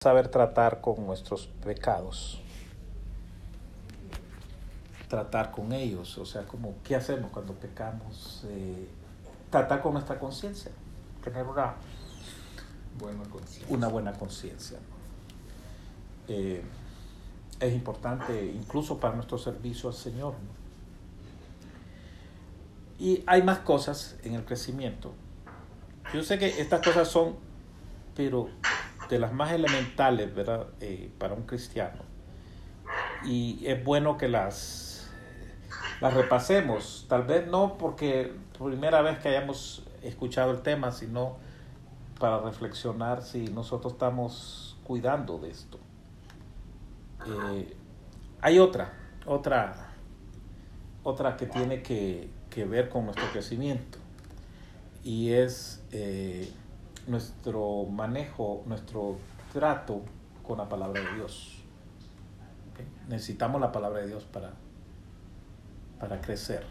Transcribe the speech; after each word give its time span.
saber 0.00 0.28
tratar 0.28 0.80
con 0.80 1.04
nuestros 1.04 1.48
pecados. 1.64 2.40
Tratar 5.08 5.50
con 5.50 5.72
ellos, 5.72 6.16
o 6.18 6.24
sea, 6.24 6.44
como, 6.44 6.76
¿qué 6.84 6.94
hacemos 6.94 7.32
cuando 7.32 7.54
pecamos? 7.54 8.44
Eh, 8.48 8.86
tratar 9.50 9.82
con 9.82 9.94
nuestra 9.94 10.16
conciencia, 10.20 10.70
tener 11.24 11.44
una 11.44 11.74
buena 12.96 13.24
conciencia. 13.24 13.74
Una 13.76 13.88
buena 13.88 14.12
conciencia. 14.12 14.78
Eh, 16.28 16.62
es 17.58 17.74
importante 17.74 18.46
incluso 18.54 19.00
para 19.00 19.16
nuestro 19.16 19.36
servicio 19.36 19.88
al 19.88 19.96
Señor. 19.96 20.34
Y 23.00 23.24
hay 23.26 23.42
más 23.42 23.58
cosas 23.60 24.16
en 24.22 24.34
el 24.34 24.44
crecimiento. 24.44 25.12
Yo 26.14 26.22
sé 26.22 26.38
que 26.38 26.60
estas 26.60 26.84
cosas 26.86 27.08
son, 27.08 27.34
pero 28.14 28.48
de 29.08 29.18
las 29.18 29.32
más 29.32 29.52
elementales, 29.52 30.34
¿verdad? 30.34 30.66
Eh, 30.80 31.10
para 31.18 31.34
un 31.34 31.42
cristiano. 31.42 32.02
Y 33.24 33.66
es 33.66 33.82
bueno 33.84 34.16
que 34.16 34.28
las, 34.28 35.10
repasemos. 36.00 37.06
Tal 37.08 37.24
vez 37.24 37.46
no 37.46 37.78
porque 37.78 38.32
primera 38.58 39.02
vez 39.02 39.18
que 39.18 39.28
hayamos 39.28 39.84
escuchado 40.02 40.52
el 40.52 40.62
tema, 40.62 40.92
sino 40.92 41.36
para 42.18 42.40
reflexionar 42.40 43.22
si 43.22 43.48
nosotros 43.48 43.94
estamos 43.94 44.76
cuidando 44.84 45.38
de 45.38 45.50
esto. 45.50 45.78
Eh, 47.26 47.76
hay 48.40 48.58
otra, 48.58 48.92
otra, 49.26 49.90
otra 51.02 51.36
que 51.36 51.46
tiene 51.46 51.82
que, 51.82 52.30
que, 52.48 52.64
ver 52.64 52.88
con 52.88 53.04
nuestro 53.04 53.26
crecimiento 53.32 53.98
y 55.02 55.32
es 55.32 55.82
eh, 55.90 56.52
nuestro 57.08 57.84
manejo, 57.84 58.62
nuestro 58.66 59.16
trato 59.52 60.02
con 60.46 60.58
la 60.58 60.68
palabra 60.68 61.00
de 61.00 61.14
Dios. 61.16 61.54
Necesitamos 63.08 63.60
la 63.60 63.72
palabra 63.72 64.00
de 64.00 64.08
Dios 64.08 64.24
para, 64.24 64.52
para 65.98 66.20
crecer. 66.20 66.64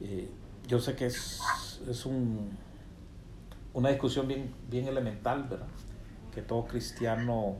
Eh, 0.00 0.30
yo 0.66 0.78
sé 0.78 0.94
que 0.94 1.06
es, 1.06 1.40
es 1.88 2.06
un, 2.06 2.50
una 3.72 3.88
discusión 3.88 4.28
bien, 4.28 4.54
bien 4.70 4.86
elemental, 4.86 5.44
¿verdad? 5.44 5.66
Que 6.32 6.42
todo 6.42 6.66
cristiano, 6.66 7.56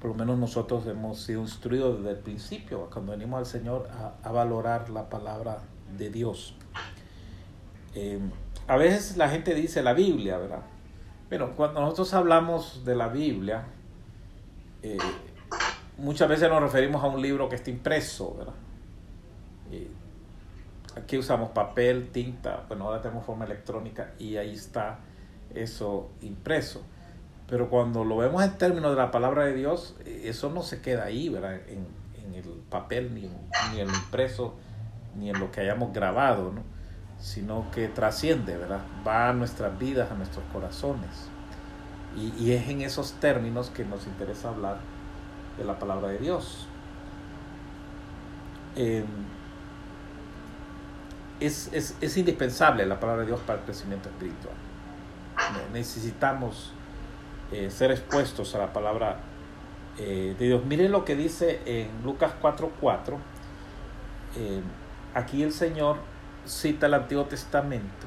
por 0.00 0.10
lo 0.10 0.14
menos 0.14 0.38
nosotros 0.38 0.86
hemos 0.86 1.20
sido 1.20 1.40
instruidos 1.42 1.98
desde 1.98 2.10
el 2.10 2.18
principio, 2.18 2.90
cuando 2.92 3.12
venimos 3.12 3.38
al 3.38 3.46
Señor, 3.46 3.88
a, 3.90 4.14
a 4.22 4.32
valorar 4.32 4.90
la 4.90 5.08
palabra 5.08 5.62
de 5.96 6.10
Dios. 6.10 6.54
Eh, 7.94 8.20
a 8.68 8.76
veces 8.76 9.16
la 9.16 9.30
gente 9.30 9.54
dice 9.54 9.82
la 9.82 9.94
Biblia, 9.94 10.36
¿verdad? 10.36 10.60
Pero 11.28 11.56
cuando 11.56 11.80
nosotros 11.80 12.12
hablamos 12.14 12.84
de 12.84 12.94
la 12.94 13.08
Biblia, 13.08 13.64
eh, 14.82 14.98
muchas 15.96 16.28
veces 16.28 16.48
nos 16.50 16.62
referimos 16.62 17.02
a 17.02 17.06
un 17.06 17.20
libro 17.20 17.48
que 17.48 17.56
está 17.56 17.70
impreso, 17.70 18.36
¿verdad? 18.36 18.54
Aquí 20.96 21.16
usamos 21.16 21.50
papel, 21.50 22.10
tinta, 22.10 22.64
bueno, 22.68 22.86
ahora 22.86 23.00
tenemos 23.00 23.24
forma 23.24 23.44
electrónica 23.44 24.12
y 24.18 24.36
ahí 24.36 24.54
está 24.54 24.98
eso 25.54 26.10
impreso. 26.20 26.82
Pero 27.48 27.70
cuando 27.70 28.04
lo 28.04 28.18
vemos 28.18 28.42
en 28.42 28.58
términos 28.58 28.90
de 28.90 28.96
la 28.96 29.10
palabra 29.10 29.44
de 29.44 29.54
Dios, 29.54 29.96
eso 30.04 30.50
no 30.50 30.62
se 30.62 30.82
queda 30.82 31.04
ahí, 31.04 31.30
¿verdad? 31.30 31.54
En, 31.68 31.86
en 32.22 32.34
el 32.34 32.44
papel, 32.68 33.14
ni, 33.14 33.30
ni 33.72 33.80
en 33.80 33.88
lo 33.88 33.94
impreso, 33.94 34.54
ni 35.16 35.30
en 35.30 35.38
lo 35.38 35.50
que 35.50 35.62
hayamos 35.62 35.92
grabado, 35.94 36.52
¿no? 36.52 36.77
Sino 37.20 37.66
que 37.72 37.88
trasciende, 37.88 38.56
¿verdad? 38.56 38.80
Va 39.06 39.28
a 39.28 39.32
nuestras 39.32 39.78
vidas, 39.78 40.10
a 40.10 40.14
nuestros 40.14 40.44
corazones. 40.52 41.28
Y, 42.16 42.32
y, 42.42 42.52
es 42.52 42.68
en 42.68 42.80
esos 42.80 43.12
términos 43.14 43.70
que 43.70 43.84
nos 43.84 44.06
interesa 44.06 44.48
hablar 44.48 44.78
de 45.58 45.64
la 45.64 45.78
palabra 45.78 46.08
de 46.08 46.18
Dios. 46.18 46.66
Eh, 48.76 49.04
es, 51.40 51.70
es, 51.72 51.96
es, 52.00 52.16
indispensable 52.16 52.86
la 52.86 52.98
palabra 52.98 53.22
de 53.22 53.28
Dios 53.28 53.40
para 53.40 53.58
el 53.58 53.64
crecimiento 53.64 54.08
espiritual. 54.08 54.54
Necesitamos 55.72 56.72
eh, 57.52 57.70
ser 57.70 57.90
expuestos 57.90 58.54
a 58.54 58.58
la 58.58 58.72
palabra 58.72 59.20
eh, 59.98 60.34
de 60.38 60.46
Dios. 60.46 60.64
Miren 60.64 60.92
lo 60.92 61.04
que 61.04 61.16
dice 61.16 61.60
en 61.64 61.88
Lucas 62.04 62.32
4:4. 62.42 63.16
Eh, 64.36 64.60
aquí 65.14 65.42
el 65.42 65.52
Señor 65.52 65.96
cita 66.46 66.86
el 66.86 66.94
Antiguo 66.94 67.24
Testamento. 67.24 68.06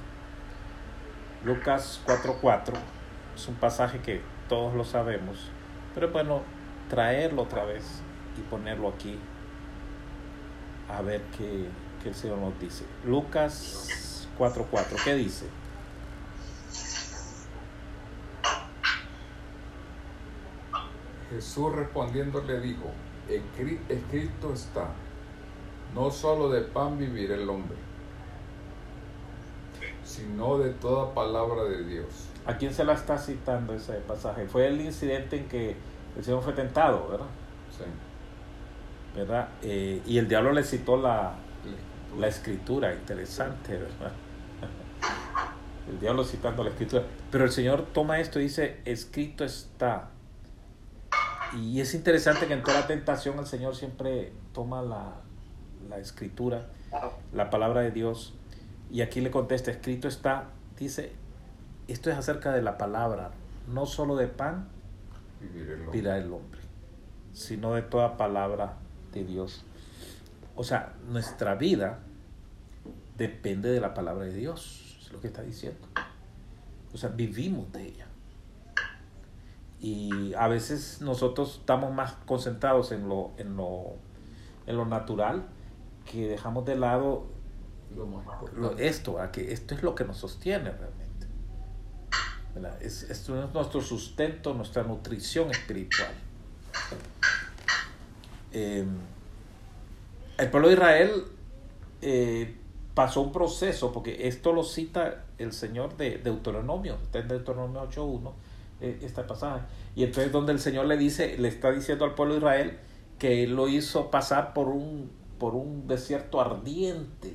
Lucas 1.44 2.02
4:4 2.06 2.74
es 3.36 3.48
un 3.48 3.56
pasaje 3.56 4.00
que 4.00 4.22
todos 4.48 4.74
lo 4.74 4.84
sabemos, 4.84 5.50
pero 5.94 6.08
es 6.08 6.14
bueno 6.14 6.42
traerlo 6.90 7.44
otra 7.44 7.66
vez 7.66 8.02
y 8.38 8.42
ponerlo 8.42 8.90
aquí 8.90 9.18
a 10.90 11.02
ver 11.02 11.22
qué, 11.38 11.66
qué 12.04 12.10
el 12.10 12.16
Señor 12.16 12.38
nos 12.38 12.60
dice. 12.60 12.86
Lucas 13.06 14.28
4:4, 14.38 15.04
¿qué 15.04 15.16
dice? 15.16 15.46
Jesús 21.32 21.74
respondiendo 21.74 22.42
le 22.42 22.60
dijo, 22.60 22.92
escrito 23.30 24.54
está, 24.54 24.90
no 25.96 26.12
solo 26.12 26.50
de 26.50 26.62
pan 26.62 26.98
vivir 26.98 27.32
el 27.32 27.50
hombre, 27.50 27.78
sino 30.12 30.58
de 30.58 30.72
toda 30.72 31.14
palabra 31.14 31.64
de 31.64 31.84
Dios. 31.86 32.28
¿A 32.46 32.58
quién 32.58 32.74
se 32.74 32.84
la 32.84 32.94
está 32.94 33.18
citando 33.18 33.74
ese 33.74 33.94
pasaje? 33.94 34.48
Fue 34.48 34.68
el 34.68 34.82
incidente 34.82 35.38
en 35.38 35.48
que 35.48 35.76
el 36.18 36.24
Señor 36.24 36.44
fue 36.44 36.54
tentado, 36.54 37.08
¿verdad? 37.08 37.28
Sí. 37.70 37.84
¿Verdad? 39.16 39.50
Eh, 39.62 40.02
y 40.06 40.18
el 40.18 40.28
diablo 40.28 40.52
le 40.52 40.64
citó 40.64 40.98
la, 40.98 41.36
la 42.20 42.28
escritura, 42.28 42.94
interesante, 42.94 43.78
¿verdad? 43.78 44.12
El 45.90 46.00
diablo 46.00 46.24
citando 46.24 46.64
la 46.64 46.70
escritura. 46.70 47.04
Pero 47.32 47.44
el 47.44 47.52
Señor 47.52 47.88
toma 47.92 48.20
esto 48.20 48.40
y 48.40 48.44
dice, 48.44 48.82
escrito 48.86 49.44
está. 49.44 50.10
Y 51.58 51.82
es 51.82 51.94
interesante 51.96 52.48
que 52.48 52.54
en 52.54 52.64
toda 52.64 52.82
la 52.82 52.88
tentación 52.88 53.40
el 53.40 53.48
Señor 53.48 53.76
siempre 53.76 54.32
toma 54.54 54.82
la, 54.84 55.16
la 55.90 55.98
escritura, 55.98 56.68
la 57.34 57.50
palabra 57.50 57.82
de 57.82 57.92
Dios, 57.92 58.36
y 58.92 59.02
aquí 59.02 59.22
le 59.22 59.32
contesta, 59.32 59.72
escrito 59.72 60.08
está, 60.08 60.50
dice, 60.78 61.14
esto 61.88 62.10
es 62.12 62.18
acerca 62.18 62.52
de 62.52 62.62
la 62.62 62.78
palabra, 62.78 63.32
no 63.68 63.86
solo 63.86 64.18
de 64.18 64.28
pan 64.28 64.68
vivirá 65.40 66.18
el 66.18 66.32
hombre, 66.32 66.60
sino 67.34 67.74
de 67.74 67.84
toda 67.84 68.18
palabra 68.18 68.76
de 69.14 69.24
Dios. 69.24 69.64
O 70.56 70.64
sea, 70.64 70.94
nuestra 71.08 71.56
vida 71.56 72.00
depende 73.18 73.72
de 73.72 73.80
la 73.80 73.94
palabra 73.94 74.26
de 74.26 74.34
Dios, 74.34 75.00
es 75.02 75.12
lo 75.14 75.22
que 75.22 75.28
está 75.28 75.42
diciendo. 75.42 75.88
O 76.94 76.98
sea, 76.98 77.10
vivimos 77.10 77.72
de 77.72 77.84
ella. 77.84 78.08
Y 79.80 80.34
a 80.34 80.48
veces 80.48 81.02
nosotros 81.02 81.60
estamos 81.60 81.94
más 81.94 82.14
concentrados 82.26 82.92
en 82.92 83.08
lo, 83.08 83.32
en 83.38 83.56
lo, 83.56 83.96
en 84.68 84.76
lo 84.76 84.86
natural 84.86 85.46
que 86.06 86.28
dejamos 86.28 86.66
de 86.66 86.76
lado 86.76 87.26
esto, 88.78 89.18
que 89.32 89.52
esto 89.52 89.76
es 89.76 89.84
lo 89.84 89.96
que 89.96 90.04
nos 90.04 90.18
sostiene 90.18 90.72
realmente. 90.72 91.28
Es, 92.82 93.04
esto 93.04 93.42
es 93.42 93.54
nuestro 93.54 93.82
sustento, 93.82 94.54
nuestra 94.54 94.84
nutrición 94.84 95.52
espiritual. 95.52 96.12
Eh, 98.52 98.86
el 100.38 100.50
pueblo 100.50 100.68
de 100.68 100.74
Israel 100.74 101.24
eh, 102.02 102.56
pasó 102.94 103.22
un 103.22 103.32
proceso, 103.32 103.92
porque 103.92 104.28
esto 104.28 104.52
lo 104.54 104.64
cita 104.64 105.26
el 105.38 105.54
Señor 105.54 105.96
de 105.98 106.18
Deuteronomio, 106.18 106.98
está 107.02 107.20
en 107.20 107.28
Deuteronomio 107.30 107.90
8.1, 107.90 108.32
eh, 108.82 109.00
este 109.02 109.24
pasaje. 109.24 109.62
Y 109.96 110.04
entonces 110.04 110.32
donde 110.32 110.52
el 110.52 110.60
Señor 110.60 110.88
le 110.88 110.98
dice, 110.98 111.38
le 111.38 111.48
está 111.48 111.72
diciendo 111.72 112.06
al 112.06 112.16
pueblo 112.16 112.34
de 112.34 112.40
Israel 112.40 112.80
que 113.18 113.48
lo 113.48 113.68
hizo 113.70 114.12
pasar 114.12 114.54
por 114.54 114.68
un, 114.68 115.12
por 115.38 115.56
un 115.56 115.88
desierto 115.88 116.42
ardiente. 116.42 117.34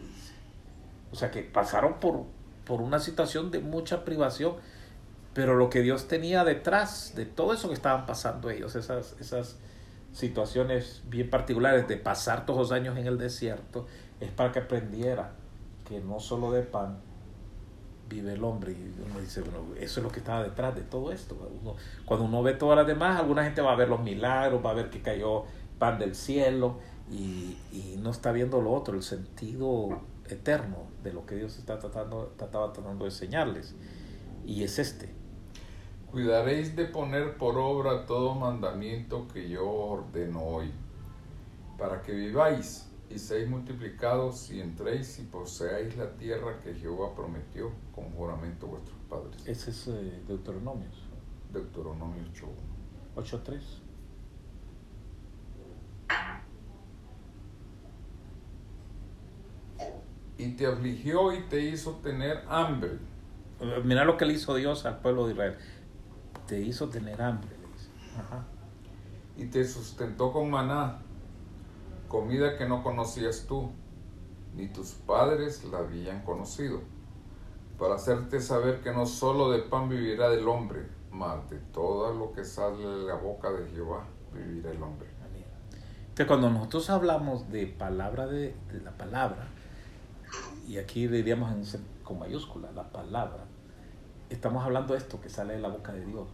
O 1.13 1.17
sea 1.17 1.31
que 1.31 1.43
pasaron 1.43 1.95
por, 2.01 2.25
por 2.65 2.81
una 2.81 2.99
situación 2.99 3.51
de 3.51 3.61
mucha 3.61 4.05
privación, 4.05 4.55
pero 5.35 5.55
lo 5.55 5.71
que 5.71 5.83
Dios 5.83 6.09
tenía 6.09 6.45
detrás 6.45 7.15
de 7.15 7.27
todo 7.27 7.53
eso 7.53 7.69
que 7.69 7.75
estaban 7.75 8.07
pasando 8.07 8.51
ellos, 8.51 8.75
esas, 8.75 9.17
esas 9.21 9.57
situaciones 10.13 11.03
bien 11.09 11.29
particulares 11.29 11.87
de 11.89 11.97
pasar 11.97 12.47
todos 12.47 12.59
los 12.59 12.73
años 12.73 12.97
en 12.97 13.07
el 13.07 13.19
desierto, 13.19 13.87
es 14.21 14.31
para 14.31 14.51
que 14.51 14.61
aprendiera 14.61 15.33
que 15.87 16.01
no 16.01 16.21
solo 16.21 16.53
de 16.53 16.63
pan 16.63 16.99
vive 18.09 18.33
el 18.33 18.45
hombre. 18.45 18.73
Y 18.73 18.95
uno 19.11 19.21
dice, 19.21 19.43
bueno, 19.43 19.59
eso 19.79 20.01
es 20.01 20.05
lo 20.05 20.11
que 20.11 20.21
estaba 20.21 20.43
detrás 20.43 20.75
de 20.75 20.83
todo 20.83 21.13
esto. 21.13 21.37
Uno, 21.63 21.77
cuando 22.05 22.25
uno 22.25 22.43
ve 22.43 22.55
todas 22.55 22.77
las 22.77 22.87
demás, 22.87 23.21
alguna 23.21 23.45
gente 23.45 23.61
va 23.61 23.73
a 23.73 23.77
ver 23.77 23.89
los 23.89 24.01
milagros, 24.01 24.65
va 24.65 24.71
a 24.71 24.75
ver 24.75 24.91
que 24.91 25.03
cayó 25.03 25.45
pan 25.79 25.99
del 25.99 26.15
cielo 26.15 26.79
y, 27.11 27.59
y 27.73 27.97
no 27.99 28.11
está 28.11 28.33
viendo 28.33 28.61
lo 28.61 28.73
otro, 28.73 28.97
el 28.97 29.03
sentido 29.03 30.01
eterno 30.29 30.96
de 31.07 31.13
lo 31.13 31.25
que 31.25 31.37
Dios 31.37 31.57
está 31.59 31.79
tratando, 31.79 32.35
trataba 32.37 32.73
tratando 32.73 33.05
de 33.05 33.11
enseñarles. 33.11 33.75
Y 34.45 34.65
es 34.65 34.79
este. 34.79 35.15
Cuidaréis 36.11 36.75
de 36.77 36.87
poner 36.87 37.37
por 37.37 37.57
obra 37.59 38.07
todo 38.07 38.35
mandamiento 38.35 39.29
que 39.29 39.49
yo 39.49 39.69
ordeno 39.69 40.43
hoy, 40.43 40.73
para 41.79 42.03
que 42.03 42.13
viváis 42.13 42.89
y 43.09 43.19
seáis 43.19 43.49
multiplicados 43.49 44.51
y 44.51 44.61
entréis 44.61 45.19
y 45.19 45.23
poseáis 45.23 45.97
la 45.97 46.17
tierra 46.17 46.61
que 46.61 46.75
Jehová 46.75 47.15
prometió 47.15 47.71
con 47.95 48.11
juramento 48.11 48.67
a 48.67 48.71
vuestros 48.71 48.99
padres. 49.09 49.47
Ese 49.47 49.71
es 49.71 49.89
eh, 49.89 50.23
Deuteronomio. 50.27 50.89
Deuteronomio 51.53 52.25
8.1. 53.15 53.43
8.3. 53.45 53.86
Y 60.39 60.53
te 60.53 60.67
afligió 60.67 61.33
y 61.33 61.43
te 61.49 61.61
hizo 61.61 61.93
tener 62.03 62.45
hambre. 62.49 62.99
Mira 63.85 64.05
lo 64.05 64.17
que 64.17 64.27
le 64.27 64.35
hizo 64.35 64.55
Dios 64.55 64.85
al 64.85 64.99
pueblo 64.99 65.27
de 65.27 65.33
Israel. 65.33 65.57
Te 66.47 66.61
hizo 66.61 66.89
tener 66.89 67.21
hambre, 67.23 67.51
le 67.51 67.67
dice. 67.73 67.89
Ajá. 68.19 68.45
y 69.37 69.47
te 69.47 69.65
sustentó 69.67 70.33
con 70.33 70.51
maná, 70.51 70.99
comida 72.09 72.57
que 72.57 72.67
no 72.67 72.83
conocías 72.83 73.47
tú, 73.47 73.71
ni 74.55 74.69
tus 74.69 74.93
padres 74.93 75.65
la 75.65 75.79
habían 75.79 76.23
conocido, 76.23 76.81
para 77.79 77.97
hacerte 77.97 78.41
saber 78.41 78.81
que 78.81 78.93
no 78.93 79.05
solo 79.05 79.51
de 79.51 79.59
pan 79.61 79.89
vivirá 79.89 80.33
el 80.33 80.49
hombre, 80.49 80.87
mas 81.11 81.49
de 81.51 81.59
todo 81.59 82.15
lo 82.15 82.33
que 82.33 82.45
sale 82.45 82.87
de 82.87 83.05
la 83.05 83.15
boca 83.15 83.51
de 83.51 83.69
Jehová 83.69 84.07
vivirá 84.33 84.71
el 84.71 84.83
hombre. 84.83 85.09
Entonces, 86.09 86.27
cuando 86.29 86.49
nosotros 86.49 86.89
hablamos 86.89 87.51
de 87.51 87.67
palabra 87.67 88.27
de, 88.27 88.57
de 88.73 88.81
la 88.83 88.93
palabra, 88.93 89.49
y 90.69 90.79
aquí 90.79 91.07
diríamos 91.07 91.51
con 92.03 92.19
mayúscula, 92.19 92.71
la 92.73 92.91
palabra, 92.91 93.45
estamos 94.31 94.65
hablando 94.65 94.95
de 94.95 94.99
esto 94.99 95.21
que 95.21 95.29
sale 95.29 95.55
de 95.55 95.61
la 95.61 95.69
boca 95.69 95.93
de 95.93 96.05
Dios. 96.05 96.29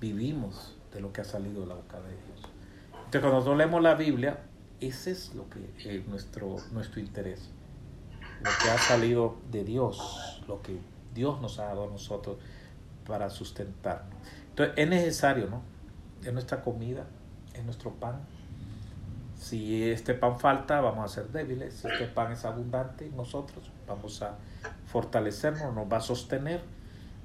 Vivimos 0.00 0.76
de 0.92 1.00
lo 1.00 1.12
que 1.12 1.20
ha 1.20 1.24
salido 1.24 1.60
de 1.60 1.66
la 1.66 1.74
boca 1.74 1.98
de 2.00 2.10
Dios. 2.10 2.50
Entonces, 2.92 3.20
cuando 3.20 3.36
nosotros 3.36 3.58
leemos 3.58 3.82
la 3.82 3.94
Biblia, 3.94 4.40
ese 4.80 5.12
es 5.12 5.34
lo 5.34 5.48
que 5.48 5.70
es 5.78 6.06
nuestro, 6.08 6.56
nuestro 6.72 7.00
interés. 7.00 7.50
Lo 8.42 8.50
que 8.62 8.70
ha 8.70 8.78
salido 8.78 9.36
de 9.50 9.64
Dios, 9.64 10.42
lo 10.48 10.60
que 10.60 10.78
Dios 11.14 11.40
nos 11.40 11.58
ha 11.58 11.66
dado 11.66 11.84
a 11.84 11.86
nosotros 11.86 12.36
para 13.06 13.30
sustentarnos. 13.30 14.12
Entonces, 14.50 14.74
es 14.76 14.88
necesario, 14.88 15.48
¿no? 15.48 15.62
Es 16.24 16.32
nuestra 16.32 16.62
comida, 16.62 17.06
es 17.54 17.64
nuestro 17.64 17.92
pan. 17.92 18.20
Si 19.46 19.84
este 19.90 20.14
pan 20.14 20.40
falta, 20.40 20.80
vamos 20.80 21.04
a 21.04 21.14
ser 21.14 21.28
débiles. 21.30 21.72
Si 21.74 21.86
este 21.86 22.06
pan 22.06 22.32
es 22.32 22.44
abundante, 22.44 23.08
nosotros 23.16 23.70
vamos 23.86 24.20
a 24.22 24.34
fortalecernos, 24.86 25.72
nos 25.72 25.86
va 25.90 25.98
a 25.98 26.00
sostener. 26.00 26.60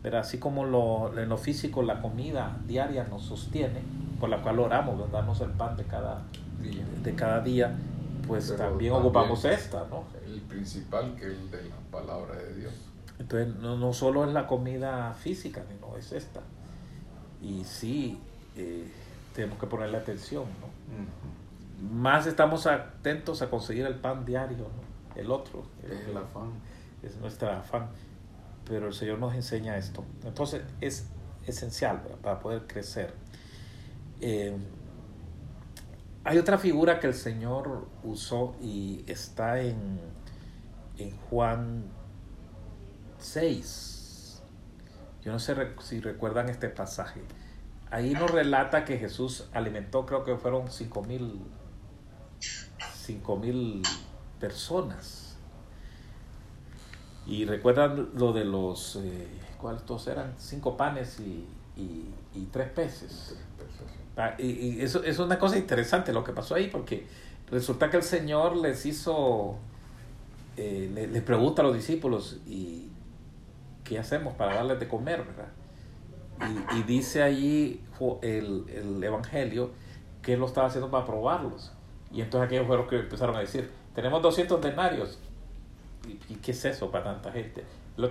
Pero 0.04 0.20
así 0.20 0.38
como 0.38 0.64
lo, 0.66 1.18
en 1.20 1.30
lo 1.30 1.38
físico 1.38 1.82
la 1.82 2.00
comida 2.00 2.58
diaria 2.68 3.06
nos 3.06 3.24
sostiene, 3.24 3.82
por 4.20 4.30
la 4.30 4.42
cual 4.44 4.60
oramos, 4.60 4.98
¿verdad? 5.00 5.14
darnos 5.14 5.42
el 5.42 5.50
pan 5.50 5.76
de 5.78 5.84
cada, 5.86 6.22
Día. 6.62 6.84
de 7.04 7.16
cada 7.16 7.40
día, 7.42 7.76
pues 8.28 8.46
Pero 8.52 8.58
también, 8.70 8.94
también- 8.94 8.94
ocupamos 8.94 9.46
esta, 9.46 9.88
¿no? 9.90 10.04
El 10.24 10.42
principal 10.42 11.16
que 11.16 11.26
es 11.26 11.32
el 11.40 11.50
de 11.50 11.64
la 11.70 11.76
palabra 11.92 12.36
de 12.36 12.54
Dios. 12.56 12.74
Entonces, 13.18 13.56
no, 13.56 13.78
no 13.78 13.94
solo 13.94 14.26
es 14.26 14.32
la 14.34 14.46
comida 14.46 15.12
física, 15.14 15.64
sino 15.68 15.98
es 15.98 16.12
esta. 16.12 16.42
Y 17.42 17.64
sí, 17.64 18.20
eh, 18.56 18.88
tenemos 19.34 19.58
que 19.60 19.66
ponerle 19.68 19.98
atención, 19.98 20.44
¿no? 20.60 21.41
Más 21.82 22.28
estamos 22.28 22.68
atentos 22.68 23.42
a 23.42 23.50
conseguir 23.50 23.86
el 23.86 23.96
pan 23.96 24.24
diario, 24.26 24.58
¿no? 24.76 25.20
el 25.22 25.32
otro, 25.32 25.64
el- 25.84 25.92
Es 25.92 26.08
el 26.08 26.18
afán. 26.18 26.52
es 27.04 27.18
nuestra 27.18 27.60
afán. 27.60 27.90
Pero 28.66 28.88
el 28.88 28.94
Señor 28.94 29.20
nos 29.20 29.34
enseña 29.34 29.78
esto. 29.78 30.06
Entonces 30.24 30.62
es 30.80 31.08
esencial 31.46 32.00
¿verdad? 32.04 32.18
para 32.20 32.40
poder 32.40 32.68
crecer. 32.68 33.14
Eh, 34.22 34.56
hay 36.24 36.38
otra 36.38 36.58
figura 36.60 37.00
que 37.00 37.08
el 37.08 37.16
Señor 37.16 37.88
usó 38.04 38.56
y 38.62 39.04
está 39.08 39.60
en, 39.62 40.00
en 40.98 41.12
Juan 41.30 41.86
6. 43.18 44.42
Yo 45.24 45.32
no 45.32 45.40
sé 45.40 45.56
si 45.82 46.00
recuerdan 46.00 46.50
este 46.50 46.70
pasaje. 46.70 47.22
Ahí 47.90 48.14
nos 48.14 48.32
relata 48.32 48.86
que 48.86 48.98
Jesús 48.98 49.50
alimentó, 49.54 50.06
creo 50.06 50.24
que 50.24 50.36
fueron 50.38 50.70
cinco 50.72 51.04
mil, 51.04 51.42
cinco 53.12 53.36
mil 53.38 53.82
personas. 54.40 55.36
Y 57.28 57.46
recuerdan 57.46 58.10
lo 58.16 58.34
de 58.34 58.46
los, 58.46 58.96
eh, 58.98 59.28
¿cuántos 59.60 60.08
eran? 60.08 60.34
Cinco 60.38 60.76
panes 60.76 61.20
y, 61.20 61.46
y- 61.78 62.10
y 62.34 62.46
tres 62.52 62.70
peces. 62.70 63.36
Y, 64.38 64.46
y 64.46 64.82
eso, 64.82 65.04
es 65.04 65.20
una 65.20 65.40
cosa 65.40 65.58
interesante 65.58 66.14
lo 66.14 66.24
que 66.24 66.32
pasó 66.32 66.56
ahí, 66.56 66.68
porque 66.68 67.08
resulta 67.50 67.90
que 67.90 67.98
el 67.98 68.04
Señor 68.04 68.56
les 68.58 68.86
hizo, 68.86 69.56
eh, 70.58 70.90
le, 70.94 71.08
le 71.08 71.22
pregunta 71.22 71.62
a 71.62 71.66
los 71.66 71.74
discípulos, 71.76 72.38
¿y 72.48 72.88
qué 73.84 74.00
hacemos 74.00 74.34
para 74.36 74.56
darles 74.56 74.80
de 74.80 74.88
comer? 74.88 75.24
¿verdad? 75.24 75.50
Y, 76.74 76.80
y 76.80 76.84
dice 76.84 77.24
allí 77.24 77.82
el, 78.22 78.66
el 78.70 79.04
Evangelio 79.04 79.72
que 80.22 80.34
él 80.34 80.40
lo 80.40 80.46
estaba 80.48 80.68
haciendo 80.68 80.90
para 80.92 81.06
probarlos. 81.06 81.72
Y 82.14 82.22
entonces 82.22 82.48
aquellos 82.48 82.68
fueron 82.68 82.88
que 82.88 83.00
empezaron 83.00 83.36
a 83.36 83.40
decir, 83.40 83.70
tenemos 83.96 84.22
200 84.22 84.62
denarios. 84.62 85.20
¿Y, 86.30 86.36
qué 86.36 86.52
es 86.52 86.66
eso 86.66 86.92
para 86.92 87.06
tanta 87.06 87.32
gente? 87.32 87.64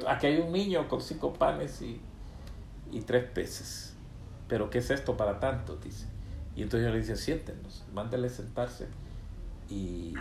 Aquí 0.06 0.26
hay 0.26 0.38
un 0.38 0.52
niño 0.52 0.88
con 0.88 1.00
cinco 1.00 1.32
panes 1.32 1.82
y, 1.82 2.00
y 2.92 3.00
tres 3.00 3.24
peces. 3.24 3.96
Pero 4.48 4.70
¿qué 4.70 4.78
es 4.78 4.90
esto 4.90 5.16
para 5.16 5.40
tanto? 5.40 5.76
Dice. 5.76 6.06
Y 6.56 6.62
entonces 6.62 6.86
yo 6.86 6.92
le 6.92 7.00
dice, 7.00 7.16
siéntenos, 7.16 7.84
mándenle 7.92 8.28
sentarse. 8.28 8.88
Y, 9.68 10.14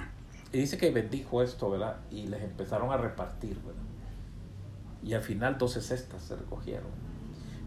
y 0.52 0.60
dice 0.60 0.78
que 0.78 0.92
bendijo 0.92 1.42
esto, 1.42 1.70
¿verdad? 1.70 1.98
Y 2.12 2.28
les 2.28 2.42
empezaron 2.44 2.92
a 2.92 2.98
repartir, 2.98 3.56
¿verdad? 3.58 3.81
Y 5.04 5.14
al 5.14 5.22
final 5.22 5.58
12 5.58 5.81
cestas 5.81 6.22
se 6.24 6.36
recogieron. 6.36 6.88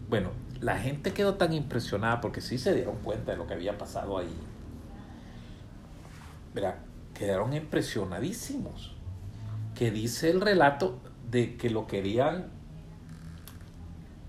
Bueno, 0.09 0.29
la 0.61 0.77
gente 0.77 1.13
quedó 1.13 1.35
tan 1.35 1.53
impresionada 1.53 2.21
porque 2.21 2.41
sí 2.41 2.57
se 2.57 2.73
dieron 2.73 2.97
cuenta 2.97 3.31
de 3.31 3.37
lo 3.37 3.47
que 3.47 3.53
había 3.53 3.77
pasado 3.77 4.17
ahí. 4.17 4.33
¿Verdad? 6.53 6.75
Quedaron 7.13 7.53
impresionadísimos. 7.53 8.95
Que 9.75 9.91
dice 9.91 10.29
el 10.29 10.41
relato 10.41 10.99
de 11.29 11.57
que 11.57 11.69
lo 11.69 11.87
querían, 11.87 12.51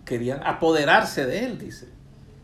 querían 0.05 0.43
apoderarse 0.47 1.27
de 1.27 1.45
él, 1.45 1.59
dice. 1.59 1.89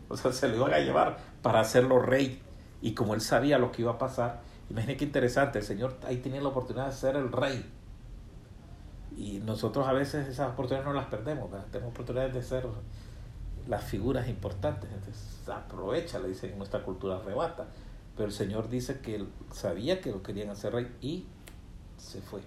O 0.07 0.17
sea, 0.17 0.31
se 0.31 0.47
lo 0.47 0.57
iban 0.57 0.73
a 0.73 0.79
llevar 0.79 1.17
para 1.41 1.61
hacerlo 1.61 1.99
rey. 1.99 2.41
Y 2.81 2.93
como 2.93 3.13
él 3.13 3.21
sabía 3.21 3.57
lo 3.57 3.71
que 3.71 3.81
iba 3.81 3.91
a 3.91 3.97
pasar, 3.97 4.41
imagínate 4.69 4.97
qué 4.97 5.05
interesante, 5.05 5.59
el 5.59 5.65
Señor 5.65 5.97
ahí 6.03 6.17
tenía 6.17 6.41
la 6.41 6.49
oportunidad 6.49 6.87
de 6.87 6.93
ser 6.93 7.15
el 7.15 7.31
rey. 7.31 7.65
Y 9.17 9.39
nosotros 9.39 9.87
a 9.87 9.93
veces 9.93 10.27
esas 10.27 10.51
oportunidades 10.51 10.85
no 10.85 10.93
las 10.93 11.07
perdemos, 11.07 11.49
tenemos 11.71 11.91
oportunidades 11.91 12.33
de 12.33 12.43
ser 12.43 12.65
las 13.67 13.83
figuras 13.83 14.27
importantes. 14.27 14.89
Entonces, 14.91 15.47
aprovecha, 15.49 16.19
le 16.19 16.29
dice 16.29 16.51
en 16.51 16.57
nuestra 16.57 16.83
cultura 16.83 17.17
arrebata. 17.17 17.67
Pero 18.15 18.27
el 18.27 18.33
Señor 18.33 18.69
dice 18.69 18.99
que 18.99 19.15
él 19.15 19.29
sabía 19.51 20.01
que 20.01 20.11
lo 20.11 20.21
querían 20.21 20.49
hacer 20.49 20.73
rey 20.73 20.95
y 21.01 21.25
se 21.97 22.21
fue. 22.21 22.41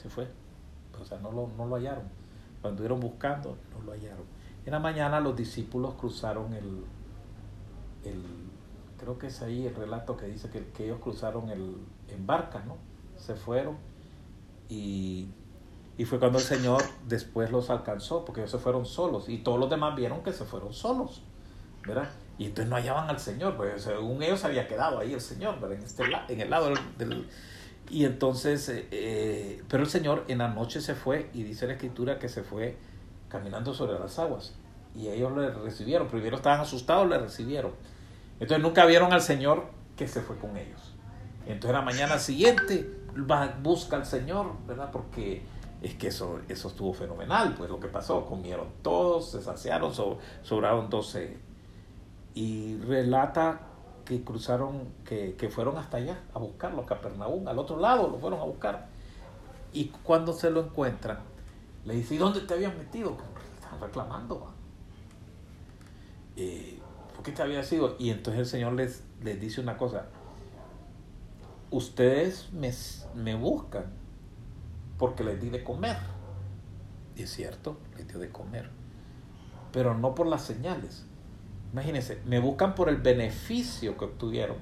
Se 0.00 0.08
fue. 0.08 0.28
O 1.00 1.04
sea, 1.04 1.18
no 1.18 1.32
lo, 1.32 1.48
no 1.56 1.66
lo 1.66 1.76
hallaron. 1.76 2.04
Cuando 2.60 2.82
estuvieron 2.82 3.00
buscando, 3.00 3.56
no 3.74 3.84
lo 3.84 3.92
hallaron. 3.92 4.24
En 4.64 4.72
la 4.72 4.78
mañana 4.78 5.20
los 5.20 5.34
discípulos 5.34 5.94
cruzaron 5.94 6.52
el, 6.52 6.84
el 8.04 8.22
creo 8.98 9.18
que 9.18 9.28
es 9.28 9.40
ahí 9.40 9.66
el 9.66 9.74
relato 9.74 10.16
que 10.16 10.26
dice 10.26 10.50
que, 10.50 10.66
que 10.68 10.84
ellos 10.84 11.00
cruzaron 11.00 11.48
el, 11.48 11.76
en 12.08 12.26
barca, 12.26 12.62
¿no? 12.66 12.76
Se 13.16 13.34
fueron 13.34 13.76
y, 14.68 15.28
y 15.96 16.04
fue 16.04 16.18
cuando 16.18 16.38
el 16.38 16.44
Señor 16.44 16.82
después 17.08 17.50
los 17.50 17.70
alcanzó, 17.70 18.24
porque 18.24 18.42
ellos 18.42 18.50
se 18.50 18.58
fueron 18.58 18.84
solos 18.84 19.28
y 19.28 19.38
todos 19.38 19.58
los 19.58 19.70
demás 19.70 19.96
vieron 19.96 20.22
que 20.22 20.32
se 20.32 20.44
fueron 20.44 20.72
solos, 20.74 21.22
¿verdad? 21.86 22.10
Y 22.40 22.46
entonces 22.46 22.70
no 22.70 22.76
hallaban 22.76 23.10
al 23.10 23.20
Señor, 23.20 23.54
pues 23.56 23.82
según 23.82 24.22
ellos 24.22 24.42
había 24.46 24.66
quedado 24.66 24.98
ahí 24.98 25.12
el 25.12 25.20
Señor, 25.20 25.60
¿verdad? 25.60 25.76
En, 25.76 25.84
este, 25.84 26.04
en 26.30 26.40
el 26.40 26.48
lado 26.48 26.72
del... 26.96 27.28
y 27.90 28.06
entonces, 28.06 28.66
eh, 28.70 28.88
eh, 28.90 29.62
pero 29.68 29.82
el 29.82 29.90
Señor 29.90 30.24
en 30.26 30.38
la 30.38 30.48
noche 30.48 30.80
se 30.80 30.94
fue 30.94 31.28
y 31.34 31.42
dice 31.42 31.66
la 31.66 31.74
escritura 31.74 32.18
que 32.18 32.30
se 32.30 32.42
fue 32.42 32.78
caminando 33.28 33.74
sobre 33.74 33.98
las 33.98 34.18
aguas. 34.18 34.54
Y 34.94 35.08
ellos 35.08 35.36
le 35.36 35.50
recibieron, 35.50 36.08
primero 36.08 36.36
estaban 36.36 36.60
asustados, 36.60 37.06
le 37.10 37.18
recibieron. 37.18 37.72
Entonces 38.40 38.62
nunca 38.62 38.86
vieron 38.86 39.12
al 39.12 39.20
Señor 39.20 39.66
que 39.96 40.08
se 40.08 40.22
fue 40.22 40.36
con 40.38 40.56
ellos. 40.56 40.80
Entonces 41.46 41.72
la 41.72 41.82
mañana 41.82 42.18
siguiente 42.18 42.90
va, 43.30 43.54
busca 43.62 43.96
al 43.96 44.06
Señor, 44.06 44.52
¿verdad? 44.66 44.90
Porque 44.90 45.42
es 45.82 45.94
que 45.96 46.08
eso, 46.08 46.40
eso 46.48 46.68
estuvo 46.68 46.94
fenomenal, 46.94 47.54
pues 47.58 47.68
lo 47.68 47.78
que 47.78 47.88
pasó, 47.88 48.24
comieron 48.24 48.68
todos, 48.82 49.30
se 49.32 49.42
saciaron, 49.42 49.92
so- 49.92 50.18
sobraron 50.42 50.88
12. 50.88 51.49
Y 52.34 52.78
relata 52.78 53.60
que 54.04 54.22
cruzaron, 54.24 54.88
que, 55.04 55.34
que 55.36 55.48
fueron 55.48 55.78
hasta 55.78 55.98
allá 55.98 56.20
a 56.34 56.38
buscarlo, 56.38 56.82
a 56.82 56.86
Capernaum, 56.86 57.46
al 57.46 57.58
otro 57.58 57.78
lado 57.78 58.08
lo 58.08 58.18
fueron 58.18 58.40
a 58.40 58.44
buscar. 58.44 58.88
Y 59.72 59.86
cuando 60.02 60.32
se 60.32 60.50
lo 60.50 60.64
encuentran, 60.64 61.18
le 61.84 61.94
dice, 61.94 62.14
¿y 62.14 62.18
dónde 62.18 62.40
te 62.40 62.54
habían 62.54 62.76
metido? 62.76 63.16
Están 63.60 63.80
reclamando. 63.80 64.52
Eh, 66.36 66.80
¿Por 67.14 67.22
qué 67.22 67.32
te 67.32 67.42
había 67.42 67.62
sido? 67.62 67.96
Y 67.98 68.10
entonces 68.10 68.40
el 68.40 68.46
Señor 68.46 68.72
les, 68.72 69.04
les 69.22 69.40
dice 69.40 69.60
una 69.60 69.76
cosa. 69.76 70.06
Ustedes 71.70 72.52
me, 72.52 72.72
me 73.14 73.34
buscan 73.34 73.84
porque 74.98 75.22
les 75.22 75.40
di 75.40 75.50
de 75.50 75.62
comer. 75.62 75.96
Y 77.14 77.22
es 77.22 77.30
cierto, 77.30 77.78
les 77.96 78.08
dio 78.08 78.18
de 78.18 78.30
comer. 78.30 78.70
Pero 79.72 79.96
no 79.96 80.14
por 80.14 80.26
las 80.26 80.42
señales. 80.42 81.06
Imagínense, 81.72 82.20
me 82.26 82.40
buscan 82.40 82.74
por 82.74 82.88
el 82.88 82.96
beneficio 82.96 83.96
que 83.96 84.04
obtuvieron, 84.04 84.56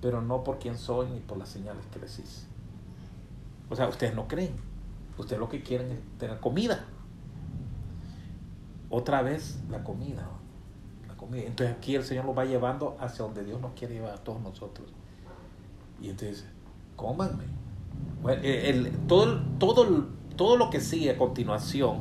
pero 0.00 0.20
no 0.20 0.44
por 0.44 0.58
quién 0.58 0.78
soy 0.78 1.08
ni 1.08 1.20
por 1.20 1.38
las 1.38 1.48
señales 1.48 1.84
que 1.92 1.98
les 1.98 2.18
hice. 2.18 2.46
O 3.68 3.76
sea, 3.76 3.88
ustedes 3.88 4.14
no 4.14 4.28
creen. 4.28 4.54
Ustedes 5.18 5.40
lo 5.40 5.48
que 5.48 5.62
quieren 5.62 5.90
es 5.90 5.98
tener 6.18 6.38
comida. 6.40 6.84
Otra 8.90 9.22
vez 9.22 9.58
la 9.70 9.82
comida. 9.82 10.28
La 11.08 11.16
comida. 11.16 11.44
Entonces 11.44 11.76
aquí 11.76 11.94
el 11.94 12.04
Señor 12.04 12.24
los 12.24 12.36
va 12.36 12.44
llevando 12.44 12.96
hacia 13.00 13.24
donde 13.24 13.44
Dios 13.44 13.60
nos 13.60 13.72
quiere 13.72 13.94
llevar 13.94 14.12
a 14.12 14.18
todos 14.18 14.40
nosotros. 14.40 14.88
Y 16.00 16.10
entonces, 16.10 16.44
cómanme. 16.96 17.44
el, 18.42 18.90
todo, 19.06 19.40
todo, 19.58 20.08
todo 20.36 20.56
lo 20.56 20.70
que 20.70 20.80
sigue 20.80 21.10
a 21.10 21.16
continuación, 21.16 22.00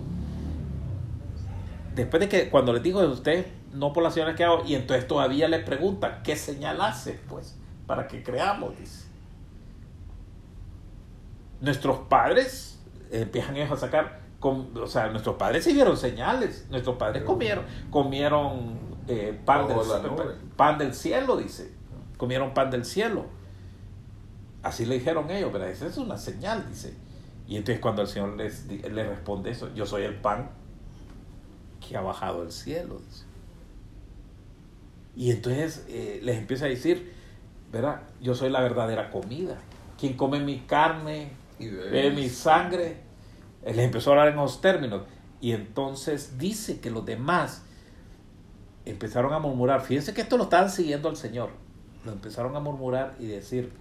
después 1.96 2.20
de 2.20 2.30
que 2.30 2.50
cuando 2.50 2.74
les 2.74 2.84
digo 2.84 3.00
a 3.00 3.06
usted, 3.08 3.46
no 3.74 3.94
por 3.94 4.04
las 4.04 4.14
señales 4.14 4.36
que 4.36 4.44
hago, 4.44 4.64
y 4.66 4.76
entonces 4.76 5.08
todavía 5.08 5.48
le 5.48 5.60
pregunta, 5.60 6.22
¿qué 6.24 6.36
señal 6.36 6.82
hace? 6.82 7.20
Pues, 7.30 7.58
para 7.88 8.08
que 8.08 8.24
creamos, 8.24 8.78
dice. 8.78 9.06
Nuestros 11.60 12.00
padres 12.10 12.80
empiezan 13.12 13.56
ellos 13.58 13.72
a 13.72 13.78
sacar, 13.78 14.22
o 14.42 14.88
sea, 14.88 15.10
nuestros 15.10 15.36
padres 15.36 15.64
sí 15.64 15.74
vieron 15.74 15.98
señales, 15.98 16.68
nuestros 16.70 16.96
padres 16.98 17.24
comieron, 17.24 17.66
comieron 17.90 18.80
eh, 19.08 19.40
pan, 19.46 19.68
del, 19.68 19.78
pan 20.56 20.78
del 20.78 20.94
cielo, 20.94 21.38
dice, 21.38 21.72
comieron 22.18 22.54
pan 22.54 22.72
del 22.72 22.86
cielo. 22.86 23.26
Así 24.64 24.86
le 24.86 24.96
dijeron 24.96 25.30
ellos, 25.30 25.50
pero 25.52 25.66
esa 25.66 25.88
es 25.88 25.98
una 25.98 26.18
señal, 26.18 26.68
dice. 26.70 26.96
Y 27.48 27.58
entonces 27.58 27.82
cuando 27.82 28.04
el 28.04 28.08
Señor 28.08 28.38
les, 28.38 28.66
les 28.68 29.08
responde 29.08 29.52
eso, 29.52 29.74
yo 29.74 29.86
soy 29.86 30.04
el 30.04 30.16
pan 30.16 30.52
que 31.92 31.98
ha 31.98 32.02
bajado 32.02 32.42
del 32.42 32.52
cielo, 32.54 33.00
dice. 33.06 33.26
Y 35.14 35.32
entonces 35.32 35.86
eh, 35.90 36.22
les 36.24 36.38
empieza 36.38 36.66
a 36.66 36.70
decir, 36.70 37.14
¿verdad? 37.70 38.04
Yo 38.22 38.34
soy 38.34 38.50
la 38.50 38.62
verdadera 38.62 39.12
comida. 39.12 39.58
Quien 40.00 40.14
come 40.14 40.40
mi 40.40 40.60
carne 40.60 41.32
y 41.60 41.68
bebe 41.68 42.12
mi 42.12 42.30
sangre. 42.30 43.02
Él 43.64 43.76
les 43.76 43.86
empezó 43.86 44.12
a 44.12 44.14
hablar 44.14 44.30
en 44.30 44.40
esos 44.40 44.62
términos. 44.62 45.02
Y 45.42 45.52
entonces 45.52 46.38
dice 46.38 46.80
que 46.80 46.90
los 46.90 47.06
demás 47.06 47.66
empezaron 48.86 49.34
a 49.34 49.40
murmurar. 49.40 49.82
Fíjense 49.82 50.14
que 50.14 50.22
esto 50.22 50.38
lo 50.38 50.44
estaban 50.44 50.70
siguiendo 50.70 51.10
al 51.10 51.18
Señor. 51.18 51.50
Lo 52.06 52.14
empezaron 52.14 52.56
a 52.56 52.62
murmurar 52.62 53.16
y 53.20 53.28
decir, 53.28 53.74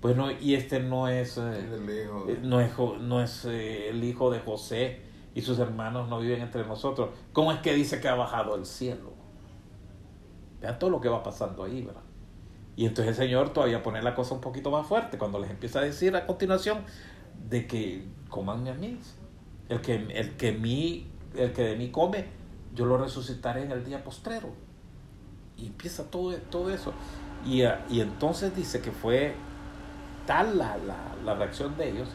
bueno, 0.00 0.30
y 0.30 0.54
este 0.54 0.78
no 0.78 1.08
es, 1.08 1.36
eh, 1.36 1.42
eh, 1.88 2.38
no 2.42 2.60
es, 2.60 2.70
no 3.00 3.22
es 3.22 3.44
eh, 3.44 3.88
el 3.90 4.04
hijo 4.04 4.30
de 4.30 4.38
José 4.38 5.05
y 5.36 5.42
sus 5.42 5.58
hermanos 5.58 6.08
no 6.08 6.18
viven 6.18 6.40
entre 6.40 6.66
nosotros. 6.66 7.10
¿Cómo 7.34 7.52
es 7.52 7.60
que 7.60 7.74
dice 7.74 8.00
que 8.00 8.08
ha 8.08 8.14
bajado 8.14 8.54
al 8.54 8.64
cielo? 8.64 9.12
Vean 10.62 10.78
todo 10.78 10.88
lo 10.88 10.98
que 10.98 11.10
va 11.10 11.22
pasando 11.22 11.62
ahí, 11.62 11.82
¿verdad? 11.82 12.00
Y 12.74 12.86
entonces 12.86 13.18
el 13.18 13.26
Señor 13.26 13.50
todavía 13.50 13.82
pone 13.82 14.00
la 14.00 14.14
cosa 14.14 14.34
un 14.34 14.40
poquito 14.40 14.70
más 14.70 14.86
fuerte 14.86 15.18
cuando 15.18 15.38
les 15.38 15.50
empieza 15.50 15.80
a 15.80 15.82
decir 15.82 16.16
a 16.16 16.26
continuación 16.26 16.78
de 17.50 17.66
que 17.66 18.08
comanme 18.30 18.70
a 18.70 18.74
mí. 18.74 18.98
El 19.68 19.82
que, 19.82 19.96
el 19.96 20.38
que, 20.38 20.52
mí, 20.52 21.10
el 21.34 21.52
que 21.52 21.64
de 21.64 21.76
mí 21.76 21.90
come, 21.90 22.24
yo 22.74 22.86
lo 22.86 22.96
resucitaré 22.96 23.62
en 23.62 23.72
el 23.72 23.84
día 23.84 24.02
postrero. 24.02 24.48
Y 25.58 25.66
empieza 25.66 26.10
todo, 26.10 26.34
todo 26.50 26.70
eso. 26.70 26.94
Y, 27.44 27.60
y 27.90 28.00
entonces 28.00 28.56
dice 28.56 28.80
que 28.80 28.90
fue 28.90 29.34
tal 30.24 30.56
la, 30.56 30.78
la, 31.22 31.34
reacción 31.34 31.76
de 31.76 31.90
ellos. 31.90 32.08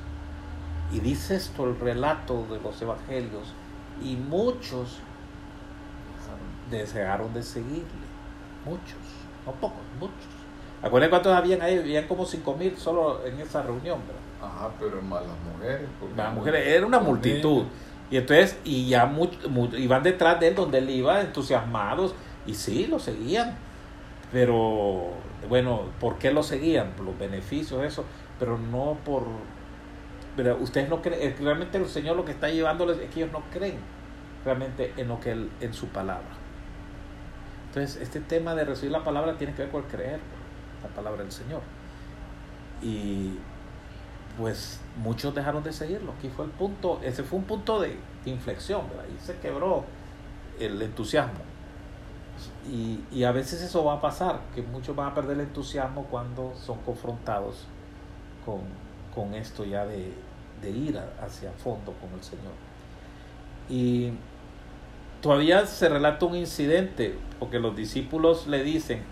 Y 0.92 1.00
dice 1.00 1.36
esto 1.36 1.66
el 1.66 1.80
relato 1.80 2.46
de 2.50 2.60
los 2.60 2.82
evangelios. 2.82 3.54
Y 4.04 4.16
muchos 4.16 5.00
desearon 6.70 7.34
de 7.34 7.44
seguirle. 7.44 7.84
Muchos, 8.66 8.98
no 9.46 9.52
pocos, 9.54 9.82
muchos. 10.00 10.16
Acuérdense 10.82 11.10
cuántos 11.12 11.34
habían 11.34 11.62
ahí, 11.62 11.78
habían 11.78 12.08
como 12.08 12.26
cinco 12.26 12.56
mil 12.56 12.76
solo 12.78 13.24
en 13.26 13.40
esa 13.40 13.62
reunión, 13.62 14.00
¿verdad? 14.08 14.22
Ajá, 14.42 14.72
pero 14.80 15.02
más 15.02 15.22
las 15.22 15.38
mujeres. 15.54 15.88
Las 16.16 16.34
mujeres, 16.34 16.68
era 16.68 16.86
una 16.86 17.00
multitud. 17.00 17.64
Y 18.10 18.18
entonces, 18.18 18.58
y 18.64 18.90
ya 18.90 19.12
iban 19.78 20.04
detrás 20.04 20.40
de 20.40 20.50
él 20.50 20.56
donde 20.56 20.80
él 20.80 20.90
iba, 20.90 21.22
entusiasmados, 21.22 22.16
y 22.46 22.56
sí, 22.56 22.88
lo 22.88 23.00
seguían. 23.00 23.56
Pero, 24.32 25.12
bueno, 25.48 25.84
¿por 26.00 26.18
qué 26.18 26.32
lo 26.32 26.42
seguían? 26.42 26.92
Por 26.92 27.06
los 27.06 27.20
beneficios, 27.20 27.84
eso, 27.84 28.04
pero 28.40 28.58
no 28.58 28.98
por... 29.06 29.24
Pero 30.36 30.58
ustedes 30.58 30.90
no 30.90 31.02
creen, 31.02 31.36
realmente 31.40 31.78
el 31.78 31.88
Señor 31.88 32.16
lo 32.16 32.26
que 32.26 32.32
está 32.32 32.50
llevándoles 32.50 32.98
es 33.00 33.10
que 33.10 33.22
ellos 33.22 33.34
no 33.34 33.44
creen 33.52 33.80
realmente 34.46 34.94
en 34.98 35.08
lo 35.08 35.20
que 35.20 35.32
él, 35.32 35.50
en 35.60 35.74
su 35.74 35.88
palabra. 35.88 36.30
Entonces, 37.68 38.02
este 38.02 38.20
tema 38.20 38.56
de 38.56 38.66
recibir 38.66 38.92
la 38.92 39.04
palabra 39.04 39.38
tiene 39.38 39.54
que 39.54 39.64
ver 39.64 39.72
con 39.72 39.84
el 39.84 39.90
creer 39.90 40.20
la 40.84 40.90
palabra 40.90 41.24
del 41.24 41.32
Señor. 41.32 41.62
Y 42.82 43.38
pues 44.38 44.80
muchos 44.98 45.36
dejaron 45.36 45.64
de 45.64 45.72
seguirlo. 45.72 46.14
Aquí 46.18 46.30
fue 46.30 46.46
el 46.46 46.52
punto, 46.52 47.00
ese 47.04 47.24
fue 47.24 47.40
un 47.40 47.46
punto 47.46 47.80
de, 47.80 47.98
inflexión, 48.26 48.88
¿verdad? 48.90 49.06
Y 49.16 49.26
se 49.26 49.38
quebró 49.38 49.84
el 50.60 50.82
entusiasmo. 50.82 51.40
Y, 52.70 53.04
y, 53.12 53.24
a 53.24 53.32
veces 53.32 53.62
eso 53.62 53.84
va 53.84 53.96
a 53.96 54.02
pasar, 54.02 54.42
que 54.56 54.62
muchos 54.62 54.96
van 54.96 55.12
a 55.12 55.16
perder 55.16 55.38
el 55.38 55.42
entusiasmo 55.42 56.06
cuando 56.06 56.54
son 56.56 56.80
confrontados 56.80 57.68
con, 58.46 58.62
con 59.14 59.34
esto 59.34 59.66
ya 59.66 59.86
de, 59.86 60.14
de 60.62 60.70
ir 60.70 61.00
hacia 61.22 61.52
fondo 61.52 61.94
con 61.94 62.12
el 62.14 62.24
Señor. 62.24 62.54
Y 63.70 64.12
todavía 65.22 65.66
se 65.66 65.90
relata 65.90 66.26
un 66.26 66.36
incidente, 66.36 67.18
porque 67.40 67.60
los 67.60 67.76
discípulos 67.76 68.48
le 68.48 68.64
dicen, 68.64 69.04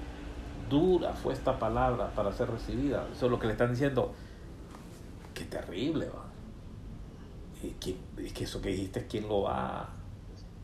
dura 0.69 1.13
fue 1.13 1.33
esta 1.33 1.57
palabra 1.59 2.13
para 2.13 2.31
ser 2.31 2.49
recibida. 2.49 3.07
Eso 3.11 3.25
es 3.25 3.31
lo 3.31 3.39
que 3.39 3.47
le 3.47 3.53
están 3.53 3.71
diciendo. 3.71 4.13
Qué 5.33 5.45
terrible, 5.45 6.07
va. 6.09 6.25
Y 7.61 7.71
que, 7.71 7.97
eso 8.43 8.61
que 8.61 8.69
dijiste, 8.69 9.07
¿quién 9.07 9.27
lo 9.27 9.43
va 9.43 9.81
a 9.81 9.89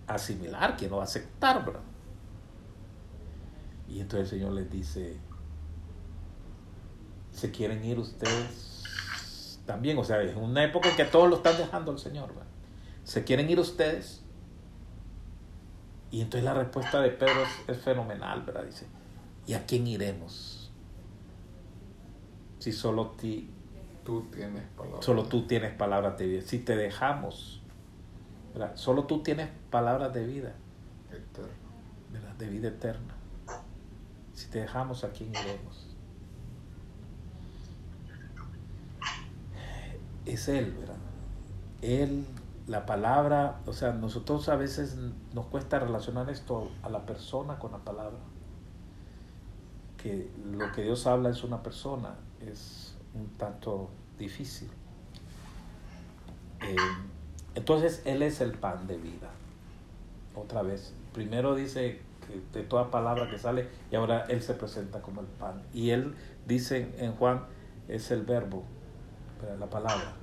asimilar? 0.08 0.77
¿Quién 0.77 0.92
lo 0.92 0.98
va 0.98 1.04
a 1.04 1.06
aceptar, 1.06 1.65
bro? 1.65 1.80
Y 3.88 4.00
entonces 4.00 4.32
el 4.32 4.39
Señor 4.39 4.54
les 4.54 4.70
dice, 4.70 5.18
¿se 7.32 7.51
quieren 7.51 7.84
ir 7.84 8.00
ustedes 8.00 8.75
también? 9.65 9.98
O 9.98 10.03
sea, 10.03 10.22
es 10.22 10.36
una 10.36 10.63
época 10.63 10.89
en 10.89 10.95
que 10.95 11.05
todos 11.05 11.29
lo 11.29 11.38
están 11.38 11.57
dejando 11.57 11.91
al 11.91 12.00
Señor, 12.00 12.34
¿Se 13.03 13.24
quieren 13.24 13.50
ir 13.50 13.60
ustedes? 13.60 14.24
Y 16.10 16.22
entonces 16.22 16.43
la 16.43 16.55
respuesta 16.55 17.01
de 17.01 17.10
Pedro 17.12 17.43
es, 17.43 17.75
es 17.75 17.84
fenomenal, 17.84 18.41
¿verdad? 18.41 18.63
Dice, 18.63 18.88
¿Y 19.48 19.53
a 19.53 19.65
quién 19.65 19.86
iremos? 19.88 20.72
Si 22.60 22.72
solo 22.72 23.12
ti, 23.12 23.50
tú 24.03 24.27
tienes 24.31 24.63
palabras. 24.75 25.05
Solo 25.05 25.24
tú 25.24 25.45
tienes 25.45 25.74
palabras 25.74 26.17
de 26.17 26.25
vida. 26.25 26.41
Si 26.41 26.60
te 26.60 26.75
dejamos, 26.75 27.62
solo 28.74 29.05
tú 29.05 29.22
tienes 29.22 29.50
palabras 29.69 30.13
de 30.13 30.25
vida. 30.25 30.55
Eterna. 31.12 32.34
De 32.39 32.50
vida 32.50 32.69
eterna. 32.69 33.15
Si 34.34 34.50
te 34.50 34.60
dejamos, 34.60 35.03
¿a 35.03 35.12
quién 35.12 35.29
iremos? 35.29 35.85
Es 40.25 40.48
Él, 40.48 40.74
¿verdad? 40.79 40.98
Él, 41.82 42.25
la 42.67 42.86
palabra, 42.86 43.60
o 43.65 43.74
sea, 43.74 43.94
nosotros 43.94 44.50
a 44.50 44.55
veces 44.55 44.98
nos 45.34 45.46
cuesta 45.48 45.79
relacionar 45.79 46.29
esto 46.29 46.72
a 46.84 46.89
la 46.89 47.05
persona 47.05 47.60
con 47.60 47.72
la 47.72 47.79
palabra 47.79 48.17
que 50.05 50.29
lo 50.51 50.72
que 50.72 50.84
Dios 50.84 51.08
habla 51.08 51.29
es 51.29 51.44
una 51.44 51.63
persona 51.63 52.13
es 52.39 52.94
un 53.15 53.27
tanto 53.39 53.89
difícil. 54.20 54.70
Eh, 56.62 56.75
entonces 57.55 58.03
Él 58.05 58.22
es 58.22 58.39
el 58.39 58.51
pan 58.51 58.86
de 58.86 58.98
vida. 58.98 59.32
Otra 60.36 60.62
vez, 60.62 60.94
primero 61.12 61.55
dice 61.55 62.01
que 62.27 62.60
de 62.60 62.63
toda 62.63 62.91
palabra 62.91 63.32
que 63.32 63.39
sale 63.39 63.67
y 63.91 63.96
ahora 63.96 64.25
Él 64.29 64.44
se 64.44 64.53
presenta 64.53 65.01
como 65.01 65.22
el 65.22 65.27
pan. 65.27 65.63
Y 65.74 65.89
Él 65.89 66.13
dice 66.46 66.94
en 67.00 67.13
Juan, 67.13 67.44
es 67.88 68.12
el 68.12 68.22
verbo, 68.22 68.63
la 69.60 69.68
palabra. 69.68 70.13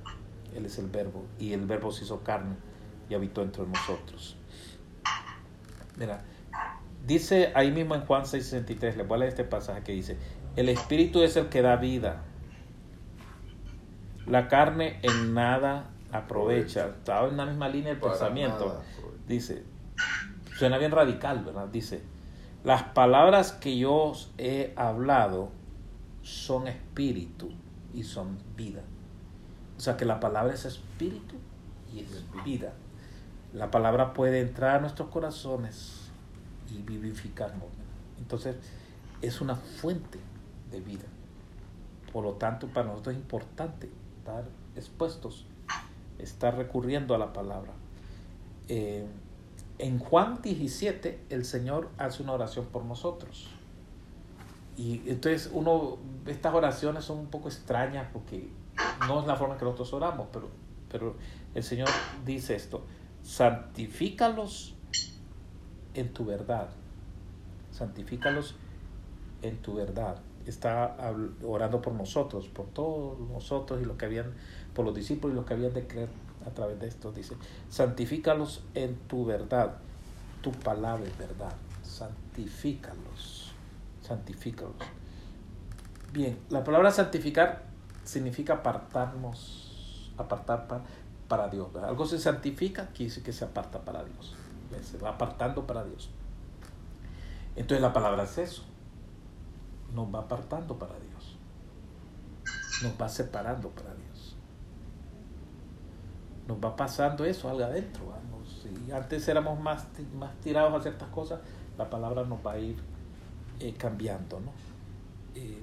Él 0.55 0.65
es 0.65 0.77
el 0.77 0.87
verbo 0.87 1.25
y 1.39 1.53
el 1.53 1.65
verbo 1.65 1.91
se 1.91 2.03
hizo 2.03 2.23
carne 2.23 2.55
y 3.09 3.13
habitó 3.15 3.41
entre 3.41 3.65
nosotros. 3.65 4.37
Mira, 5.97 6.23
Dice 7.05 7.51
ahí 7.53 7.69
mismo 7.71 7.95
en 7.95 8.05
Juan 8.05 8.23
6:63, 8.23 8.95
le 8.95 9.03
voy 9.03 9.15
a 9.15 9.19
leer 9.19 9.29
este 9.29 9.43
pasaje 9.43 9.81
que 9.83 9.91
dice, 9.91 10.17
el 10.55 10.69
espíritu 10.69 11.21
es 11.21 11.35
el 11.35 11.49
que 11.49 11.61
da 11.61 11.75
vida. 11.75 12.23
La 14.25 14.47
carne 14.47 14.99
en 15.01 15.33
nada 15.33 15.89
aprovecha, 16.13 16.87
estaba 16.87 17.27
en 17.27 17.35
la 17.35 17.45
misma 17.45 17.67
línea 17.67 17.89
del 17.89 17.99
Para 17.99 18.13
pensamiento. 18.13 18.67
nada. 18.67 18.81
Dice, 19.27 19.65
suena 20.57 20.77
bien 20.77 20.91
radical, 20.91 21.43
¿verdad? 21.43 21.67
Dice, 21.67 22.01
las 22.63 22.83
palabras 22.83 23.51
que 23.51 23.77
yo 23.77 23.93
os 23.93 24.31
he 24.37 24.71
hablado 24.77 25.51
son 26.21 26.69
espíritu 26.69 27.51
y 27.93 28.03
son 28.03 28.37
vida. 28.55 28.81
O 29.83 29.85
sea 29.85 29.97
que 29.97 30.05
la 30.05 30.21
palabra 30.21 30.53
es 30.53 30.63
espíritu 30.63 31.35
y 31.93 31.99
es 31.99 32.23
vida. 32.45 32.71
La 33.51 33.69
palabra 33.69 34.13
puede 34.13 34.39
entrar 34.39 34.77
a 34.77 34.79
nuestros 34.79 35.09
corazones 35.09 36.09
y 36.73 36.81
vivificarnos. 36.83 37.67
Entonces, 38.17 38.55
es 39.21 39.41
una 39.41 39.57
fuente 39.57 40.19
de 40.71 40.79
vida. 40.79 41.03
Por 42.13 42.23
lo 42.23 42.35
tanto, 42.35 42.67
para 42.67 42.87
nosotros 42.87 43.17
es 43.17 43.21
importante 43.21 43.89
estar 44.19 44.45
expuestos, 44.77 45.47
estar 46.17 46.55
recurriendo 46.55 47.13
a 47.13 47.17
la 47.17 47.33
palabra. 47.33 47.73
Eh, 48.69 49.05
en 49.79 49.99
Juan 49.99 50.41
17, 50.41 51.25
el 51.29 51.43
Señor 51.43 51.89
hace 51.97 52.23
una 52.23 52.31
oración 52.31 52.67
por 52.67 52.85
nosotros. 52.85 53.49
Y 54.77 55.01
entonces 55.07 55.49
uno, 55.51 55.97
estas 56.25 56.53
oraciones 56.53 57.03
son 57.03 57.17
un 57.17 57.27
poco 57.27 57.49
extrañas 57.49 58.07
porque 58.13 58.62
no 59.07 59.21
es 59.21 59.27
la 59.27 59.35
forma 59.35 59.57
que 59.57 59.65
nosotros 59.65 59.93
oramos, 59.93 60.27
pero, 60.31 60.49
pero 60.91 61.15
el 61.53 61.63
Señor 61.63 61.89
dice 62.25 62.55
esto, 62.55 62.83
santifícalos 63.21 64.75
en 65.93 66.13
tu 66.13 66.25
verdad, 66.25 66.69
santifícalos 67.71 68.55
en 69.41 69.57
tu 69.57 69.75
verdad. 69.75 70.17
Está 70.45 70.97
orando 71.45 71.81
por 71.81 71.93
nosotros, 71.93 72.49
por 72.49 72.67
todos 72.67 73.17
nosotros 73.19 73.81
y 73.81 73.85
los 73.85 73.95
que 73.95 74.05
habían, 74.05 74.33
por 74.73 74.83
los 74.83 74.93
discípulos 74.93 75.33
y 75.33 75.35
los 75.37 75.45
que 75.45 75.53
habían 75.53 75.73
de 75.73 75.87
creer 75.87 76.09
a 76.45 76.49
través 76.49 76.79
de 76.79 76.87
esto. 76.87 77.11
Dice, 77.11 77.35
santifícalos 77.69 78.63
en 78.73 78.95
tu 79.07 79.25
verdad. 79.25 79.77
Tu 80.41 80.51
palabra 80.51 81.05
es 81.05 81.17
verdad. 81.17 81.53
Santifícalos. 81.81 83.53
Santifícalos. 84.01 84.75
Bien, 86.11 86.37
la 86.49 86.63
palabra 86.63 86.91
santificar 86.91 87.72
significa 88.03 88.53
apartarnos, 88.55 90.11
apartar 90.17 90.67
pa- 90.67 90.81
para 91.27 91.47
Dios. 91.49 91.69
Algo 91.75 92.05
se 92.05 92.19
santifica, 92.19 92.87
quiere 92.87 93.05
decir 93.05 93.23
que 93.23 93.33
se 93.33 93.45
aparta 93.45 93.79
para 93.79 94.03
Dios. 94.03 94.35
Se 94.81 94.97
va 94.97 95.09
apartando 95.11 95.65
para 95.67 95.83
Dios. 95.83 96.09
Entonces 97.55 97.81
la 97.81 97.93
palabra 97.93 98.23
es 98.23 98.37
eso. 98.37 98.63
Nos 99.93 100.13
va 100.13 100.19
apartando 100.19 100.77
para 100.79 100.93
Dios. 100.99 101.37
Nos 102.83 102.99
va 102.99 103.07
separando 103.07 103.69
para 103.69 103.93
Dios. 103.93 104.35
Nos 106.47 106.57
va 106.57 106.75
pasando 106.75 107.23
eso 107.25 107.49
algo 107.49 107.63
adentro. 107.63 108.03
Si 108.61 108.91
antes 108.91 109.27
éramos 109.27 109.59
más, 109.59 109.85
más 110.17 110.33
tirados 110.41 110.73
a 110.73 110.81
ciertas 110.81 111.07
cosas, 111.09 111.39
la 111.77 111.89
palabra 111.89 112.23
nos 112.23 112.45
va 112.45 112.53
a 112.53 112.59
ir 112.59 112.77
eh, 113.59 113.73
cambiando, 113.77 114.39
¿no? 114.39 114.51
Eh, 115.35 115.61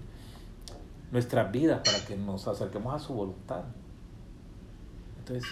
nuestras 1.11 1.51
vidas 1.51 1.81
para 1.85 2.05
que 2.07 2.17
nos 2.17 2.47
acerquemos 2.47 2.95
a 2.95 2.99
su 2.99 3.15
voluntad. 3.15 3.63
Entonces, 5.19 5.49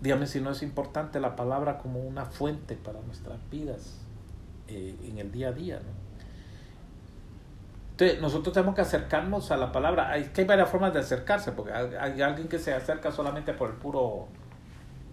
dígame 0.00 0.26
si 0.26 0.40
no 0.40 0.50
es 0.50 0.62
importante 0.62 1.20
la 1.20 1.36
palabra 1.36 1.78
como 1.78 2.00
una 2.00 2.24
fuente 2.24 2.76
para 2.76 3.00
nuestras 3.00 3.38
vidas 3.50 3.98
eh, 4.68 4.96
en 5.04 5.18
el 5.18 5.30
día 5.30 5.48
a 5.48 5.52
día, 5.52 5.76
¿no? 5.76 6.04
Entonces, 7.92 8.20
nosotros 8.20 8.52
tenemos 8.52 8.74
que 8.74 8.80
acercarnos 8.80 9.52
a 9.52 9.56
la 9.56 9.70
palabra. 9.70 10.10
Hay, 10.10 10.24
que 10.24 10.40
hay 10.40 10.46
varias 10.48 10.68
formas 10.68 10.92
de 10.92 10.98
acercarse, 10.98 11.52
porque 11.52 11.72
hay, 11.72 11.94
hay 11.94 12.22
alguien 12.22 12.48
que 12.48 12.58
se 12.58 12.74
acerca 12.74 13.12
solamente 13.12 13.52
por 13.52 13.70
el 13.70 13.76
puro 13.76 14.26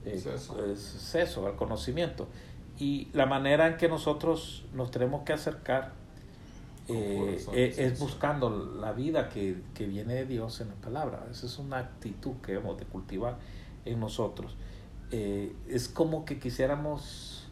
eh, 0.03 0.17
Seso. 0.17 0.65
eh, 0.65 0.75
seso, 0.75 1.45
al 1.45 1.55
conocimiento. 1.55 2.27
Y 2.79 3.09
la 3.13 3.27
manera 3.27 3.67
en 3.67 3.77
que 3.77 3.87
nosotros 3.87 4.65
nos 4.73 4.89
tenemos 4.89 5.21
que 5.23 5.33
acercar 5.33 5.91
eh, 6.87 7.17
corazón 7.19 7.55
es, 7.55 7.77
es 7.77 7.99
buscando 7.99 8.49
la 8.49 8.91
vida 8.93 9.29
que, 9.29 9.61
que 9.73 9.85
viene 9.85 10.15
de 10.15 10.25
Dios 10.25 10.61
en 10.61 10.69
la 10.69 10.75
palabra. 10.75 11.27
Esa 11.29 11.45
es 11.45 11.57
una 11.59 11.77
actitud 11.77 12.35
que 12.43 12.53
debemos 12.53 12.77
de 12.77 12.85
cultivar 12.85 13.37
en 13.85 13.99
nosotros. 13.99 14.57
Eh, 15.11 15.55
es 15.67 15.87
como 15.89 16.25
que 16.25 16.39
quisiéramos 16.39 17.49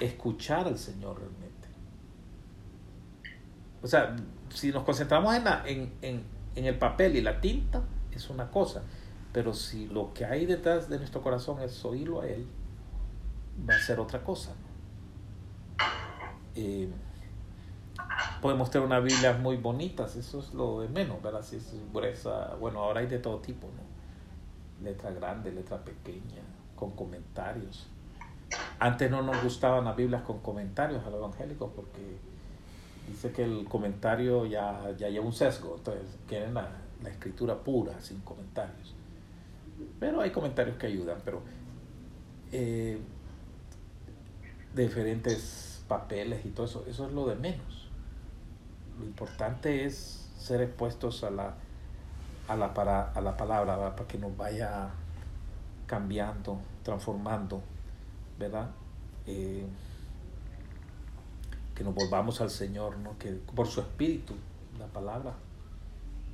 escuchar 0.00 0.66
al 0.66 0.78
Señor 0.78 1.18
realmente. 1.18 1.68
O 3.82 3.86
sea, 3.86 4.16
si 4.50 4.72
nos 4.72 4.84
concentramos 4.84 5.34
en, 5.34 5.44
la, 5.44 5.62
en, 5.66 5.92
en, 6.02 6.22
en 6.54 6.64
el 6.64 6.78
papel 6.78 7.16
y 7.16 7.22
la 7.22 7.40
tinta, 7.40 7.82
es 8.12 8.28
una 8.28 8.50
cosa. 8.50 8.82
Pero 9.32 9.54
si 9.54 9.86
lo 9.86 10.12
que 10.12 10.24
hay 10.24 10.46
detrás 10.46 10.88
de 10.88 10.98
nuestro 10.98 11.22
corazón 11.22 11.60
es 11.60 11.84
oírlo 11.84 12.20
a 12.20 12.26
Él, 12.26 12.46
va 13.68 13.76
a 13.76 13.78
ser 13.78 14.00
otra 14.00 14.22
cosa. 14.22 14.50
¿no? 14.50 14.70
Eh, 16.56 16.88
podemos 18.40 18.70
tener 18.70 18.86
unas 18.86 19.02
Biblias 19.02 19.38
muy 19.38 19.56
bonitas, 19.56 20.16
eso 20.16 20.40
es 20.40 20.54
lo 20.54 20.80
de 20.80 20.88
menos, 20.88 21.22
¿verdad? 21.22 21.42
Si 21.42 21.56
es 21.56 21.74
gruesa, 21.92 22.54
bueno, 22.58 22.80
ahora 22.80 23.00
hay 23.00 23.06
de 23.06 23.18
todo 23.18 23.38
tipo, 23.38 23.66
¿no? 23.68 24.84
Letra 24.84 25.10
grande, 25.10 25.52
letra 25.52 25.78
pequeña, 25.78 26.42
con 26.74 26.92
comentarios. 26.92 27.86
Antes 28.78 29.10
no 29.10 29.22
nos 29.22 29.42
gustaban 29.42 29.84
las 29.84 29.96
Biblias 29.96 30.22
con 30.22 30.40
comentarios 30.40 31.04
a 31.04 31.10
los 31.10 31.18
evangélicos 31.18 31.70
porque 31.74 32.18
dice 33.08 33.30
que 33.32 33.44
el 33.44 33.66
comentario 33.68 34.46
ya, 34.46 34.90
ya 34.96 35.08
lleva 35.08 35.26
un 35.26 35.32
sesgo, 35.32 35.76
entonces 35.76 36.04
quieren 36.26 36.54
la, 36.54 36.68
escritura 37.06 37.56
pura, 37.56 37.98
sin 38.00 38.20
comentarios. 38.20 38.94
Pero 39.98 40.20
hay 40.20 40.30
comentarios 40.30 40.76
que 40.76 40.86
ayudan, 40.86 41.18
pero 41.24 41.40
eh, 42.52 42.98
diferentes 44.74 45.82
papeles 45.88 46.44
y 46.44 46.50
todo 46.50 46.66
eso, 46.66 46.84
eso 46.86 47.06
es 47.06 47.12
lo 47.12 47.26
de 47.26 47.36
menos. 47.36 47.79
Lo 49.00 49.06
importante 49.06 49.86
es 49.86 50.28
ser 50.38 50.60
expuestos 50.60 51.24
a 51.24 51.30
la, 51.30 51.54
a 52.48 52.54
la, 52.54 52.74
para, 52.74 53.12
a 53.12 53.20
la 53.22 53.34
palabra, 53.34 53.96
para 53.96 54.06
que 54.06 54.18
nos 54.18 54.36
vaya 54.36 54.90
cambiando, 55.86 56.60
transformando, 56.82 57.62
¿verdad? 58.38 58.68
Eh, 59.26 59.66
que 61.74 61.82
nos 61.82 61.94
volvamos 61.94 62.42
al 62.42 62.50
Señor, 62.50 62.98
¿no? 62.98 63.16
Que 63.18 63.32
por 63.32 63.66
su 63.66 63.80
espíritu, 63.80 64.34
la 64.78 64.86
palabra, 64.86 65.32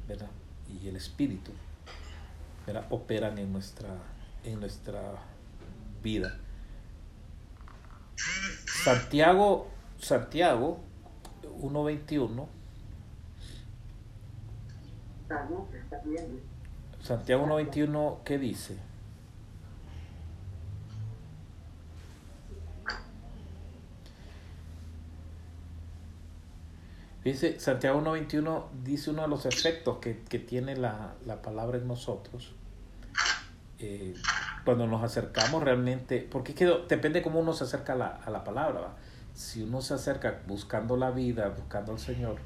¿verdad? 0.08 0.30
Y 0.68 0.88
el 0.88 0.96
espíritu. 0.96 1.52
Operan 2.90 3.38
en 3.38 3.52
nuestra, 3.52 3.90
en 4.42 4.58
nuestra 4.58 5.00
vida. 6.02 6.36
Santiago, 8.82 9.68
Santiago 10.00 10.80
1.21. 11.60 12.46
Santiago 17.00 17.46
1.21, 17.46 18.18
¿qué 18.24 18.38
dice? 18.38 18.76
Dice, 27.26 27.58
Santiago 27.58 28.00
1.21 28.02 28.66
dice 28.84 29.10
uno 29.10 29.22
de 29.22 29.28
los 29.28 29.46
efectos 29.46 29.98
que, 29.98 30.20
que 30.20 30.38
tiene 30.38 30.76
la, 30.76 31.14
la, 31.26 31.42
palabra 31.42 31.76
en 31.76 31.88
nosotros. 31.88 32.54
Eh, 33.80 34.14
cuando 34.64 34.86
nos 34.86 35.02
acercamos 35.02 35.62
realmente, 35.64 36.20
porque 36.30 36.52
es 36.52 36.58
que 36.58 36.66
depende 36.88 37.22
cómo 37.22 37.40
uno 37.40 37.52
se 37.52 37.64
acerca 37.64 37.94
a 37.94 37.96
la, 37.96 38.06
a 38.06 38.30
la 38.30 38.44
palabra. 38.44 38.80
¿va? 38.80 38.96
Si 39.36 39.62
uno 39.62 39.82
se 39.82 39.92
acerca 39.92 40.40
buscando 40.48 40.96
la 40.96 41.10
vida, 41.10 41.50
buscando 41.50 41.92
al 41.92 41.98
Señor, 41.98 42.36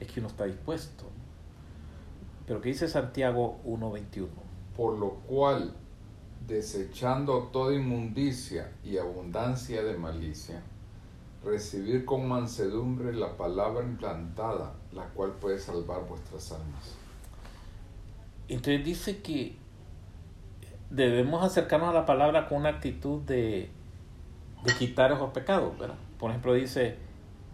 es 0.00 0.10
que 0.10 0.20
uno 0.20 0.30
está 0.30 0.46
dispuesto. 0.46 1.04
Pero 2.46 2.62
¿qué 2.62 2.70
dice 2.70 2.88
Santiago 2.88 3.60
1.21? 3.66 4.26
Por 4.74 4.96
lo 4.98 5.10
cual, 5.28 5.74
desechando 6.46 7.50
toda 7.52 7.74
inmundicia 7.74 8.72
y 8.82 8.96
abundancia 8.96 9.82
de 9.82 9.98
malicia, 9.98 10.62
recibir 11.44 12.06
con 12.06 12.26
mansedumbre 12.26 13.12
la 13.12 13.36
palabra 13.36 13.84
implantada, 13.84 14.72
la 14.92 15.04
cual 15.08 15.32
puede 15.32 15.58
salvar 15.58 16.08
vuestras 16.08 16.52
almas. 16.52 16.96
Entonces 18.48 18.82
dice 18.82 19.20
que 19.20 19.56
debemos 20.88 21.44
acercarnos 21.44 21.90
a 21.90 21.92
la 21.92 22.06
palabra 22.06 22.48
con 22.48 22.60
una 22.60 22.70
actitud 22.70 23.20
de, 23.24 23.70
de 24.64 24.74
quitar 24.78 25.12
esos 25.12 25.32
pecados, 25.32 25.78
¿verdad? 25.78 25.96
Por 26.20 26.30
ejemplo, 26.30 26.52
dice 26.52 26.98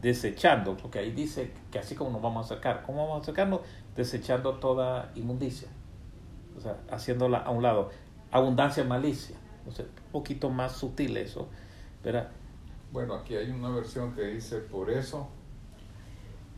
desechando, 0.02 0.76
porque 0.76 0.98
ahí 0.98 1.12
dice 1.12 1.52
que 1.70 1.79
así 1.79 1.94
como 1.94 2.11
nos 2.11 2.20
vamos 2.20 2.42
a 2.42 2.46
acercar, 2.46 2.83
¿cómo 2.83 2.98
vamos 3.05 3.20
a 3.20 3.22
acercarnos? 3.22 3.61
Desechando 3.94 4.55
toda 4.55 5.12
inmundicia, 5.14 5.68
o 6.57 6.61
sea, 6.61 6.76
haciéndola 6.90 7.38
a 7.38 7.50
un 7.50 7.62
lado, 7.62 7.90
abundancia, 8.33 8.83
malicia, 8.83 9.37
o 9.66 9.70
sea, 9.70 9.85
un 9.85 10.12
poquito 10.12 10.50
más 10.50 10.72
sutil 10.72 11.16
eso, 11.16 11.48
¿verdad? 12.02 12.29
Bueno, 12.92 13.14
aquí 13.14 13.37
hay 13.37 13.50
una 13.50 13.70
versión 13.70 14.14
que 14.14 14.22
dice, 14.22 14.59
por 14.59 14.90
eso, 14.90 15.29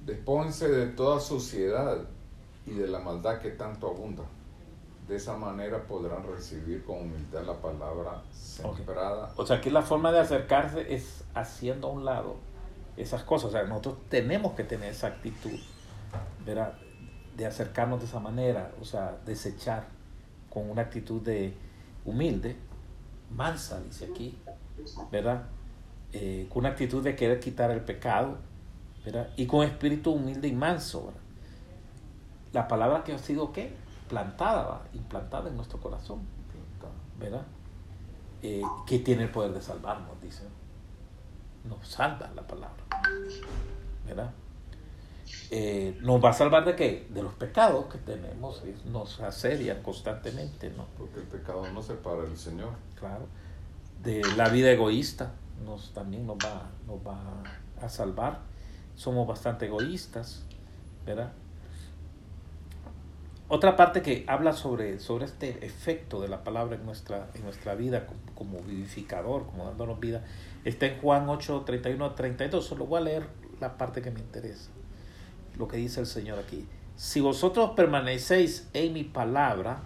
despónse 0.07 0.69
de 0.69 0.87
toda 0.87 1.21
suciedad 1.21 1.99
y 2.67 2.71
de 2.71 2.89
la 2.89 3.01
maldad 3.01 3.39
que 3.39 3.51
tanto 3.51 3.89
abunda. 3.89 4.25
De 5.09 5.17
esa 5.17 5.37
manera 5.39 5.83
podrán 5.85 6.27
recibir 6.27 6.85
con 6.85 6.99
humildad 6.99 7.43
la 7.45 7.55
palabra 7.55 8.23
sembrada. 8.31 9.33
O 9.37 9.47
sea, 9.47 9.57
aquí 9.57 9.71
la 9.71 9.81
forma 9.81 10.13
de 10.13 10.21
acercarse 10.21 10.95
es 10.95 11.25
haciendo 11.35 11.89
a 11.89 11.93
un 11.93 12.05
lado 12.05 12.37
esas 12.99 13.23
cosas. 13.23 13.49
O 13.49 13.53
sea, 13.53 13.65
nosotros 13.65 13.97
tenemos 14.11 14.53
que 14.53 14.65
tener 14.65 14.91
esa 14.91 15.07
actitud, 15.07 15.59
¿verdad? 16.45 16.75
De 17.37 17.47
acercarnos 17.47 18.01
de 18.01 18.07
esa 18.07 18.21
manera, 18.21 18.73
o 18.83 18.85
sea, 18.85 19.17
desechar 19.25 19.87
con 20.51 20.69
una 20.69 20.83
actitud 20.83 21.23
de 21.23 21.55
humilde, 22.05 22.57
mansa, 23.31 23.81
dice 23.81 24.09
aquí, 24.11 24.37
¿verdad? 25.11 25.45
Eh, 26.13 26.47
con 26.51 26.61
una 26.61 26.71
actitud 26.71 27.03
de 27.03 27.17
querer 27.17 27.41
quitar 27.41 27.71
el 27.71 27.81
pecado, 27.81 28.37
¿verdad? 29.05 29.31
Y 29.37 29.47
con 29.47 29.67
espíritu 29.67 30.13
humilde 30.13 30.49
y 30.49 30.53
manso, 30.53 31.07
¿verdad? 31.07 31.21
La 32.53 32.69
palabra 32.69 33.05
que 33.05 33.13
ha 33.13 33.19
sido, 33.19 33.53
¿qué? 33.53 33.73
Plantada, 34.09 34.83
implantada 34.95 35.49
en 35.49 35.57
nuestro 35.57 35.81
corazón, 35.81 36.21
¿verdad? 37.19 37.47
Eh, 38.43 38.63
que 38.87 39.01
tiene 39.01 39.25
el 39.25 39.31
poder 39.31 39.53
de 39.53 39.61
salvarnos, 39.61 40.21
dice. 40.23 40.45
Nos 41.65 41.87
salva 41.87 42.31
la 42.35 42.47
palabra, 42.47 42.85
¿verdad? 44.07 44.31
Eh, 45.51 45.99
nos 46.03 46.23
va 46.23 46.31
a 46.31 46.33
salvar 46.33 46.65
de 46.65 46.77
qué? 46.77 47.07
De 47.11 47.23
los 47.23 47.35
pecados 47.35 47.87
que 47.87 47.99
tenemos, 47.99 48.63
nos 48.87 49.21
asedian 49.21 49.83
constantemente, 49.83 50.71
¿no? 50.71 50.87
Porque 50.97 51.21
el 51.21 51.27
pecado 51.27 51.71
no 51.73 51.83
separa 51.83 52.23
del 52.23 52.37
Señor. 52.37 52.71
Claro. 52.99 53.27
De 54.03 54.23
la 54.37 54.49
vida 54.49 54.71
egoísta, 54.71 55.33
nos, 55.65 55.93
también 55.93 56.27
nos 56.27 56.37
va, 56.39 56.71
nos 56.87 56.99
va 57.07 57.43
a 57.83 57.89
salvar. 57.89 58.41
Somos 58.95 59.27
bastante 59.27 59.67
egoístas, 59.67 60.45
¿verdad? 61.05 61.33
Otra 63.51 63.77
parte 63.77 64.03
que 64.03 64.27
habla 64.29 64.53
sobre, 64.53 65.01
sobre 65.01 65.25
este 65.25 65.65
efecto 65.65 66.21
de 66.21 66.29
la 66.29 66.45
palabra 66.45 66.77
en 66.77 66.85
nuestra, 66.85 67.31
en 67.35 67.45
nuestra 67.45 67.75
vida 67.75 68.07
como, 68.35 68.61
vivificador, 68.61 69.47
como 69.47 69.65
dándonos 69.65 69.99
vida, 69.99 70.23
está 70.67 70.85
en 70.85 71.01
Juan 71.01 71.27
8, 71.31 71.63
31 71.65 72.05
a 72.05 72.15
32. 72.15 72.63
Solo 72.63 72.85
voy 72.85 73.01
a 73.01 73.05
leer 73.05 73.27
la 73.59 73.79
parte 73.79 74.03
que 74.03 74.11
me 74.11 74.21
interesa. 74.21 74.71
Lo 75.57 75.67
que 75.67 75.79
dice 75.79 76.01
el 76.01 76.07
Señor 76.07 76.39
aquí. 76.39 76.69
Si 76.97 77.21
vosotros 77.21 77.71
permanecéis 77.71 78.69
en 78.75 78.93
mi 78.93 79.05
palabra, 79.05 79.81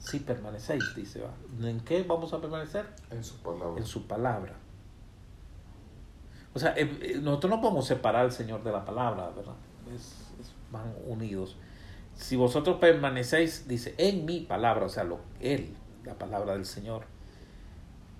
si 0.00 0.18
permanecéis, 0.18 0.82
dice, 0.96 1.22
¿en 1.62 1.80
qué 1.80 2.02
vamos 2.02 2.32
a 2.32 2.40
permanecer? 2.40 2.86
En 3.10 3.22
su 3.22 3.36
palabra. 3.36 3.76
En 3.76 3.86
su 3.86 4.08
palabra. 4.08 4.54
O 6.54 6.58
sea, 6.58 6.74
eh, 6.76 6.98
eh, 7.02 7.20
nosotros 7.22 7.50
no 7.50 7.60
podemos 7.60 7.86
separar 7.86 8.24
al 8.24 8.32
Señor 8.32 8.64
de 8.64 8.72
la 8.72 8.84
palabra, 8.84 9.30
¿verdad? 9.30 9.54
van 10.70 10.92
unidos 11.06 11.56
si 12.18 12.36
vosotros 12.36 12.78
permanecéis, 12.78 13.68
dice, 13.68 13.94
en 13.96 14.26
mi 14.26 14.40
palabra, 14.40 14.86
o 14.86 14.88
sea, 14.88 15.04
lo, 15.04 15.20
Él, 15.40 15.74
la 16.04 16.14
palabra 16.14 16.54
del 16.54 16.66
Señor, 16.66 17.04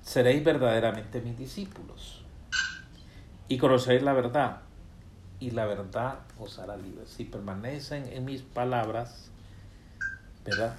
seréis 0.03 0.43
verdaderamente 0.43 1.21
mis 1.21 1.37
discípulos 1.37 2.25
y 3.49 3.59
conoceréis 3.59 4.03
la 4.03 4.13
verdad 4.13 4.61
y 5.41 5.51
la 5.51 5.67
verdad 5.67 6.21
os 6.39 6.59
hará 6.61 6.77
libres. 6.77 7.11
Si 7.11 7.25
permanecen 7.25 8.07
en 8.13 8.25
mis 8.25 8.43
palabras, 8.43 9.31
¿verdad? 10.45 10.77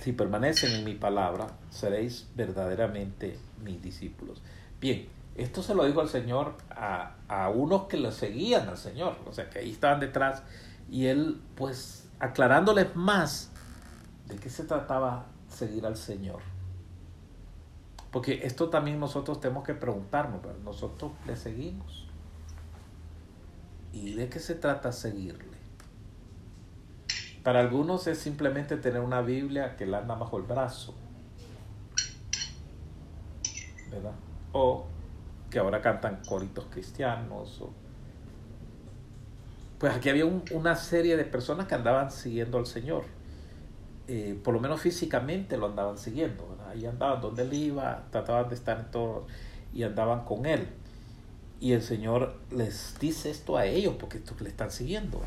Si 0.00 0.12
permanecen 0.12 0.72
en 0.72 0.84
mi 0.84 0.94
palabra, 0.94 1.48
seréis 1.70 2.28
verdaderamente 2.34 3.38
mis 3.62 3.82
discípulos. 3.82 4.40
Bien, 4.80 5.06
esto 5.36 5.62
se 5.62 5.74
lo 5.74 5.84
dijo 5.84 6.00
el 6.00 6.08
Señor 6.08 6.54
a, 6.70 7.14
a 7.28 7.50
unos 7.50 7.84
que 7.84 7.96
lo 7.96 8.10
seguían 8.12 8.68
al 8.68 8.78
Señor, 8.78 9.16
o 9.26 9.32
sea, 9.32 9.50
que 9.50 9.58
ahí 9.58 9.70
estaban 9.70 10.00
detrás, 10.00 10.42
y 10.90 11.06
él, 11.06 11.40
pues, 11.56 12.08
aclarándoles 12.18 12.94
más 12.96 13.50
de 14.26 14.36
qué 14.36 14.48
se 14.48 14.64
trataba 14.64 15.26
seguir 15.48 15.86
al 15.86 15.96
Señor. 15.96 16.40
Porque 18.10 18.40
esto 18.44 18.70
también 18.70 18.98
nosotros 18.98 19.40
tenemos 19.40 19.64
que 19.64 19.74
preguntarnos, 19.74 20.40
nosotros 20.64 21.12
le 21.26 21.36
seguimos. 21.36 22.08
¿Y 23.92 24.14
de 24.14 24.28
qué 24.28 24.38
se 24.38 24.54
trata 24.54 24.92
seguirle? 24.92 25.56
Para 27.42 27.60
algunos 27.60 28.06
es 28.06 28.18
simplemente 28.18 28.76
tener 28.76 29.00
una 29.00 29.20
Biblia 29.20 29.76
que 29.76 29.86
la 29.86 29.98
anda 29.98 30.14
bajo 30.14 30.36
el 30.38 30.44
brazo. 30.44 30.94
¿Verdad? 33.90 34.14
O 34.52 34.86
que 35.50 35.58
ahora 35.58 35.80
cantan 35.80 36.20
coritos 36.26 36.66
cristianos. 36.70 37.62
Pues 39.78 39.94
aquí 39.94 40.08
había 40.08 40.24
una 40.24 40.74
serie 40.74 41.16
de 41.16 41.24
personas 41.24 41.66
que 41.66 41.74
andaban 41.74 42.10
siguiendo 42.10 42.58
al 42.58 42.66
Señor. 42.66 43.04
Eh, 44.08 44.38
por 44.42 44.54
lo 44.54 44.60
menos 44.60 44.80
físicamente 44.80 45.56
lo 45.56 45.66
andaban 45.66 45.98
siguiendo. 45.98 46.56
Ahí 46.68 46.86
andaban 46.86 47.20
donde 47.20 47.42
él 47.42 47.52
iba, 47.52 48.06
trataban 48.10 48.48
de 48.48 48.54
estar 48.54 48.78
en 48.78 48.90
todo 48.90 49.26
y 49.72 49.82
andaban 49.82 50.24
con 50.24 50.46
él. 50.46 50.66
Y 51.60 51.72
el 51.72 51.82
Señor 51.82 52.36
les 52.50 52.98
dice 53.00 53.30
esto 53.30 53.56
a 53.56 53.66
ellos 53.66 53.94
porque 53.98 54.20
le 54.40 54.48
están 54.48 54.70
siguiendo. 54.70 55.20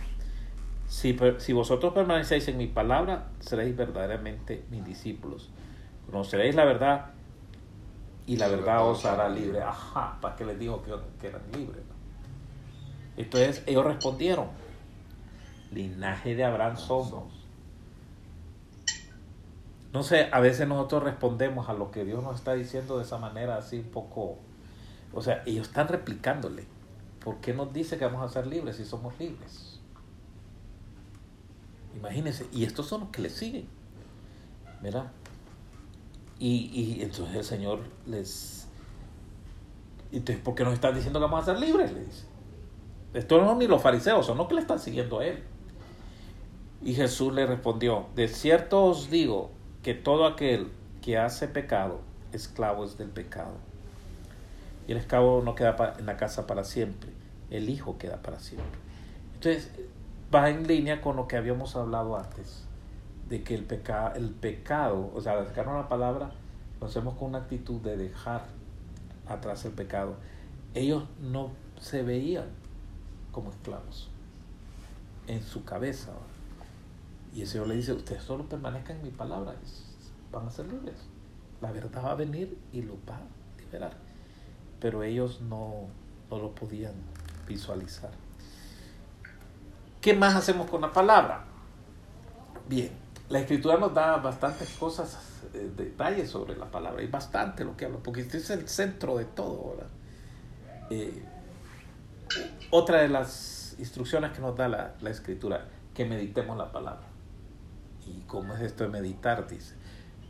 Si, 0.88 1.17
si 1.38 1.53
vosotros 1.53 1.93
permanecéis 1.93 2.47
en 2.47 2.58
mi 2.58 2.67
palabra, 2.67 3.27
seréis 3.39 3.75
verdaderamente 3.75 4.63
mis 4.71 4.84
discípulos. 4.84 5.49
Conoceréis 6.08 6.55
la 6.55 6.65
verdad 6.65 7.12
y 8.29 8.37
la 8.37 8.47
verdad 8.47 8.87
os 8.87 9.05
hará 9.05 9.27
libre. 9.27 9.59
Ajá, 9.63 10.19
¿para 10.21 10.35
qué 10.35 10.45
les 10.45 10.59
dijo 10.59 10.83
que, 10.83 11.27
eran 11.27 11.41
libres? 11.51 11.81
Entonces 13.17 13.63
ellos 13.65 13.83
respondieron, 13.83 14.49
linaje 15.71 16.35
de 16.35 16.43
Abraham 16.43 16.77
somos. 16.77 17.33
No 19.91 20.03
sé, 20.03 20.29
a 20.31 20.39
veces 20.41 20.67
nosotros 20.67 21.01
respondemos 21.01 21.69
a 21.69 21.73
lo 21.73 21.89
que 21.89 22.05
Dios 22.05 22.23
nos 22.23 22.35
está 22.35 22.53
diciendo 22.53 22.99
de 22.99 23.03
esa 23.03 23.17
manera 23.17 23.57
así 23.57 23.79
un 23.79 23.89
poco, 23.89 24.37
o 25.11 25.23
sea, 25.23 25.41
ellos 25.47 25.69
están 25.69 25.87
replicándole. 25.87 26.67
¿Por 27.25 27.37
qué 27.37 27.55
nos 27.55 27.73
dice 27.73 27.97
que 27.97 28.05
vamos 28.05 28.23
a 28.23 28.31
ser 28.31 28.45
libres 28.45 28.75
si 28.75 28.85
somos 28.85 29.19
libres? 29.19 29.79
Imagínense, 31.95 32.45
y 32.53 32.63
estos 32.63 32.85
son 32.85 33.01
los 33.01 33.09
que 33.09 33.23
le 33.23 33.31
siguen, 33.31 33.67
¿verdad? 34.83 35.07
Y, 36.39 36.71
y 36.73 37.02
entonces 37.04 37.36
el 37.36 37.43
Señor 37.43 37.80
les... 38.06 38.67
Entonces, 40.12 40.43
¿por 40.43 40.56
qué 40.56 40.63
nos 40.63 40.73
están 40.73 40.95
diciendo 40.95 41.19
que 41.19 41.25
vamos 41.25 41.43
a 41.43 41.45
ser 41.45 41.60
libres? 41.60 41.91
Le 41.91 42.06
dice. 42.06 42.23
Esto 43.13 43.43
no 43.43 43.56
ni 43.56 43.67
los 43.67 43.82
fariseos, 43.82 44.25
son 44.25 44.38
los 44.38 44.47
que 44.47 44.56
le 44.56 44.62
están 44.62 44.80
siguiendo 44.80 45.19
a 45.19 45.25
él. 45.25 45.43
Y 46.82 46.93
Jesús 46.93 47.34
le 47.34 47.45
respondió, 47.45 48.06
de 48.15 48.28
cierto 48.28 48.86
os 48.86 49.10
digo 49.10 49.52
que 49.84 49.93
todo 49.93 50.25
aquel 50.25 50.71
que 51.02 51.17
hace 51.17 51.47
pecado, 51.47 52.02
esclavo 52.32 52.86
es 52.86 52.97
del 52.97 53.10
pecado. 53.10 53.54
Y 54.88 54.93
el 54.93 54.97
esclavo 54.97 55.41
no 55.43 55.56
queda 55.56 55.95
en 55.99 56.06
la 56.06 56.17
casa 56.17 56.47
para 56.47 56.63
siempre, 56.63 57.12
el 57.49 57.69
hijo 57.69 57.97
queda 57.97 58.21
para 58.21 58.39
siempre. 58.39 58.80
Entonces, 59.36 59.71
va 60.34 60.49
en 60.49 60.67
línea 60.67 61.02
con 61.02 61.15
lo 61.15 61.28
que 61.28 61.36
habíamos 61.36 61.75
hablado 61.75 62.17
antes 62.17 62.68
de 63.29 63.43
que 63.43 63.53
el, 63.55 63.63
peca, 63.63 64.11
el 64.15 64.31
pecado, 64.31 65.11
o 65.13 65.21
sea, 65.21 65.33
al 65.33 65.43
acercarnos 65.43 65.75
la 65.75 65.87
palabra, 65.87 66.31
lo 66.81 66.87
hacemos 66.87 67.15
con 67.15 67.29
una 67.29 67.39
actitud 67.39 67.79
de 67.81 67.95
dejar 67.95 68.45
atrás 69.27 69.63
el 69.65 69.71
pecado. 69.71 70.15
Ellos 70.73 71.03
no 71.21 71.51
se 71.79 72.01
veían 72.03 72.47
como 73.31 73.51
esclavos 73.51 74.09
en 75.27 75.43
su 75.43 75.63
cabeza. 75.63 76.11
Y 77.33 77.41
el 77.41 77.47
Señor 77.47 77.67
le 77.67 77.75
dice, 77.75 77.93
ustedes 77.93 78.23
solo 78.23 78.49
permanezcan 78.49 78.97
en 78.97 79.03
mi 79.03 79.11
palabra, 79.11 79.53
van 80.31 80.47
a 80.47 80.49
ser 80.49 80.65
libres. 80.67 80.97
La 81.61 81.71
verdad 81.71 82.03
va 82.03 82.11
a 82.11 82.15
venir 82.15 82.57
y 82.73 82.81
los 82.81 82.97
va 83.07 83.17
a 83.17 83.61
liberar. 83.61 83.93
Pero 84.79 85.03
ellos 85.03 85.41
no, 85.41 85.85
no 86.31 86.39
lo 86.39 86.55
podían 86.55 86.93
visualizar. 87.47 88.11
¿Qué 90.01 90.13
más 90.15 90.35
hacemos 90.35 90.69
con 90.69 90.81
la 90.81 90.91
palabra? 90.91 91.45
Bien, 92.67 92.89
la 93.29 93.39
escritura 93.39 93.77
nos 93.77 93.93
da 93.93 94.17
bastantes 94.17 94.69
cosas, 94.71 95.17
eh, 95.53 95.69
detalles 95.75 96.29
sobre 96.29 96.57
la 96.57 96.65
palabra, 96.65 97.01
hay 97.01 97.07
bastante 97.07 97.63
lo 97.63 97.77
que 97.77 97.85
habla, 97.85 97.99
porque 98.03 98.21
este 98.21 98.37
es 98.37 98.49
el 98.49 98.67
centro 98.67 99.17
de 99.17 99.25
todo. 99.25 99.77
Eh, 100.89 101.23
otra 102.71 103.01
de 103.01 103.09
las 103.09 103.75
instrucciones 103.77 104.31
que 104.31 104.41
nos 104.41 104.57
da 104.57 104.67
la, 104.67 105.09
escritura, 105.09 105.65
que 105.93 106.05
meditemos 106.05 106.57
la 106.57 106.71
palabra. 106.71 107.07
¿Y 108.07 108.21
cómo 108.21 108.55
es 108.55 108.61
esto 108.61 108.83
de 108.83 108.89
meditar? 108.89 109.47
Dice. 109.47 109.75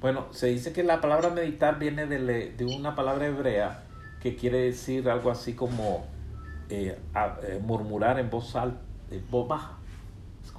Bueno, 0.01 0.27
se 0.31 0.47
dice 0.47 0.73
que 0.73 0.83
la 0.83 0.99
palabra 0.99 1.29
meditar 1.29 1.79
viene 1.79 2.05
de, 2.05 2.51
de 2.51 2.65
una 2.65 2.95
palabra 2.95 3.27
hebrea 3.27 3.83
que 4.21 4.35
quiere 4.35 4.59
decir 4.59 5.09
algo 5.09 5.31
así 5.31 5.53
como 5.53 6.05
eh, 6.69 6.99
murmurar 7.61 8.19
en 8.19 8.29
voz 8.29 8.55
alta, 8.55 8.81
en 9.09 9.29
voz 9.31 9.47
baja 9.47 9.79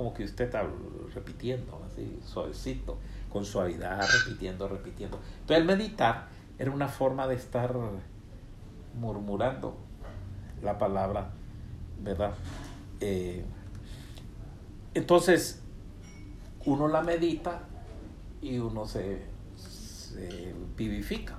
como 0.01 0.15
que 0.15 0.25
usted 0.25 0.47
está 0.47 0.67
repitiendo, 1.15 1.79
así 2.01 2.19
suavecito, 2.25 2.99
con 3.33 3.45
suavidad, 3.45 4.01
repitiendo, 4.25 4.69
repitiendo. 4.69 5.19
Entonces 5.41 5.59
el 5.59 5.65
meditar 5.65 6.29
era 6.59 6.71
una 6.71 6.89
forma 6.89 7.27
de 7.27 7.35
estar 7.35 7.75
murmurando 8.99 9.77
la 10.63 10.79
palabra, 10.79 11.31
¿verdad? 12.03 12.35
Eh, 13.01 13.45
entonces, 14.95 15.63
uno 16.67 16.89
la 16.89 17.03
medita 17.03 17.63
y 18.43 18.59
uno 18.59 18.87
se, 18.87 19.29
vivifica. 20.77 21.37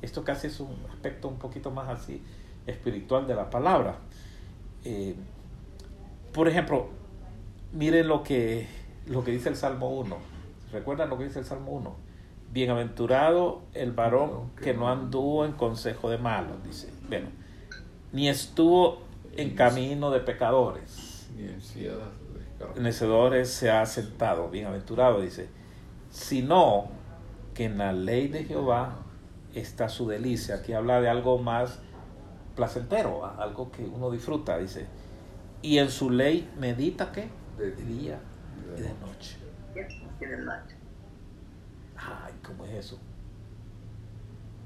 Esto 0.00 0.22
casi 0.22 0.46
es 0.46 0.60
un 0.60 0.76
aspecto 0.90 1.28
un 1.28 1.38
poquito 1.38 1.70
más 1.70 1.88
así 1.88 2.22
espiritual 2.66 3.26
de 3.26 3.34
la 3.34 3.50
palabra. 3.50 3.98
Eh, 4.84 5.16
por 6.32 6.46
ejemplo, 6.48 6.88
miren 7.72 8.06
lo 8.06 8.22
que, 8.22 8.68
lo 9.08 9.24
que 9.24 9.30
dice 9.30 9.48
el 9.48 9.56
Salmo 9.56 9.90
1. 9.90 10.16
¿Recuerdan 10.72 11.08
lo 11.08 11.18
que 11.18 11.24
dice 11.24 11.38
el 11.38 11.44
Salmo 11.44 11.72
1? 11.72 11.96
Bienaventurado 12.52 13.62
el 13.74 13.92
varón 13.92 14.50
que 14.62 14.74
no 14.74 14.88
anduvo 14.88 15.44
en 15.44 15.52
consejo 15.52 16.10
de 16.10 16.18
malos, 16.18 16.62
dice. 16.64 16.92
Bueno, 17.08 17.28
ni 18.12 18.28
estuvo 18.28 19.02
en 19.36 19.54
camino 19.54 20.10
de 20.10 20.20
pecadores. 20.20 21.28
Ni 21.36 21.44
en 21.44 22.82
Necedores 22.82 23.50
se 23.50 23.70
ha 23.70 23.86
sentado, 23.86 24.48
bienaventurado, 24.50 25.20
dice. 25.20 25.48
Sino 26.10 26.88
que 27.54 27.64
en 27.64 27.78
la 27.78 27.92
ley 27.92 28.28
de 28.28 28.44
Jehová 28.44 28.96
está 29.54 29.88
su 29.88 30.08
delicia. 30.08 30.56
Aquí 30.56 30.72
habla 30.72 31.00
de 31.00 31.08
algo 31.08 31.38
más 31.38 31.80
placentero, 32.56 33.24
algo 33.38 33.70
que 33.70 33.84
uno 33.84 34.10
disfruta, 34.10 34.58
dice. 34.58 34.86
Y 35.62 35.78
en 35.78 35.90
su 35.90 36.10
ley 36.10 36.50
medita 36.58 37.12
qué? 37.12 37.28
De 37.58 37.72
día 37.72 38.20
y 38.78 38.82
de 38.82 38.94
noche. 38.94 39.38
Ay, 41.96 42.34
¿cómo 42.44 42.64
es 42.64 42.86
eso? 42.86 42.98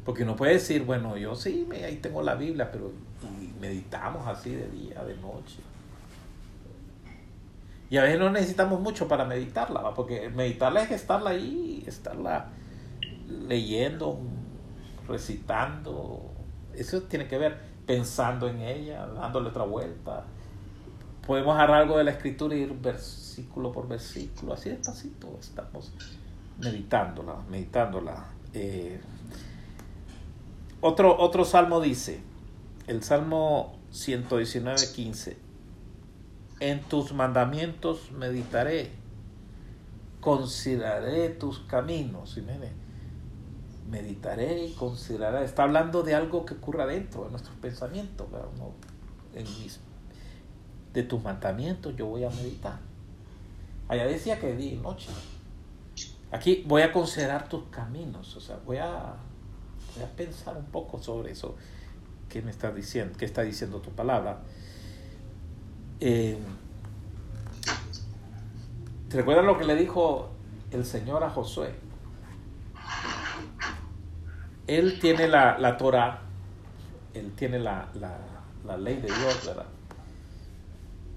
Porque 0.04 0.24
uno 0.24 0.36
puede 0.36 0.54
decir, 0.54 0.84
bueno, 0.84 1.16
yo 1.16 1.34
sí, 1.34 1.68
ahí 1.72 1.96
tengo 1.96 2.22
la 2.22 2.34
Biblia, 2.34 2.70
pero 2.70 2.92
meditamos 3.60 4.26
así 4.26 4.50
de 4.50 4.68
día, 4.68 5.02
de 5.04 5.16
noche. 5.16 5.60
Y 7.88 7.98
a 7.98 8.02
veces 8.04 8.18
no 8.18 8.30
necesitamos 8.30 8.80
mucho 8.80 9.06
para 9.06 9.24
meditarla, 9.24 9.94
porque 9.94 10.28
meditarla 10.30 10.82
es 10.82 10.90
estarla 10.90 11.30
ahí, 11.30 11.84
estarla 11.86 12.48
leyendo, 13.46 14.18
recitando. 15.06 16.32
Eso 16.74 17.02
tiene 17.02 17.28
que 17.28 17.38
ver 17.38 17.58
pensando 17.86 18.48
en 18.48 18.62
ella, 18.62 19.06
dándole 19.06 19.50
otra 19.50 19.64
vuelta. 19.64 20.24
Podemos 21.26 21.54
agarrar 21.54 21.82
algo 21.82 21.98
de 21.98 22.04
la 22.04 22.10
escritura 22.10 22.56
y 22.56 22.62
ir 22.62 22.72
versículo 22.74 23.72
por 23.72 23.88
versículo, 23.88 24.54
así 24.54 24.70
despacito 24.70 25.38
estamos 25.40 25.92
meditándola, 26.58 27.36
meditándola. 27.48 28.26
Eh, 28.54 29.00
otro, 30.80 31.16
otro 31.18 31.44
salmo 31.44 31.80
dice, 31.80 32.20
el 32.86 33.02
salmo 33.02 33.78
119, 33.92 34.80
15, 34.94 35.36
en 36.60 36.80
tus 36.82 37.12
mandamientos 37.12 38.10
meditaré, 38.12 38.90
consideraré 40.20 41.28
tus 41.28 41.60
caminos. 41.60 42.38
Y 42.38 42.42
meditaré 43.88 44.66
y 44.66 44.72
consideraré. 44.72 45.44
Está 45.44 45.64
hablando 45.64 46.02
de 46.02 46.14
algo 46.14 46.46
que 46.46 46.54
ocurra 46.54 46.86
dentro 46.86 47.24
de 47.24 47.30
nuestros 47.30 47.56
pensamientos. 47.56 48.26
en 49.34 49.44
mis, 49.44 49.80
de 50.92 51.02
tus 51.02 51.22
mandamientos 51.22 51.94
yo 51.96 52.06
voy 52.06 52.24
a 52.24 52.30
meditar. 52.30 52.78
Allá 53.88 54.06
decía 54.06 54.38
que 54.38 54.54
día 54.54 54.72
y 54.72 54.76
noche. 54.76 55.10
Aquí 56.30 56.64
voy 56.66 56.82
a 56.82 56.92
considerar 56.92 57.48
tus 57.48 57.64
caminos. 57.64 58.36
O 58.36 58.40
sea, 58.40 58.58
voy 58.64 58.78
a, 58.78 59.14
voy 59.94 60.04
a 60.04 60.16
pensar 60.16 60.56
un 60.56 60.66
poco 60.66 60.98
sobre 60.98 61.32
eso 61.32 61.56
que 62.28 62.40
me 62.40 62.50
está 62.50 62.72
diciendo, 62.72 63.16
que 63.18 63.24
está 63.24 63.42
diciendo 63.42 63.80
tu 63.80 63.90
palabra. 63.90 64.40
Eh, 66.00 66.38
¿Te 69.08 69.16
recuerdas 69.18 69.44
lo 69.44 69.58
que 69.58 69.64
le 69.64 69.74
dijo 69.74 70.30
el 70.70 70.84
Señor 70.86 71.22
a 71.22 71.30
Josué? 71.30 71.74
él 74.66 74.98
tiene 75.00 75.28
la, 75.28 75.58
la 75.58 75.76
Torah, 75.76 76.20
él 77.14 77.32
tiene 77.34 77.58
la, 77.58 77.88
la, 78.64 78.76
ley 78.76 78.96
de 78.96 79.08
Dios, 79.08 79.46
¿verdad? 79.46 79.66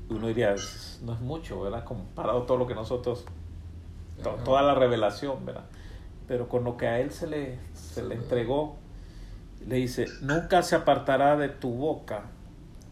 Uno 0.10 0.28
diría, 0.28 0.56
no 1.04 1.14
es 1.14 1.20
mucho, 1.22 1.62
¿verdad? 1.62 1.84
Comparado 1.84 2.44
a 2.44 2.46
todo 2.46 2.58
lo 2.58 2.68
que 2.68 2.76
nosotros, 2.76 3.26
toda 4.44 4.62
la 4.62 4.76
revelación, 4.76 5.46
¿verdad? 5.46 5.66
Pero 6.28 6.48
con 6.48 6.64
lo 6.64 6.78
que 6.78 6.88
a 6.88 7.00
él 7.00 7.12
se 7.12 7.28
le, 7.28 7.60
se 7.74 8.04
le 8.04 8.16
entregó, 8.16 8.78
le 9.68 9.76
dice, 9.76 10.06
nunca 10.22 10.62
se 10.62 10.76
apartará 10.76 11.38
de 11.38 11.50
tu 11.50 11.72
boca 11.72 12.26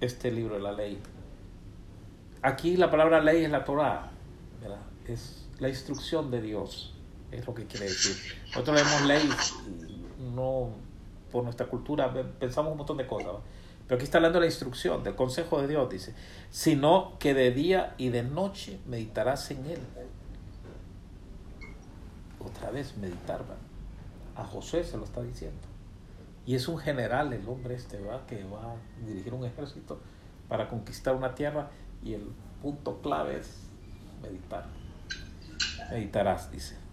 este 0.02 0.32
libro 0.32 0.56
de 0.56 0.62
la 0.62 0.71
ley. 0.71 0.99
Aquí 2.41 2.78
la 2.78 2.89
palabra 2.89 3.21
ley 3.21 3.43
es 3.43 3.52
la 3.52 3.63
Torah, 3.63 4.12
¿verdad? 4.62 4.82
Es 5.08 5.47
la 5.60 5.69
instrucción 5.69 6.32
de 6.32 6.41
Dios, 6.41 6.93
es 7.32 7.45
lo 7.45 7.54
que 7.54 7.65
quiere 7.65 7.86
decir. 7.86 8.15
Nosotros 8.47 8.76
leemos 8.76 9.02
ley 9.06 9.30
no 10.36 10.69
por 11.32 11.43
nuestra 11.43 11.65
cultura 11.65 12.13
pensamos 12.39 12.71
un 12.71 12.78
montón 12.78 12.97
de 12.97 13.08
cosas. 13.08 13.34
Pero 13.87 13.95
aquí 13.95 14.05
está 14.05 14.17
hablando 14.17 14.39
de 14.39 14.45
la 14.45 14.51
instrucción, 14.51 15.03
del 15.03 15.15
consejo 15.15 15.61
de 15.61 15.67
Dios, 15.67 15.89
dice, 15.89 16.13
sino 16.49 17.17
que 17.19 17.33
de 17.33 17.51
día 17.51 17.95
y 17.97 18.09
de 18.09 18.23
noche 18.23 18.79
meditarás 18.87 19.51
en 19.51 19.65
él. 19.65 19.79
Otra 22.39 22.71
vez 22.71 22.97
meditar, 22.97 23.43
A 24.35 24.45
José 24.45 24.83
se 24.83 24.97
lo 24.97 25.03
está 25.03 25.21
diciendo. 25.21 25.61
Y 26.45 26.55
es 26.55 26.67
un 26.67 26.77
general 26.77 27.31
el 27.33 27.47
hombre 27.47 27.75
este, 27.75 27.99
¿va? 28.01 28.25
Que 28.25 28.43
va 28.43 28.73
a 28.73 29.05
dirigir 29.05 29.33
un 29.33 29.45
ejército 29.45 29.99
para 30.49 30.67
conquistar 30.67 31.15
una 31.15 31.35
tierra 31.35 31.69
y 32.03 32.13
el 32.13 32.27
punto 32.61 33.01
clave 33.01 33.39
es 33.39 33.69
meditar. 34.21 34.65
Meditarás, 35.91 36.51
dice 36.51 36.83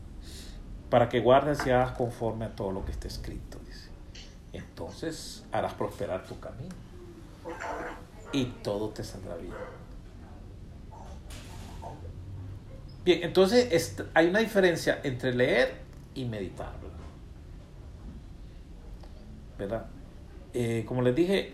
para 0.91 1.09
que 1.09 1.21
guardes 1.21 1.65
y 1.67 1.71
hagas 1.71 1.93
conforme 1.93 2.45
a 2.45 2.55
todo 2.55 2.73
lo 2.73 2.85
que 2.85 2.91
está 2.91 3.07
escrito. 3.07 3.59
Entonces 4.81 5.45
harás 5.53 5.75
prosperar 5.75 6.25
tu 6.25 6.41
camino 6.41 6.75
y 8.33 8.47
todo 8.63 8.89
te 8.89 9.05
saldrá 9.05 9.37
bien. 9.37 9.53
Bien, 13.05 13.23
entonces 13.23 13.95
hay 14.15 14.29
una 14.29 14.39
diferencia 14.39 15.01
entre 15.03 15.35
leer 15.35 15.83
y 16.15 16.25
meditar, 16.25 16.73
¿verdad? 19.59 19.85
Eh, 20.55 20.87
como 20.89 21.03
les 21.03 21.15
dije, 21.15 21.53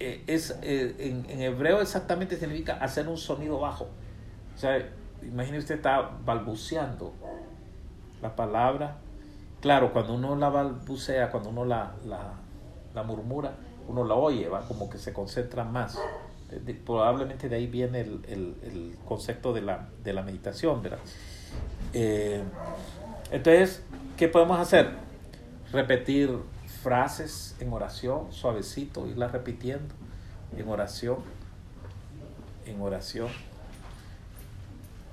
eh, 0.00 0.24
es, 0.26 0.58
eh, 0.62 0.94
en, 0.98 1.42
hebreo 1.42 1.82
exactamente 1.82 2.38
significa 2.38 2.76
hacer 2.76 3.06
un 3.06 3.18
sonido 3.18 3.60
bajo. 3.60 3.90
O 4.54 4.58
sea, 4.58 4.78
imagínese 5.22 5.58
usted 5.58 5.74
está 5.74 6.10
balbuceando 6.24 7.12
la 8.22 8.34
palabra. 8.34 8.96
Claro, 9.64 9.94
cuando 9.94 10.12
uno 10.12 10.36
la 10.36 10.50
balbucea, 10.50 11.30
cuando 11.30 11.48
uno 11.48 11.64
la, 11.64 11.94
la, 12.94 13.02
murmura, 13.02 13.54
uno 13.88 14.04
la 14.04 14.12
oye, 14.12 14.46
va 14.46 14.60
como 14.68 14.90
que 14.90 14.98
se 14.98 15.14
concentra 15.14 15.64
más. 15.64 15.98
probablemente 16.84 17.48
de 17.48 17.56
ahí 17.56 17.66
viene 17.66 18.00
el, 18.00 18.98
concepto 19.06 19.54
de 19.54 19.62
la, 19.62 19.88
de 20.02 20.12
la 20.12 20.20
meditación, 20.20 20.82
¿verdad? 20.82 20.98
Eh, 21.94 22.42
entonces, 23.30 23.82
¿qué 24.18 24.28
podemos 24.28 24.60
hacer? 24.60 24.90
Repetir 25.72 26.38
frases 26.82 27.56
en 27.58 27.72
oración, 27.72 28.30
suavecito, 28.32 29.06
irlas 29.06 29.32
repitiendo 29.32 29.94
en 30.58 30.68
oración, 30.68 31.16
en 32.66 32.82
oración. 32.82 33.28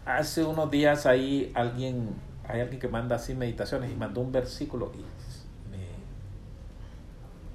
Hace 0.06 0.44
unos 0.44 0.70
días 0.70 1.06
ahí 1.06 1.54
alguien 1.56 2.10
hay 2.52 2.60
alguien 2.60 2.80
que 2.80 2.90
manda 2.90 3.16
así 3.16 3.34
meditaciones 3.34 3.92
y 3.92 3.96
mandó 3.96 4.22
un 4.22 4.32
versículo 4.32 4.92
y 4.94 5.04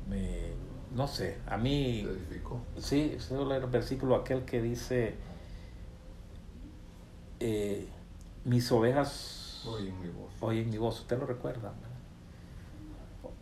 me, 0.08 0.52
no 0.94 1.06
sé, 1.06 1.38
a 1.46 1.56
mí... 1.56 2.06
Sí, 2.78 3.18
leer 3.30 3.64
el 3.64 3.70
versículo 3.70 4.14
aquel 4.14 4.44
que 4.44 4.62
dice, 4.62 5.14
eh, 7.40 7.86
mis 8.44 8.70
ovejas 8.72 9.64
oyen 9.66 10.00
mi 10.00 10.08
voz. 10.08 10.32
Oyen 10.40 10.70
mi 10.70 10.78
voz, 10.78 11.00
usted 11.00 11.18
lo 11.18 11.26
recuerda. 11.26 11.74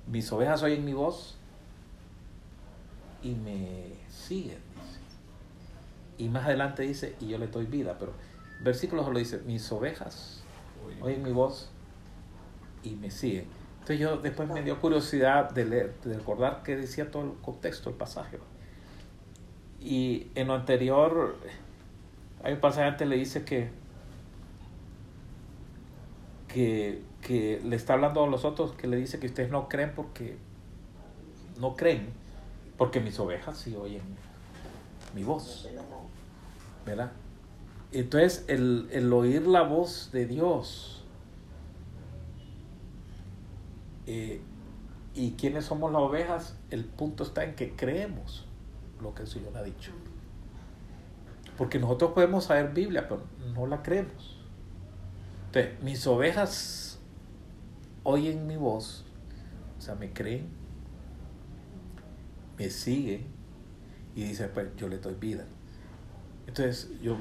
Mis 0.07 0.33
ovejas 0.33 0.63
oyen 0.63 0.85
mi 0.85 0.95
voz 0.95 1.37
y 3.23 3.35
me 3.35 3.93
siguen. 4.11 4.59
Y 6.19 6.29
más 6.29 6.47
adelante 6.47 6.83
dice, 6.83 7.15
y 7.21 7.29
yo 7.29 7.39
le 7.39 7.49
doy 7.49 7.67
vida, 7.67 7.97
pero 7.99 8.13
el 8.59 8.65
versículo 8.65 9.05
solo 9.05 9.19
dice, 9.19 9.41
mis 9.47 9.71
ovejas 9.71 10.44
oyen 11.03 11.23
mi 11.23 11.33
voz 11.33 11.71
y 12.83 12.91
me 12.91 13.11
siguen. 13.11 13.47
Entonces 13.75 13.99
yo 13.99 14.17
después 14.17 14.49
me 14.49 14.63
dio 14.63 14.81
curiosidad 14.81 15.51
de, 15.51 15.65
leer, 15.65 15.95
de 16.05 16.15
recordar 16.15 16.63
qué 16.63 16.77
decía 16.77 17.11
todo 17.11 17.23
el 17.25 17.33
contexto, 17.43 17.91
el 17.91 17.97
pasaje. 17.97 18.39
Y 19.81 20.29
en 20.35 20.49
lo 20.49 20.55
anterior, 20.55 21.37
hay 22.43 22.55
un 22.55 22.61
pasaje 22.61 22.89
antes 22.89 23.07
le 23.07 23.17
dice 23.17 23.45
que, 23.45 23.69
que, 26.49 27.03
que 27.21 27.61
le 27.63 27.77
está 27.77 27.93
hablando 27.93 28.25
a 28.25 28.27
los 28.27 28.45
otros, 28.47 28.73
que 28.73 28.87
le 28.87 28.97
dice 28.97 29.19
que 29.19 29.27
ustedes 29.27 29.51
no 29.51 29.69
creen 29.69 29.93
porque 29.95 30.39
no 31.61 31.77
creen, 31.77 32.09
porque 32.79 33.01
mis 33.01 33.19
ovejas 33.19 33.59
sí 33.59 33.77
oyen 33.77 34.03
mi 35.15 35.25
voz. 35.25 35.69
¿Verdad? 36.87 37.13
Entonces, 37.95 38.45
el, 38.49 38.89
el 38.91 39.13
oír 39.13 39.47
la 39.47 39.63
voz 39.63 40.11
de 40.13 40.27
Dios. 40.27 41.05
Eh, 44.07 44.41
¿Y 45.15 45.31
quiénes 45.33 45.67
somos 45.67 45.93
las 45.93 46.03
ovejas? 46.03 46.59
El 46.71 46.85
punto 46.85 47.23
está 47.23 47.45
en 47.45 47.55
que 47.55 47.77
creemos 47.77 48.47
lo 49.01 49.15
que 49.15 49.23
el 49.23 49.29
Señor 49.29 49.57
ha 49.57 49.63
dicho. 49.63 49.93
Porque 51.57 51.79
nosotros 51.79 52.11
podemos 52.15 52.47
saber 52.47 52.73
Biblia, 52.75 53.07
pero 53.09 53.23
no 53.55 53.69
la 53.69 53.81
creemos. 53.81 54.41
Entonces, 55.47 55.81
mis 55.85 56.05
ovejas 56.09 56.99
oyen 58.03 58.49
mi 58.49 58.57
voz, 58.57 59.05
o 59.79 59.81
sea, 59.81 59.95
me 59.95 60.13
creen, 60.13 60.49
me 62.59 62.69
siguen 62.71 63.25
y 64.17 64.25
dicen, 64.25 64.51
pues 64.53 64.75
yo 64.77 64.89
le 64.89 64.99
doy 64.99 65.15
vida. 65.15 65.45
Entonces 66.47 66.91
yo 67.01 67.17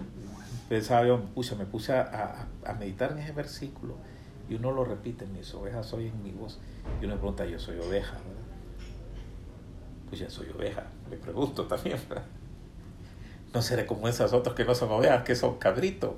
pensaba, 0.70 1.06
yo 1.06 1.18
me 1.58 1.66
puse 1.66 1.94
a, 1.94 2.48
meditar 2.80 3.12
en 3.12 3.20
ese 3.20 3.32
versículo 3.32 3.96
y 4.50 4.56
uno 4.56 4.72
lo 4.72 4.84
repite, 4.84 5.26
mis 5.26 5.54
ovejas 5.54 5.94
oyen 5.94 6.22
mi 6.24 6.32
voz. 6.32 6.60
Y 7.02 7.06
uno 7.06 7.16
me 7.16 7.20
pregunta, 7.20 7.46
yo 7.46 7.60
soy 7.60 7.78
oveja, 7.78 8.14
¿verdad? 8.14 8.44
Pues 10.10 10.20
ya 10.20 10.30
soy 10.30 10.50
oveja, 10.50 10.84
me 11.10 11.18
pregunto 11.18 11.66
también, 11.66 12.00
¿verdad? 12.10 12.26
No 13.54 13.62
seré 13.62 13.86
como 13.86 14.08
esas 14.08 14.34
otras 14.34 14.56
que 14.56 14.66
no 14.66 14.74
son 14.74 14.92
ovejas, 14.92 15.24
que 15.24 15.36
son 15.36 15.58
cabritos. 15.58 16.16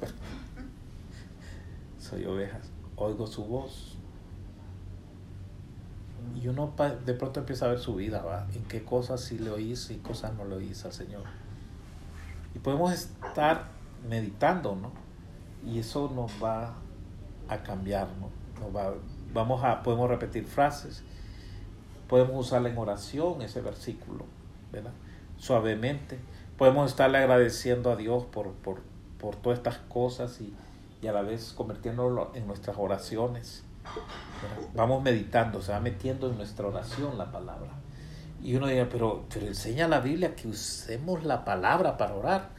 Soy 1.99 2.25
ovejas, 2.25 2.69
oigo 2.95 3.27
su 3.27 3.43
voz. 3.45 3.97
Y 6.41 6.47
uno 6.47 6.73
de 7.05 7.13
pronto 7.13 7.41
empieza 7.41 7.65
a 7.65 7.69
ver 7.69 7.79
su 7.79 7.95
vida, 7.95 8.21
¿va? 8.21 8.47
En 8.53 8.63
qué 8.63 8.83
cosas 8.83 9.21
sí 9.21 9.37
le 9.37 9.49
oís 9.49 9.89
y 9.91 9.97
cosas 9.97 10.33
no 10.35 10.45
le 10.45 10.55
oís 10.55 10.85
al 10.85 10.93
Señor. 10.93 11.23
Y 12.55 12.59
podemos 12.59 12.93
estar 12.93 13.65
meditando, 14.07 14.75
¿no? 14.75 14.91
Y 15.69 15.79
eso 15.79 16.11
nos 16.15 16.31
va 16.43 16.73
a 17.49 17.57
cambiar, 17.63 18.07
¿no? 18.19 18.29
Nos 18.61 18.75
va, 18.75 18.93
vamos 19.33 19.63
a, 19.63 19.83
podemos 19.83 20.09
repetir 20.09 20.45
frases, 20.45 21.03
podemos 22.07 22.47
usarla 22.47 22.69
en 22.69 22.77
oración, 22.77 23.41
ese 23.41 23.61
versículo, 23.61 24.25
¿verdad? 24.71 24.93
Suavemente. 25.37 26.17
Podemos 26.57 26.89
estarle 26.89 27.17
agradeciendo 27.17 27.91
a 27.91 27.97
Dios 27.97 28.23
por, 28.25 28.53
por, 28.53 28.81
por 29.19 29.35
todas 29.35 29.59
estas 29.59 29.77
cosas 29.89 30.39
y, 30.39 30.55
y 31.01 31.07
a 31.07 31.11
la 31.11 31.21
vez 31.21 31.53
convirtiéndolo 31.53 32.31
en 32.33 32.47
nuestras 32.47 32.77
oraciones. 32.77 33.63
Vamos 34.73 35.03
meditando, 35.03 35.61
se 35.61 35.71
va 35.71 35.79
metiendo 35.79 36.29
en 36.29 36.37
nuestra 36.37 36.67
oración 36.67 37.17
la 37.17 37.31
palabra. 37.31 37.84
Y 38.45 38.55
uno 38.55 38.67
dice, 38.67 38.85
pero, 38.85 39.25
pero 39.33 39.47
enseña 39.47 39.87
la 39.87 40.01
Biblia 40.01 40.35
que 40.35 40.47
usemos 40.47 41.23
la 41.23 41.43
palabra 41.43 41.97
para 41.97 42.13
orar. 42.13 42.49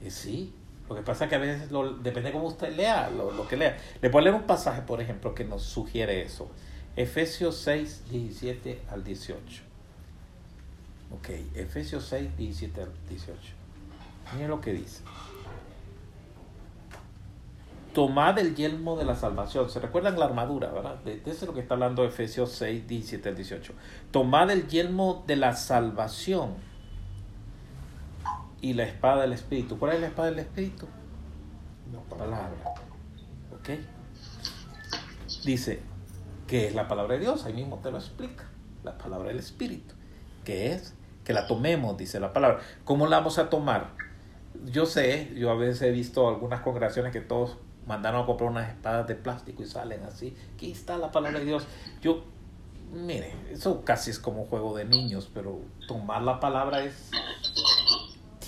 Y 0.00 0.12
sí, 0.12 0.54
lo 0.88 0.94
que 0.94 1.02
pasa 1.02 1.24
es 1.24 1.30
que 1.30 1.34
a 1.34 1.40
veces 1.40 1.72
lo, 1.72 1.94
depende 1.94 2.30
cómo 2.30 2.46
usted 2.46 2.76
lea, 2.76 3.10
lo, 3.10 3.32
lo, 3.32 3.48
que 3.48 3.56
lea. 3.56 3.76
Le 4.00 4.08
ponemos 4.08 4.42
un 4.42 4.46
pasaje, 4.46 4.82
por 4.82 5.00
ejemplo, 5.00 5.34
que 5.34 5.44
nos 5.44 5.64
sugiere 5.64 6.22
eso. 6.22 6.48
Efesios 6.94 7.56
6, 7.56 8.04
17 8.08 8.82
al 8.88 9.02
18. 9.02 9.62
Ok, 11.10 11.30
Efesios 11.56 12.06
6, 12.06 12.36
17 12.36 12.82
al 12.82 12.92
18. 13.08 13.36
Miren 14.34 14.50
lo 14.50 14.60
que 14.60 14.74
dice. 14.74 15.02
Tomad 17.96 18.38
el 18.38 18.54
yelmo 18.54 18.98
de 18.98 19.06
la 19.06 19.14
salvación. 19.14 19.70
¿Se 19.70 19.80
recuerdan 19.80 20.18
la 20.18 20.26
armadura, 20.26 20.70
verdad? 20.70 20.96
De, 20.96 21.14
eso 21.14 21.30
es 21.30 21.42
lo 21.44 21.54
que 21.54 21.60
está 21.60 21.72
hablando 21.72 22.04
Efesios 22.04 22.52
6, 22.52 22.86
17 22.86 23.30
al 23.30 23.36
18. 23.36 23.72
Tomad 24.10 24.50
el 24.50 24.68
yelmo 24.68 25.24
de 25.26 25.36
la 25.36 25.56
salvación 25.56 26.56
y 28.60 28.74
la 28.74 28.82
espada 28.82 29.22
del 29.22 29.32
Espíritu. 29.32 29.78
¿Cuál 29.78 29.94
es 29.94 30.00
la 30.02 30.08
espada 30.08 30.28
del 30.28 30.40
Espíritu? 30.40 30.86
La 31.90 32.00
palabra. 32.00 32.52
¿Ok? 33.54 33.70
Dice, 35.46 35.80
¿qué 36.46 36.66
es 36.66 36.74
la 36.74 36.88
palabra 36.88 37.14
de 37.14 37.20
Dios? 37.20 37.46
Ahí 37.46 37.54
mismo 37.54 37.78
te 37.78 37.90
lo 37.90 37.96
explica. 37.96 38.44
La 38.84 38.98
palabra 38.98 39.28
del 39.28 39.38
Espíritu. 39.38 39.94
¿Qué 40.44 40.74
es? 40.74 40.94
Que 41.24 41.32
la 41.32 41.46
tomemos, 41.46 41.96
dice 41.96 42.20
la 42.20 42.34
palabra. 42.34 42.60
¿Cómo 42.84 43.06
la 43.06 43.16
vamos 43.16 43.38
a 43.38 43.48
tomar? 43.48 43.94
Yo 44.66 44.84
sé, 44.84 45.32
yo 45.34 45.50
a 45.50 45.54
veces 45.54 45.80
he 45.80 45.92
visto 45.92 46.28
algunas 46.28 46.60
congregaciones 46.60 47.10
que 47.10 47.22
todos 47.22 47.56
mandaron 47.86 48.22
a 48.22 48.26
comprar 48.26 48.50
unas 48.50 48.68
espadas 48.68 49.06
de 49.06 49.14
plástico 49.14 49.62
y 49.62 49.66
salen 49.66 50.02
así. 50.04 50.36
Aquí 50.54 50.72
está 50.72 50.98
la 50.98 51.10
palabra 51.10 51.38
de 51.38 51.46
Dios. 51.46 51.66
Yo, 52.02 52.24
mire, 52.92 53.34
eso 53.50 53.84
casi 53.84 54.10
es 54.10 54.18
como 54.18 54.44
juego 54.46 54.76
de 54.76 54.84
niños, 54.84 55.30
pero 55.32 55.60
tomar 55.86 56.22
la 56.22 56.40
palabra 56.40 56.82
es 56.82 57.10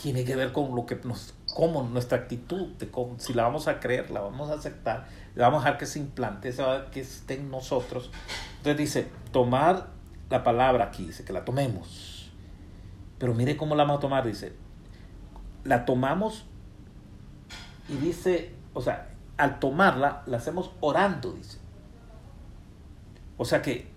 tiene 0.03 0.25
que 0.25 0.37
ver 0.37 0.53
con 0.53 0.75
lo 0.75 0.87
que 0.87 0.97
nos, 1.05 1.35
como 1.55 1.83
nuestra 1.83 2.19
actitud, 2.19 2.69
de 2.79 2.91
cómo, 2.91 3.19
si 3.19 3.35
la 3.35 3.43
vamos 3.45 3.69
a 3.69 3.81
creer, 3.81 4.11
la 4.11 4.21
vamos 4.21 4.51
a 4.51 4.55
aceptar, 4.55 5.09
la 5.35 5.49
vamos 5.49 5.63
a 5.63 5.67
dejar 5.67 5.79
que 5.79 5.87
se 5.87 5.99
implante, 5.99 6.55
que 6.93 7.01
esté 7.01 7.35
en 7.35 7.51
nosotros. 7.51 8.11
Entonces 8.59 8.77
dice, 8.77 9.09
tomar 9.33 9.89
la 10.31 10.45
palabra 10.45 10.85
aquí, 10.85 11.07
dice 11.07 11.25
que 11.25 11.33
la 11.33 11.45
tomemos. 11.45 12.31
Pero 13.19 13.35
mire 13.35 13.57
cómo 13.57 13.75
la 13.75 13.83
vamos 13.85 13.99
a 13.99 14.01
tomar, 14.01 14.27
dice, 14.27 14.53
la 15.65 15.85
tomamos 15.85 16.45
y 17.89 17.97
dice, 17.97 18.55
o 18.75 18.81
sea, 18.81 19.11
al 19.39 19.59
tomarla, 19.59 20.23
la 20.27 20.37
hacemos 20.37 20.73
orando, 20.81 21.33
dice. 21.33 21.59
O 23.37 23.45
sea 23.45 23.63
que 23.63 23.91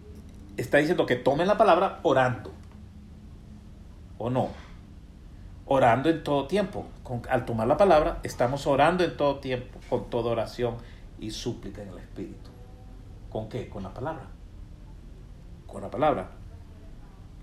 está 0.55 0.77
diciendo 0.77 1.05
que 1.05 1.15
tomen 1.15 1.47
la 1.47 1.57
palabra 1.57 1.99
orando. 2.03 2.51
¿O 4.17 4.29
no? 4.29 4.49
orando 5.73 6.09
en 6.09 6.21
todo 6.21 6.47
tiempo. 6.47 6.85
Con, 7.01 7.21
al 7.29 7.45
tomar 7.45 7.65
la 7.65 7.77
palabra, 7.77 8.19
estamos 8.23 8.67
orando 8.67 9.05
en 9.05 9.15
todo 9.15 9.39
tiempo, 9.39 9.79
con 9.89 10.09
toda 10.09 10.31
oración 10.31 10.75
y 11.17 11.31
súplica 11.31 11.81
en 11.81 11.87
el 11.89 11.97
Espíritu. 11.97 12.49
¿Con 13.29 13.47
qué? 13.47 13.69
Con 13.69 13.83
la 13.83 13.93
palabra. 13.93 14.27
Con 15.67 15.81
la 15.81 15.89
palabra. 15.89 16.31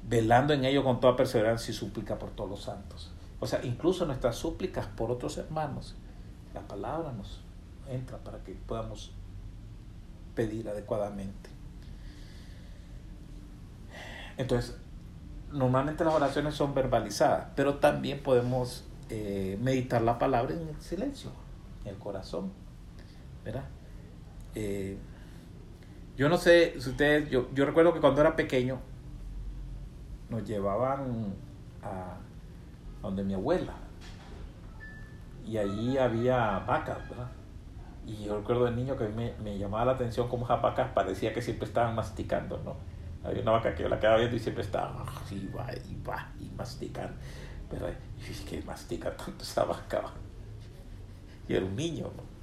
Velando 0.07 0.53
en 0.53 0.67
ello 0.67 0.85
con 0.85 1.01
toda 1.01 1.17
perseverancia 1.17 1.73
y 1.73 1.75
súplica 1.75 2.19
por 2.19 2.31
todos 2.31 2.51
los 2.51 2.63
santos. 2.63 3.11
O 3.41 3.47
sea, 3.47 3.65
incluso 3.65 4.05
nuestras 4.05 4.37
súplicas 4.37 4.87
por 4.87 5.11
otros 5.11 5.39
hermanos, 5.39 5.97
la 6.53 6.61
palabra 6.61 7.13
nos 7.13 7.41
entra 7.89 8.19
para 8.19 8.43
que 8.45 8.53
podamos 8.53 9.13
pedir 10.35 10.69
adecuadamente. 10.69 11.51
Entonces, 14.37 14.77
normalmente 15.53 16.05
las 16.05 16.15
oraciones 16.15 16.55
son 16.55 16.75
verbalizadas, 16.75 17.49
pero 17.57 17.77
también 17.77 18.23
podemos 18.23 18.85
eh, 19.11 19.59
meditar 19.61 20.03
la 20.03 20.19
palabra 20.19 20.55
en 20.55 20.69
el 20.69 20.81
silencio, 20.81 21.33
en 21.85 21.95
el 21.95 21.99
corazón. 21.99 22.53
¿verdad? 23.45 23.65
Eh, 24.55 24.99
yo 26.17 26.29
no 26.29 26.37
sé 26.37 26.75
si 26.81 26.91
ustedes, 26.91 27.31
yo, 27.31 27.49
yo 27.55 27.65
recuerdo 27.65 27.95
que 27.95 28.01
cuando 28.01 28.21
era 28.21 28.37
pequeño 28.37 28.79
nos 30.29 30.45
llevaban 30.45 31.35
a, 31.83 32.17
donde 33.01 33.25
mi 33.25 33.35
abuela 33.35 33.73
y 35.47 35.57
allí 35.57 35.97
había 35.97 36.59
vacas, 36.59 37.09
¿verdad? 37.09 37.29
Y 38.07 38.25
yo 38.25 38.39
recuerdo 38.39 38.65
de 38.65 38.73
niño 38.73 38.97
que 38.97 39.09
me, 39.09 39.35
me 39.43 39.59
llamaba 39.59 39.85
la 39.85 39.93
atención 39.93 40.29
cómo 40.29 40.45
esas 40.45 40.63
vacas 40.63 40.91
parecía 40.95 41.35
que 41.35 41.43
siempre 41.43 41.67
estaban 41.67 41.95
masticando, 41.95 42.59
¿no? 42.65 42.77
Había 43.25 43.43
una 43.43 43.53
vaca 43.53 43.75
que 43.75 43.83
yo 43.83 43.89
la 43.89 43.99
quedaba 43.99 44.19
viendo 44.19 44.37
y 44.37 44.39
siempre 44.39 44.63
estaba 44.63 45.05
y 45.31 45.47
va 45.49 45.69
y 45.75 46.03
va 46.03 46.33
y 46.41 46.49
mastican. 46.57 47.15
Pero 47.71 47.89
es 47.89 48.41
que 48.43 48.63
mastica 48.63 49.15
tanto 49.17 49.43
esa 49.43 49.65
vaca. 49.65 50.03
Y 51.49 51.55
era 51.55 51.65
un 51.65 51.77
niño, 51.77 52.11
¿no? 52.17 52.39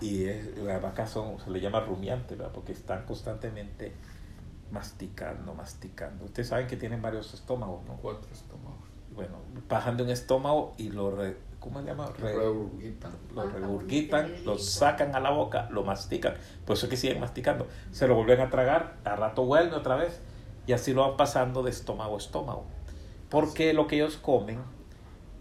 Y 0.00 0.26
las 0.62 0.80
vacas 0.80 1.10
son, 1.10 1.40
se 1.40 1.50
le 1.50 1.60
llama 1.60 1.80
rumiante, 1.80 2.36
¿verdad? 2.36 2.52
Porque 2.52 2.72
están 2.72 3.04
constantemente 3.04 3.92
masticando, 4.70 5.54
masticando. 5.54 6.26
Ustedes 6.26 6.48
saben 6.48 6.66
que 6.66 6.76
tienen 6.76 7.02
varios 7.02 7.34
estómagos, 7.34 7.84
¿no? 7.86 7.94
Cuatro 7.96 8.30
estómagos. 8.32 8.86
Bueno, 9.14 9.38
bajan 9.68 9.96
de 9.96 10.04
un 10.04 10.10
estómago 10.10 10.74
y 10.76 10.90
lo 10.90 11.10
¿cómo 11.60 11.80
se 11.80 11.86
llama? 11.86 12.10
regurgitan. 12.18 13.12
Lo 13.34 13.48
regurgitan, 13.48 14.44
lo 14.44 14.58
sacan 14.58 15.14
a 15.14 15.20
la 15.20 15.30
boca, 15.30 15.68
lo 15.70 15.84
mastican. 15.84 16.34
Por 16.64 16.76
eso 16.76 16.86
es 16.86 16.90
que 16.90 16.96
siguen 16.96 17.20
masticando. 17.20 17.66
Se 17.92 18.06
lo 18.06 18.14
vuelven 18.14 18.40
a 18.40 18.50
tragar, 18.50 18.96
a 19.04 19.16
rato 19.16 19.44
vuelve 19.44 19.74
otra 19.74 19.96
vez 19.96 20.20
y 20.66 20.72
así 20.72 20.92
lo 20.92 21.02
van 21.02 21.16
pasando 21.16 21.62
de 21.62 21.70
estómago 21.70 22.14
a 22.14 22.18
estómago. 22.18 22.66
Porque 23.28 23.72
lo 23.72 23.86
que 23.86 23.96
ellos 23.96 24.16
comen 24.16 24.60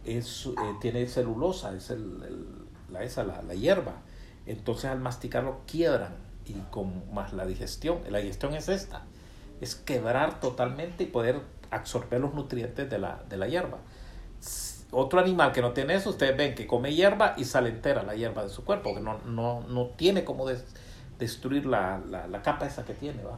es, 0.03 0.45
eh, 0.47 0.51
tiene 0.81 1.07
celulosa, 1.07 1.75
es 1.75 1.89
el, 1.89 2.19
la, 2.89 3.03
esa, 3.03 3.23
la, 3.23 3.41
la 3.41 3.53
hierba. 3.53 3.93
Entonces 4.45 4.85
al 4.85 4.99
masticarlo 4.99 5.61
quiebran 5.67 6.15
y 6.45 6.53
con 6.71 7.13
más 7.13 7.33
la 7.33 7.45
digestión. 7.45 7.99
La 8.09 8.19
digestión 8.19 8.53
es 8.53 8.69
esta, 8.69 9.03
es 9.61 9.75
quebrar 9.75 10.39
totalmente 10.39 11.03
y 11.03 11.07
poder 11.07 11.41
absorber 11.69 12.21
los 12.21 12.33
nutrientes 12.33 12.89
de 12.89 12.97
la, 12.97 13.23
de 13.29 13.37
la 13.37 13.47
hierba 13.47 13.79
otro 14.91 15.19
animal 15.19 15.51
que 15.51 15.61
no 15.61 15.73
tiene 15.73 15.95
eso, 15.95 16.11
ustedes 16.11 16.37
ven 16.37 16.55
que 16.55 16.65
come 16.65 16.93
hierba 16.93 17.33
y 17.37 17.43
sale 17.43 17.69
entera 17.69 18.03
la 18.03 18.15
hierba 18.15 18.43
de 18.43 18.49
su 18.49 18.63
cuerpo, 18.63 18.95
que 18.95 19.01
no, 19.01 19.19
no, 19.25 19.61
no 19.67 19.87
tiene 19.87 20.23
como 20.23 20.45
destruir 21.19 21.65
la, 21.65 22.01
la, 22.07 22.41
capa 22.41 22.65
esa 22.65 22.85
que 22.85 22.93
tiene, 22.93 23.23
¿va? 23.23 23.37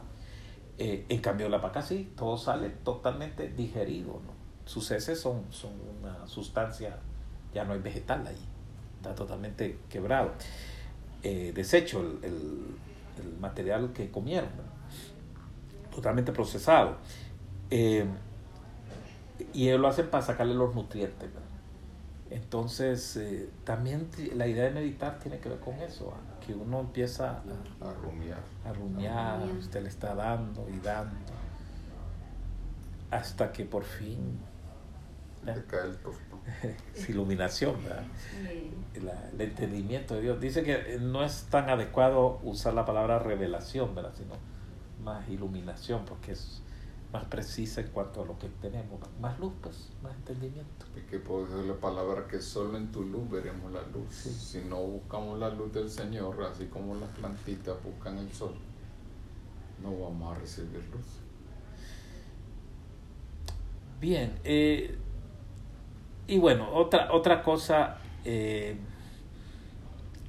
Eh, 0.78 1.04
en 1.08 1.20
cambio 1.20 1.48
la 1.48 1.58
vaca 1.58 1.82
sí, 1.82 2.12
todo 2.16 2.38
sale 2.38 2.70
totalmente 2.70 3.48
digerido. 3.48 4.20
Sus 4.64 4.90
heces 4.92 5.20
son, 5.20 5.44
son 5.50 5.72
una 5.98 6.26
sustancia, 6.26 6.98
ya 7.52 7.64
no 7.64 7.72
hay 7.72 7.80
vegetal 7.80 8.26
ahí, 8.26 8.38
está 8.96 9.14
totalmente 9.14 9.80
quebrado, 9.88 10.32
eh, 11.22 11.52
deshecho 11.54 12.00
el, 12.00 12.18
el, 12.22 12.66
el, 13.24 13.38
material 13.40 13.92
que 13.92 14.10
comieron, 14.10 14.48
totalmente 15.92 16.30
procesado. 16.30 16.96
Eh, 17.70 18.06
y 19.52 19.68
ellos 19.68 19.80
lo 19.80 19.88
hacen 19.88 20.08
para 20.08 20.24
sacarle 20.24 20.54
los 20.54 20.74
nutrientes. 20.74 21.28
Entonces, 22.30 23.16
eh, 23.16 23.48
también 23.64 24.08
la 24.34 24.46
idea 24.46 24.64
de 24.64 24.70
meditar 24.70 25.18
tiene 25.18 25.38
que 25.38 25.48
ver 25.48 25.58
con 25.58 25.74
eso, 25.76 26.14
¿ah? 26.14 26.40
que 26.44 26.54
uno 26.54 26.80
empieza 26.80 27.30
a, 27.30 27.88
a 27.88 27.92
rumiar. 27.92 28.40
A 28.64 28.72
rumiar, 28.72 29.42
usted 29.58 29.82
le 29.82 29.88
está 29.88 30.14
dando 30.14 30.68
y 30.68 30.78
dando, 30.78 31.16
hasta 33.10 33.50
que 33.50 33.64
por 33.64 33.82
fin 33.82 34.38
le 35.44 35.64
cae 35.64 35.86
el 35.86 35.96
tostón. 35.96 36.40
es 36.94 37.08
iluminación, 37.08 37.82
¿verdad? 37.82 38.04
La, 39.02 39.30
el 39.32 39.40
entendimiento 39.40 40.14
de 40.14 40.22
Dios. 40.22 40.40
Dice 40.40 40.62
que 40.62 40.98
no 41.00 41.24
es 41.24 41.44
tan 41.50 41.68
adecuado 41.68 42.38
usar 42.42 42.74
la 42.74 42.84
palabra 42.84 43.18
revelación, 43.18 43.94
¿verdad? 43.94 44.12
sino 44.16 44.34
más 45.02 45.28
iluminación, 45.28 46.04
porque 46.04 46.32
es 46.32 46.62
más 47.12 47.24
precisa 47.24 47.80
en 47.80 47.88
cuanto 47.88 48.22
a 48.22 48.24
lo 48.24 48.38
que 48.38 48.48
tenemos, 48.60 49.00
más 49.20 49.38
luz, 49.40 49.52
pues, 49.60 49.90
más 50.02 50.14
entendimiento. 50.14 50.86
Y 50.96 51.00
que 51.10 51.18
puedo 51.18 51.46
decir 51.46 51.64
la 51.64 51.74
palabra 51.74 52.26
que 52.28 52.40
solo 52.40 52.78
en 52.78 52.92
tu 52.92 53.02
luz 53.02 53.28
veremos 53.30 53.72
la 53.72 53.82
luz. 53.82 54.06
Sí. 54.10 54.30
Si 54.30 54.68
no 54.68 54.76
buscamos 54.76 55.38
la 55.38 55.50
luz 55.50 55.72
del 55.72 55.90
Señor, 55.90 56.40
así 56.44 56.66
como 56.66 56.94
las 56.94 57.10
plantitas 57.10 57.76
buscan 57.82 58.18
el 58.18 58.30
sol, 58.32 58.54
no 59.82 59.90
vamos 59.98 60.36
a 60.36 60.40
recibir 60.40 60.84
luz. 60.92 61.06
Bien, 64.00 64.38
eh, 64.44 64.96
y 66.26 66.38
bueno, 66.38 66.72
otra, 66.72 67.12
otra 67.12 67.42
cosa 67.42 67.98
eh, 68.24 68.78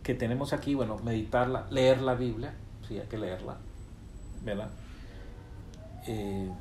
que 0.04 0.16
tenemos 0.16 0.52
aquí, 0.52 0.74
bueno, 0.74 0.98
meditarla, 0.98 1.68
leer 1.70 2.02
la 2.02 2.16
Biblia, 2.16 2.54
sí, 2.88 3.00
hay 3.00 3.08
que 3.08 3.18
leerla, 3.18 3.58
¿verdad? 4.44 4.72
Eh, 6.08 6.52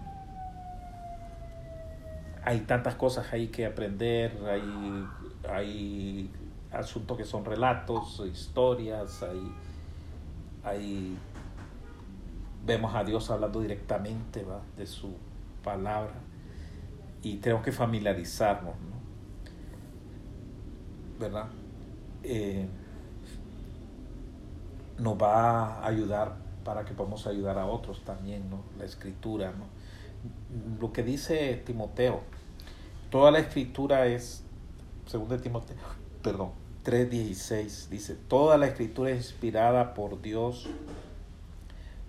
hay 2.45 2.61
tantas 2.61 2.95
cosas 2.95 3.32
ahí 3.32 3.49
que 3.49 3.66
aprender, 3.66 4.36
hay, 4.47 5.07
hay 5.49 6.30
asuntos 6.72 7.16
que 7.16 7.24
son 7.24 7.45
relatos, 7.45 8.22
historias, 8.26 9.22
hay, 9.22 9.53
hay 10.64 11.18
vemos 12.64 12.95
a 12.95 13.05
Dios 13.05 13.30
hablando 13.30 13.61
directamente 13.61 14.45
¿va? 14.45 14.61
de 14.76 14.86
su 14.86 15.14
palabra 15.64 16.14
y 17.22 17.36
tenemos 17.36 17.64
que 17.64 17.72
familiarizarnos, 17.72 18.74
¿no? 18.74 19.01
¿verdad? 21.18 21.49
Eh, 22.22 22.66
nos 24.99 25.20
va 25.20 25.80
a 25.80 25.86
ayudar 25.86 26.34
para 26.64 26.84
que 26.84 26.95
podamos 26.95 27.26
ayudar 27.26 27.59
a 27.59 27.66
otros 27.66 28.03
también, 28.05 28.49
¿no? 28.49 28.62
La 28.78 28.84
escritura, 28.84 29.53
¿no? 29.53 29.80
Lo 30.81 30.93
que 30.93 31.03
dice 31.03 31.62
Timoteo, 31.64 32.23
toda 33.11 33.31
la 33.31 33.39
escritura 33.39 34.07
es, 34.07 34.45
según 35.07 35.29
de 35.29 35.39
Timoteo, 35.39 35.77
perdón, 36.23 36.53
3.16, 36.85 37.89
dice, 37.89 38.14
toda 38.14 38.57
la 38.57 38.66
escritura 38.66 39.11
es 39.11 39.31
inspirada 39.31 39.95
por 39.95 40.23
Dios, 40.23 40.68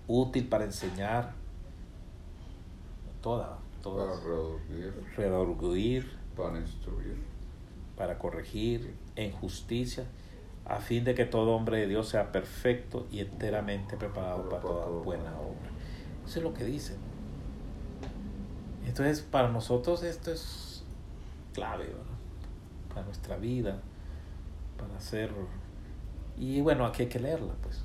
útil 0.06 0.48
para 0.48 0.64
enseñar, 0.64 1.34
toda, 3.20 3.58
toda. 3.82 4.06
Para 4.06 4.22
para 6.36 6.58
instruir, 6.58 7.16
para 7.96 8.18
corregir 8.18 8.94
en 9.16 9.32
justicia, 9.32 10.04
a 10.64 10.78
fin 10.78 11.04
de 11.04 11.14
que 11.14 11.24
todo 11.24 11.54
hombre 11.54 11.78
de 11.78 11.86
Dios 11.88 12.08
sea 12.08 12.32
perfecto 12.32 13.06
y 13.10 13.20
enteramente 13.20 13.96
preparado 13.96 14.48
para, 14.48 14.62
toda 14.62 14.86
buena 14.86 15.38
obra. 15.38 15.70
Eso 16.24 16.38
es 16.38 16.44
lo 16.44 16.54
que 16.54 16.64
dice. 16.64 16.96
Entonces, 18.86 19.20
para 19.20 19.48
nosotros 19.48 20.02
esto 20.02 20.32
es 20.32 20.84
clave, 21.54 21.86
¿verdad? 21.86 22.02
Para 22.88 23.02
nuestra 23.02 23.36
vida, 23.36 23.78
para 24.78 24.96
hacer... 24.96 25.30
Y 26.36 26.60
bueno, 26.60 26.86
aquí 26.86 27.02
hay 27.02 27.08
que 27.08 27.20
leerla, 27.20 27.52
pues. 27.62 27.84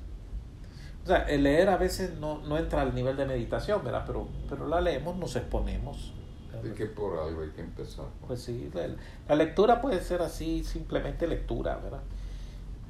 O 1.04 1.06
sea, 1.06 1.22
el 1.22 1.44
leer 1.44 1.68
a 1.68 1.76
veces 1.76 2.18
no, 2.18 2.40
no 2.40 2.58
entra 2.58 2.82
al 2.82 2.94
nivel 2.94 3.16
de 3.16 3.24
meditación, 3.24 3.82
¿verdad? 3.84 4.04
Pero, 4.06 4.28
pero 4.48 4.66
la 4.66 4.80
leemos, 4.80 5.16
nos 5.16 5.36
exponemos. 5.36 6.12
Así 6.58 6.70
que 6.70 6.86
por 6.86 7.18
algo 7.18 7.42
hay 7.42 7.50
que 7.50 7.60
empezar. 7.60 8.06
¿no? 8.06 8.26
Pues 8.26 8.42
sí, 8.42 8.70
la, 8.74 8.88
la, 9.28 9.34
lectura 9.36 9.80
puede 9.80 10.00
ser 10.00 10.22
así, 10.22 10.64
simplemente 10.64 11.26
lectura, 11.26 11.76
¿verdad? 11.76 12.02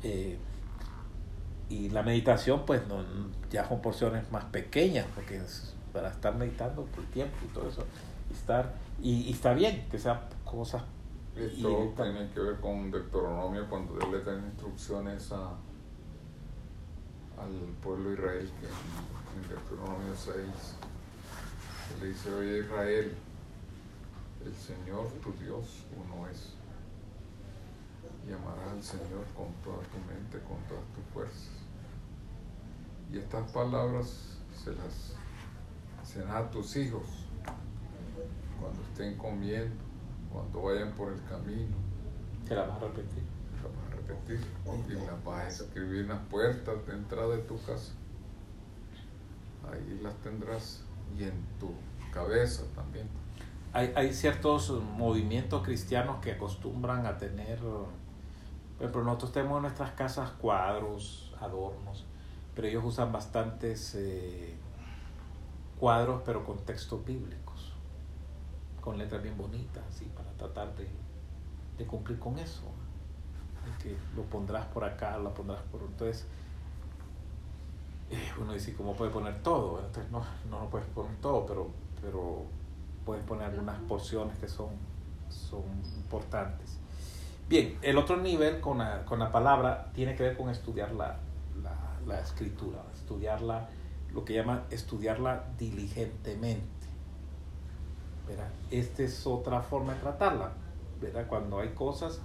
Eh, 0.02 0.38
y 1.68 1.90
la 1.90 2.02
meditación, 2.02 2.64
pues 2.64 2.86
no, 2.86 3.04
ya 3.50 3.68
son 3.68 3.82
porciones 3.82 4.30
más 4.32 4.44
pequeñas, 4.46 5.06
porque 5.14 5.36
es 5.36 5.74
para 5.98 6.10
estar 6.10 6.32
meditando 6.36 6.84
por 6.84 7.04
tiempo 7.06 7.36
y 7.44 7.48
todo 7.48 7.68
eso. 7.68 7.84
Y, 8.30 8.32
estar, 8.32 8.72
y, 9.02 9.22
y 9.22 9.32
está 9.32 9.52
bien 9.52 9.88
que 9.90 9.98
sean 9.98 10.20
cosas. 10.44 10.84
Esto 11.34 11.92
tiene 11.96 12.30
que 12.32 12.38
ver 12.38 12.60
con 12.60 12.88
Deuteronomio 12.88 13.68
cuando 13.68 13.96
Dios 13.96 14.12
le 14.12 14.22
da 14.22 14.38
instrucciones 14.38 15.32
a, 15.32 15.56
al 17.36 17.50
pueblo 17.82 18.10
de 18.10 18.14
Israel, 18.14 18.50
que 18.60 18.66
en 18.66 19.48
Deuteronomio 19.48 20.14
6 20.14 20.36
le 22.00 22.08
dice, 22.08 22.32
oye 22.32 22.60
Israel, 22.60 23.12
el 24.44 24.54
Señor 24.54 25.08
tu 25.20 25.32
Dios 25.32 25.84
uno 25.96 26.28
es. 26.28 26.54
Y 28.28 28.32
amarás 28.32 28.72
al 28.72 28.82
Señor 28.84 29.24
con 29.36 29.52
toda 29.64 29.82
tu 29.88 29.98
mente, 30.06 30.38
con 30.46 30.58
todas 30.68 30.84
tus 30.94 31.04
fuerzas. 31.12 31.50
Y 33.12 33.18
estas 33.18 33.50
palabras 33.50 34.38
se 34.62 34.70
las 34.74 35.17
enseñarás 36.08 36.46
a 36.46 36.50
tus 36.50 36.76
hijos 36.76 37.02
cuando 38.58 38.82
estén 38.82 39.16
comiendo, 39.16 39.76
cuando 40.32 40.62
vayan 40.62 40.92
por 40.92 41.12
el 41.12 41.22
camino. 41.24 41.76
Te 42.46 42.54
la 42.54 42.62
vas 42.62 42.78
a 42.78 42.86
repetir. 42.86 43.22
Te 43.52 43.62
la 43.62 43.68
vas 43.68 43.92
a 43.92 43.96
repetir. 43.96 44.40
Y 44.88 45.06
las 45.06 45.24
vas 45.24 45.60
a 45.60 45.64
escribir 45.64 46.00
en 46.02 46.08
las 46.08 46.20
puertas 46.28 46.86
de 46.86 46.92
entrada 46.94 47.36
de 47.36 47.42
tu 47.42 47.56
casa. 47.62 47.92
Ahí 49.70 50.00
las 50.02 50.14
tendrás 50.16 50.82
y 51.18 51.24
en 51.24 51.44
tu 51.60 51.72
cabeza 52.10 52.62
también 52.74 53.06
hay, 53.72 53.92
hay, 53.94 54.14
ciertos 54.14 54.70
movimientos 54.70 55.62
cristianos 55.62 56.20
que 56.22 56.32
acostumbran 56.32 57.04
a 57.04 57.18
tener, 57.18 57.58
pero 58.78 59.04
nosotros 59.04 59.32
tenemos 59.32 59.56
en 59.56 59.62
nuestras 59.62 59.90
casas 59.90 60.30
cuadros, 60.30 61.34
adornos, 61.38 62.06
pero 62.54 62.66
ellos 62.66 62.82
usan 62.84 63.12
bastantes 63.12 63.94
eh, 63.94 64.56
cuadros, 65.78 66.22
pero 66.24 66.44
con 66.44 66.58
textos 66.58 67.04
bíblicos, 67.04 67.72
con 68.80 68.98
letras 68.98 69.22
bien 69.22 69.36
bonitas, 69.36 69.82
así, 69.88 70.04
para 70.06 70.30
tratar 70.32 70.74
de, 70.76 70.88
de 71.78 71.86
cumplir 71.86 72.18
con 72.18 72.38
eso. 72.38 72.62
Que 73.82 73.94
lo 74.16 74.22
pondrás 74.22 74.66
por 74.66 74.82
acá, 74.82 75.18
lo 75.18 75.34
pondrás 75.34 75.60
por... 75.70 75.82
Entonces, 75.82 76.26
eh, 78.10 78.30
uno 78.40 78.54
dice, 78.54 78.74
¿cómo 78.74 78.94
puede 78.94 79.10
poner 79.10 79.42
todo? 79.42 79.80
Entonces, 79.84 80.10
no, 80.10 80.22
no 80.48 80.60
lo 80.60 80.70
puedes 80.70 80.88
poner 80.88 81.14
todo, 81.20 81.44
pero, 81.44 81.68
pero 82.00 82.44
puedes 83.04 83.22
poner 83.24 83.50
algunas 83.50 83.78
porciones 83.82 84.38
que 84.38 84.48
son, 84.48 84.70
son 85.28 85.62
importantes. 85.96 86.78
Bien, 87.46 87.78
el 87.82 87.98
otro 87.98 88.16
nivel 88.16 88.60
con 88.60 88.78
la, 88.78 89.04
con 89.04 89.18
la 89.18 89.30
palabra 89.30 89.90
tiene 89.94 90.16
que 90.16 90.22
ver 90.22 90.36
con 90.36 90.48
estudiar 90.48 90.92
la, 90.92 91.18
la, 91.62 91.76
la 92.06 92.20
escritura, 92.20 92.82
estudiarla, 92.94 93.68
lo 94.18 94.24
que 94.24 94.34
llama 94.34 94.64
estudiarla 94.70 95.44
diligentemente. 95.56 96.66
¿verdad? 98.26 98.48
Esta 98.70 99.04
es 99.04 99.26
otra 99.26 99.62
forma 99.62 99.94
de 99.94 100.00
tratarla, 100.00 100.52
¿verdad? 101.00 101.26
Cuando 101.28 101.60
hay 101.60 101.68
cosas 101.70 102.20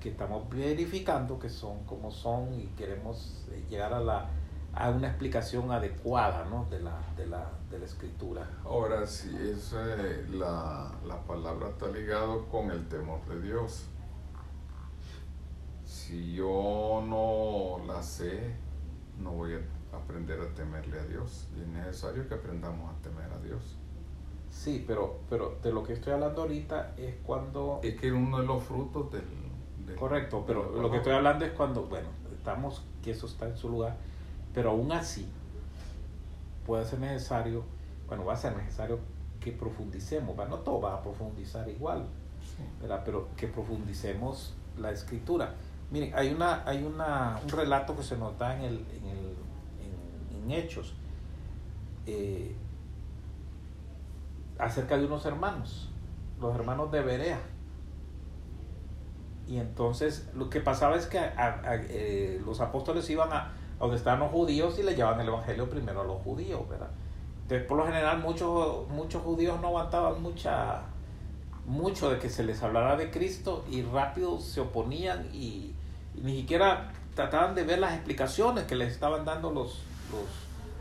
que 0.00 0.10
estamos 0.10 0.48
verificando 0.50 1.38
que 1.38 1.48
son 1.48 1.84
como 1.84 2.10
son 2.10 2.52
y 2.54 2.66
queremos 2.76 3.46
eh, 3.52 3.64
llegar 3.70 3.92
a 3.92 4.00
la 4.00 4.30
a 4.74 4.90
una 4.90 5.08
explicación 5.08 5.72
adecuada 5.72 6.44
¿no? 6.44 6.66
de, 6.70 6.80
la, 6.80 7.00
de, 7.16 7.26
la, 7.26 7.50
de 7.70 7.78
la 7.78 7.84
escritura. 7.84 8.48
Ahora, 8.64 9.06
si 9.06 9.34
es, 9.34 9.72
eh, 9.72 10.24
la, 10.30 10.92
la 11.04 11.20
palabra 11.22 11.70
está 11.70 11.88
ligado 11.88 12.46
con 12.46 12.70
el 12.70 12.86
temor 12.86 13.24
de 13.26 13.40
Dios. 13.40 13.86
Si 15.84 16.34
yo 16.34 17.02
no 17.08 17.84
la 17.92 18.02
sé, 18.02 18.54
no 19.18 19.32
voy 19.32 19.54
a 19.54 19.77
aprender 19.92 20.40
a 20.40 20.54
temerle 20.54 20.98
a 20.98 21.04
Dios. 21.04 21.48
Y 21.56 21.62
es 21.62 21.68
necesario 21.68 22.28
que 22.28 22.34
aprendamos 22.34 22.94
a 22.94 23.02
temer 23.02 23.30
a 23.32 23.38
Dios. 23.38 23.76
Sí, 24.50 24.84
pero, 24.86 25.20
pero 25.28 25.58
de 25.62 25.72
lo 25.72 25.82
que 25.82 25.92
estoy 25.92 26.12
hablando 26.12 26.42
ahorita 26.42 26.94
es 26.96 27.16
cuando... 27.24 27.80
Es 27.82 28.00
que 28.00 28.10
uno 28.12 28.38
de 28.40 28.46
los 28.46 28.62
frutos 28.62 29.12
del... 29.12 29.24
del 29.86 29.96
Correcto, 29.96 30.44
pero 30.46 30.72
lo 30.80 30.90
que 30.90 30.98
estoy 30.98 31.12
hablando 31.12 31.44
es 31.44 31.52
cuando, 31.52 31.84
bueno, 31.84 32.08
estamos, 32.36 32.82
que 33.02 33.10
eso 33.10 33.26
está 33.26 33.46
en 33.46 33.56
su 33.56 33.68
lugar, 33.68 33.96
pero 34.54 34.70
aún 34.70 34.90
así, 34.92 35.28
puede 36.66 36.84
ser 36.84 37.00
necesario, 37.00 37.64
bueno, 38.08 38.24
va 38.24 38.34
a 38.34 38.36
ser 38.36 38.56
necesario 38.56 38.98
que 39.40 39.52
profundicemos, 39.52 40.36
no 40.48 40.58
todo 40.58 40.80
va 40.80 40.94
a 40.94 41.02
profundizar 41.02 41.68
igual, 41.68 42.06
¿verdad? 42.80 43.02
pero 43.04 43.28
que 43.36 43.46
profundicemos 43.48 44.54
la 44.78 44.90
escritura. 44.90 45.54
Miren, 45.90 46.12
hay 46.14 46.32
una, 46.32 46.66
hay 46.66 46.84
una, 46.84 47.40
un 47.42 47.48
relato 47.48 47.96
que 47.96 48.02
se 48.02 48.16
nos 48.16 48.38
da 48.38 48.56
en 48.56 48.64
el, 48.64 48.74
en, 48.74 49.06
el, 49.06 49.36
Hechos 50.50 50.94
eh, 52.06 52.54
acerca 54.58 54.96
de 54.96 55.06
unos 55.06 55.24
hermanos, 55.26 55.90
los 56.40 56.54
hermanos 56.54 56.90
de 56.90 57.00
Berea. 57.02 57.40
Y 59.46 59.58
entonces 59.58 60.28
lo 60.34 60.50
que 60.50 60.60
pasaba 60.60 60.96
es 60.96 61.06
que 61.06 61.18
eh, 61.18 62.40
los 62.44 62.60
apóstoles 62.60 63.08
iban 63.08 63.32
a, 63.32 63.52
donde 63.78 63.96
estaban 63.96 64.20
los 64.20 64.30
judíos 64.30 64.78
y 64.78 64.82
le 64.82 64.94
llevaban 64.94 65.20
el 65.20 65.28
evangelio 65.28 65.70
primero 65.70 66.02
a 66.02 66.04
los 66.04 66.20
judíos, 66.22 66.68
¿verdad? 66.68 66.90
Entonces, 67.42 67.66
por 67.66 67.78
lo 67.78 67.86
general, 67.86 68.18
muchos, 68.18 68.86
muchos 68.88 69.22
judíos 69.22 69.58
no 69.60 69.68
aguantaban 69.68 70.20
mucha, 70.20 70.82
mucho 71.64 72.10
de 72.10 72.18
que 72.18 72.28
se 72.28 72.42
les 72.42 72.62
hablara 72.62 72.96
de 72.96 73.10
Cristo 73.10 73.64
y 73.70 73.82
rápido 73.82 74.38
se 74.38 74.60
oponían 74.60 75.28
y, 75.32 75.74
ni 76.22 76.40
siquiera 76.40 76.92
trataban 77.14 77.54
de 77.54 77.62
ver 77.62 77.78
las 77.78 77.94
explicaciones 77.94 78.64
que 78.64 78.74
les 78.74 78.92
estaban 78.92 79.24
dando 79.24 79.50
los, 79.50 79.82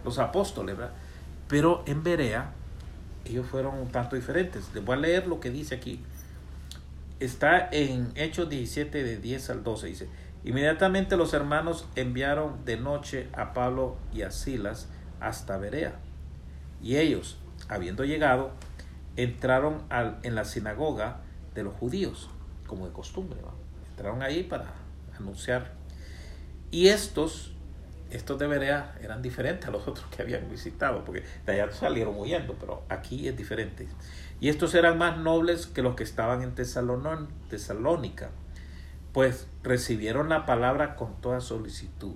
los, 0.03 0.19
apóstoles, 0.19 0.77
¿verdad? 0.77 0.93
Pero 1.47 1.83
en 1.85 2.03
Berea, 2.03 2.51
ellos 3.25 3.45
fueron 3.47 3.75
un 3.75 3.89
tanto 3.89 4.15
diferentes. 4.15 4.69
Les 4.73 4.83
voy 4.83 4.97
a 4.97 4.99
leer 4.99 5.27
lo 5.27 5.39
que 5.39 5.49
dice 5.49 5.75
aquí. 5.75 6.03
Está 7.19 7.69
en 7.71 8.11
Hechos 8.15 8.49
17, 8.49 9.03
de 9.03 9.17
10 9.17 9.49
al 9.49 9.63
12. 9.63 9.87
Dice: 9.87 10.09
Inmediatamente 10.43 11.17
los 11.17 11.33
hermanos 11.33 11.87
enviaron 11.95 12.63
de 12.63 12.77
noche 12.77 13.27
a 13.33 13.53
Pablo 13.53 13.97
y 14.13 14.21
a 14.21 14.31
Silas 14.31 14.87
hasta 15.19 15.57
Berea 15.57 15.99
y 16.81 16.97
ellos, 16.97 17.37
habiendo 17.69 18.03
llegado, 18.03 18.51
entraron 19.15 19.83
al, 19.89 20.19
en 20.23 20.35
la 20.35 20.45
sinagoga 20.45 21.21
de 21.55 21.63
los 21.63 21.73
judíos, 21.73 22.29
como 22.67 22.85
de 22.85 22.93
costumbre. 22.93 23.39
Entraron 23.89 24.21
ahí 24.21 24.43
para 24.43 24.73
anunciar. 25.17 25.73
Y 26.69 26.87
estos, 26.87 27.53
estos 28.11 28.39
de 28.39 28.47
Berea, 28.47 28.95
eran 29.01 29.21
diferentes 29.21 29.67
a 29.67 29.71
los 29.71 29.87
otros 29.87 30.05
que 30.07 30.21
habían 30.21 30.49
visitado, 30.49 31.03
porque 31.03 31.23
de 31.45 31.51
allá 31.51 31.71
salieron 31.71 32.15
huyendo, 32.17 32.55
pero 32.59 32.83
aquí 32.89 33.27
es 33.27 33.35
diferente. 33.35 33.87
Y 34.39 34.49
estos 34.49 34.75
eran 34.75 34.97
más 34.97 35.17
nobles 35.17 35.67
que 35.67 35.81
los 35.81 35.95
que 35.95 36.03
estaban 36.03 36.41
en 36.41 36.53
Tesalónica, 36.55 38.29
pues 39.13 39.47
recibieron 39.63 40.29
la 40.29 40.45
palabra 40.45 40.95
con 40.95 41.19
toda 41.21 41.41
solicitud. 41.41 42.15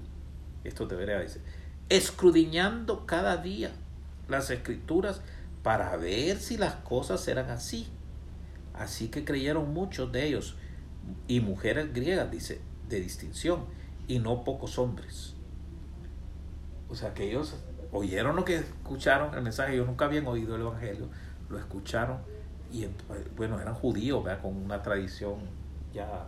Estos 0.63 0.87
de 0.87 0.95
Berea 0.95 1.19
dice, 1.19 1.41
escrudiñando 1.89 3.05
cada 3.05 3.37
día 3.37 3.71
las 4.27 4.49
escrituras 4.49 5.21
para 5.63 5.95
ver 5.97 6.37
si 6.37 6.57
las 6.57 6.75
cosas 6.75 7.27
eran 7.27 7.49
así. 7.49 7.87
Así 8.73 9.09
que 9.09 9.25
creyeron 9.25 9.73
muchos 9.73 10.11
de 10.11 10.25
ellos 10.25 10.55
y 11.27 11.39
mujeres 11.39 11.93
griegas, 11.93 12.31
dice, 12.31 12.61
de 12.87 12.99
distinción, 12.99 13.65
y 14.07 14.19
no 14.19 14.43
pocos 14.43 14.77
hombres. 14.77 15.35
O 16.91 16.95
sea 16.95 17.13
que 17.13 17.29
ellos 17.29 17.55
oyeron 17.91 18.35
lo 18.35 18.45
que 18.45 18.57
escucharon, 18.57 19.33
el 19.33 19.41
mensaje, 19.41 19.73
ellos 19.73 19.87
nunca 19.87 20.05
habían 20.05 20.27
oído 20.27 20.55
el 20.55 20.61
Evangelio, 20.61 21.07
lo 21.49 21.57
escucharon 21.57 22.17
y 22.71 22.87
bueno, 23.35 23.59
eran 23.59 23.73
judíos, 23.73 24.25
con 24.41 24.55
una 24.55 24.81
tradición 24.81 25.39
ya 25.93 26.25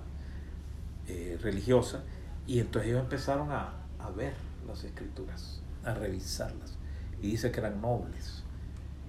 eh, 1.08 1.38
religiosa, 1.42 2.04
y 2.48 2.60
entonces 2.60 2.92
ellos 2.92 3.02
empezaron 3.02 3.52
a, 3.52 3.74
a 4.00 4.10
ver 4.10 4.34
las 4.68 4.84
escrituras, 4.84 5.62
a 5.86 5.94
revisarlas 5.94 6.78
y 7.22 7.32
dice 7.32 7.52
que 7.52 7.60
eran 7.60 7.82
nobles. 7.82 8.44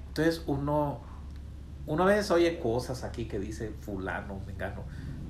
Entonces 0.09 0.43
uno, 0.47 1.01
una 1.87 2.05
vez 2.05 2.31
oye 2.31 2.59
cosas 2.61 3.03
aquí 3.03 3.27
que 3.27 3.41
dice 3.41 3.71
fulano, 3.81 4.41
mengano, 4.47 4.83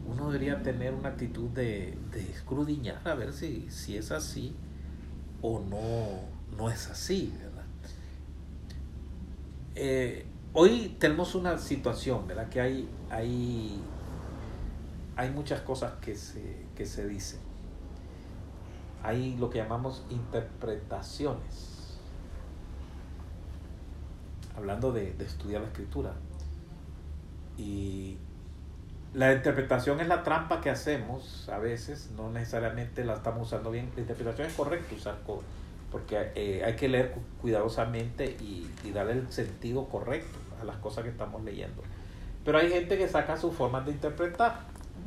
uno 0.06 0.30
debería 0.30 0.62
tener 0.62 0.92
una 0.92 1.10
actitud 1.10 1.48
de, 1.50 1.98
de 2.10 2.30
escrudiñar 2.30 3.00
a 3.08 3.14
ver 3.14 3.32
si, 3.32 3.70
si 3.70 3.96
es 3.96 4.10
así 4.10 4.54
o 5.43 5.61
no, 5.61 6.57
no 6.57 6.70
es 6.70 6.89
así, 6.89 7.32
¿verdad? 7.39 7.64
Eh, 9.74 10.26
hoy 10.53 10.97
tenemos 10.99 11.35
una 11.35 11.59
situación, 11.59 12.26
¿verdad? 12.26 12.49
Que 12.49 12.61
hay, 12.61 12.89
hay, 13.11 13.80
hay 15.16 15.30
muchas 15.30 15.61
cosas 15.61 15.95
que 16.01 16.16
se, 16.16 16.64
que 16.76 16.87
se 16.87 17.07
dicen. 17.07 17.41
Hay 19.03 19.37
lo 19.37 19.51
que 19.51 19.59
llamamos 19.59 20.05
interpretaciones 20.09 21.74
hablando 24.57 24.93
de, 24.93 25.14
estudiar 25.18 25.62
la 25.62 25.68
escritura. 25.68 26.14
Y 27.57 28.16
la 29.14 29.32
interpretación 29.32 30.00
es 30.00 30.08
la 30.08 30.24
trampa 30.24 30.60
que 30.60 30.70
hacemos 30.70 31.48
a 31.48 31.58
veces, 31.58 32.10
no 32.16 32.30
necesariamente 32.30 33.04
la 33.04 33.14
estamos 33.14 33.46
usando 33.46 33.70
bien. 33.70 33.90
La 33.94 34.02
interpretación 34.02 34.48
es 34.48 34.54
correcta 34.54 34.94
usar 34.94 35.18
porque 35.90 36.32
eh, 36.34 36.62
hay 36.64 36.74
que 36.74 36.88
leer 36.88 37.14
cuidadosamente 37.40 38.24
y, 38.40 38.68
y, 38.82 38.90
darle 38.90 39.12
el 39.12 39.30
sentido 39.30 39.88
correcto 39.88 40.36
a 40.60 40.64
las 40.64 40.76
cosas 40.78 41.04
que 41.04 41.10
estamos 41.10 41.44
leyendo. 41.44 41.82
Pero 42.44 42.58
hay 42.58 42.68
gente 42.68 42.98
que 42.98 43.08
saca 43.08 43.36
su 43.36 43.52
forma 43.52 43.80
de 43.82 43.92
interpretar. 43.92 44.62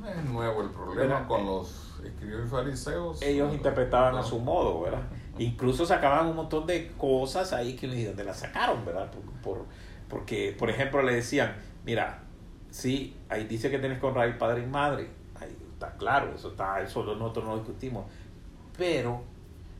es 0.09 0.23
nuevo 0.23 0.61
el 0.61 0.69
problema 0.69 1.27
con 1.27 1.45
los 1.45 1.99
escribos 2.05 2.49
fariseos. 2.49 3.21
Ellos 3.21 3.53
interpretaban 3.53 4.15
a 4.15 4.23
su 4.23 4.39
modo, 4.39 4.79
¿verdad? 4.81 5.01
Incluso 5.37 5.85
sacaban 5.85 6.27
un 6.27 6.37
montón 6.37 6.65
de 6.65 6.93
cosas 6.97 7.51
ahí 7.51 7.75
que 7.75 7.87
de 7.89 8.05
dónde 8.05 8.23
las 8.23 8.39
sacaron, 8.39 8.85
¿verdad? 8.85 9.11
Por, 9.43 9.65
porque, 10.07 10.55
por 10.57 10.69
ejemplo, 10.69 11.01
le 11.03 11.13
decían, 11.13 11.57
mira, 11.85 12.23
sí, 12.77 13.15
ahí 13.27 13.45
dice 13.45 13.71
que 13.71 13.79
tienes 13.79 13.99
que 13.99 14.05
honrar 14.05 14.37
padre 14.37 14.61
y 14.61 14.67
madre. 14.67 15.09
Ahí 15.39 15.55
está 15.73 15.93
claro, 15.97 16.33
eso 16.35 16.49
está, 16.49 16.79
eso 16.81 17.03
nosotros 17.03 17.45
no 17.45 17.57
discutimos. 17.57 18.05
Pero 18.77 19.23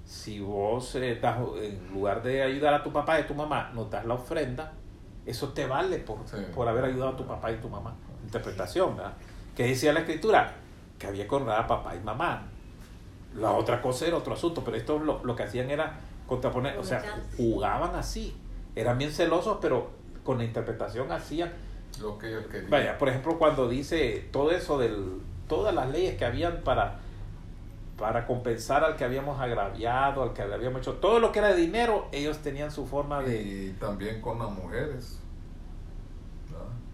si 0.04 0.40
vos 0.40 0.96
eh, 0.96 1.20
en 1.22 1.94
lugar 1.94 2.24
de 2.24 2.42
ayudar 2.42 2.74
a 2.74 2.84
tu 2.84 2.92
papá 2.92 3.20
y 3.20 3.24
a 3.24 3.28
tu 3.28 3.36
mamá, 3.36 3.72
no 3.76 3.86
das 3.86 4.06
la 4.06 4.16
ofrenda, 4.16 4.74
eso 5.28 5.50
te 5.50 5.68
vale 5.68 6.00
por, 6.00 6.18
por 6.56 6.68
haber 6.68 6.86
ayudado 6.86 7.12
a 7.12 7.16
tu 7.16 7.28
papá 7.28 7.52
y 7.52 7.58
tu 7.58 7.70
mamá. 7.70 7.94
Interpretación, 8.24 8.98
¿verdad? 8.98 9.14
¿Qué 9.56 9.66
decía 9.66 9.94
la 9.94 10.00
escritura? 10.00 10.56
Que 10.98 11.06
había 11.06 11.28
que 11.28 11.36
honrar 11.36 11.60
a 11.60 11.68
papá 11.68 11.96
y 11.96 12.00
mamá. 12.00 12.48
La 13.36 13.52
otra 13.52 13.80
cosa 13.80 14.08
era 14.08 14.18
otro 14.18 14.34
asunto, 14.34 14.64
pero 14.64 14.76
esto 14.76 14.98
lo, 14.98 15.24
lo 15.24 15.36
que 15.36 15.44
hacían 15.44 15.70
era 15.70 16.00
contraponer, 16.26 16.78
o 16.80 16.84
sea, 16.84 17.04
jugaban 17.36 17.96
así. 17.96 18.36
Eran 18.76 18.98
bien 18.98 19.12
celosos, 19.12 19.60
pero 19.62 19.92
con 20.24 20.40
la 20.40 20.46
interpretación 20.46 21.12
hacían 21.12 21.52
lo 22.00 22.18
que 22.18 22.30
ellos 22.30 22.46
querían. 22.48 22.70
Vaya, 22.70 22.98
por 22.98 23.10
ejemplo, 23.10 23.38
cuando 23.38 23.68
dice 23.68 24.28
todo 24.32 24.52
eso 24.52 24.78
del 24.78 25.22
todas 25.48 25.74
las 25.74 25.90
leyes 25.90 26.18
que 26.18 26.26
habían 26.26 26.62
para 26.64 27.00
para 27.98 28.28
compensar 28.28 28.84
al 28.84 28.96
que 28.96 29.04
habíamos 29.04 29.42
agraviado, 29.42 30.22
al 30.22 30.34
que 30.34 30.44
habíamos 30.44 30.82
hecho 30.82 30.94
todo 30.96 31.20
lo 31.20 31.32
que 31.32 31.40
era 31.40 31.50
de 31.50 31.56
dinero, 31.56 32.08
ellos 32.12 32.38
tenían 32.40 32.70
su 32.70 32.86
forma 32.86 33.24
de 33.24 33.42
y 33.42 33.76
también 33.80 34.22
con 34.22 34.38
las 34.38 34.52
mujeres. 34.52 35.20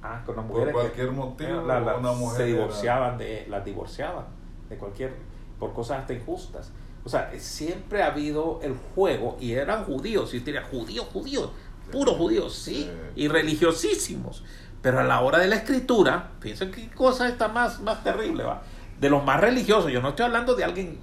Ah, 0.01 0.21
con 0.25 0.35
las 0.35 0.45
mujeres. 0.45 0.73
Por 0.73 0.83
cualquier 0.83 1.11
motivo, 1.11 2.31
se 2.35 2.45
divorciaban 2.45 3.17
de 3.17 3.45
las 3.49 3.63
divorciaban 3.63 4.25
de 4.69 4.77
cualquier 4.77 5.13
por 5.59 5.73
cosas 5.73 5.99
hasta 5.99 6.13
injustas. 6.13 6.71
O 7.05 7.09
sea, 7.09 7.31
siempre 7.37 8.01
ha 8.01 8.07
habido 8.07 8.59
el 8.61 8.75
juego, 8.95 9.37
y 9.39 9.53
eran 9.53 9.83
judíos, 9.83 10.33
y 10.33 10.39
diría 10.39 10.63
judíos, 10.63 11.07
judíos, 11.11 11.49
puros 11.91 12.15
judíos, 12.15 12.53
sí, 12.55 12.89
y 13.15 13.27
religiosísimos. 13.27 14.43
Pero 14.83 14.99
a 14.99 15.03
la 15.03 15.21
hora 15.21 15.39
de 15.39 15.47
la 15.47 15.55
escritura, 15.55 16.31
fíjense 16.41 16.69
qué 16.69 16.89
cosa 16.89 17.29
está 17.29 17.47
más, 17.47 17.79
más 17.79 18.03
terrible, 18.03 18.43
va. 18.43 18.61
De 18.99 19.09
los 19.09 19.23
más 19.23 19.39
religiosos, 19.39 19.89
yo 19.89 20.01
no 20.01 20.09
estoy 20.09 20.25
hablando 20.25 20.55
de 20.55 20.65
alguien 20.65 20.99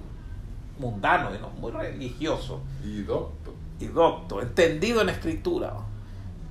mundano, 0.77 1.31
¿no? 1.31 1.49
muy 1.49 1.71
religioso. 1.71 2.61
Y 2.85 3.01
docto. 3.01 3.55
Y 3.79 3.87
docto, 3.87 4.39
entendido 4.39 5.01
en 5.01 5.07
la 5.07 5.13
escritura. 5.13 5.73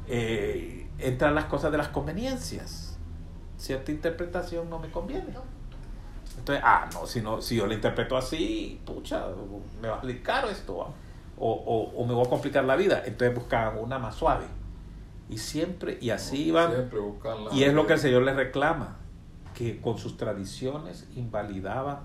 Eh, 0.09 0.89
entran 0.99 1.37
las 1.37 1.45
cosas 1.45 1.71
de 1.71 1.79
las 1.79 1.89
conveniencias. 1.89 2.99
Cierta 3.57 3.93
interpretación 3.93 4.69
no 4.69 4.81
me 4.81 4.91
conviene. 4.91 5.33
Entonces, 6.37 6.65
ah, 6.67 6.89
no, 6.93 7.07
si, 7.07 7.21
no, 7.21 7.41
si 7.41 7.55
yo 7.55 7.67
lo 7.67 7.75
interpreto 7.75 8.17
así, 8.17 8.81
pucha, 8.85 9.27
me 9.81 9.87
va 9.87 9.99
a 9.99 10.01
salir 10.01 10.21
caro 10.21 10.51
esto, 10.51 10.77
o, 10.77 10.93
o, 11.39 11.93
o, 11.95 12.07
me 12.07 12.13
voy 12.13 12.27
a 12.27 12.29
complicar 12.29 12.65
la 12.65 12.75
vida. 12.75 13.03
Entonces 13.05 13.37
buscaban 13.37 13.79
una 13.79 14.01
más 14.01 14.17
suave. 14.17 14.47
Y 15.31 15.39
siempre, 15.39 15.97
y 16.01 16.11
así 16.11 16.49
iban. 16.49 16.91
y 17.53 17.63
es 17.63 17.73
lo 17.73 17.87
que 17.87 17.93
el 17.93 18.01
Señor 18.01 18.23
les 18.23 18.35
reclama, 18.35 18.99
que 19.55 19.81
con 19.81 19.97
sus 19.97 20.17
tradiciones 20.17 21.07
invalidaban 21.15 22.01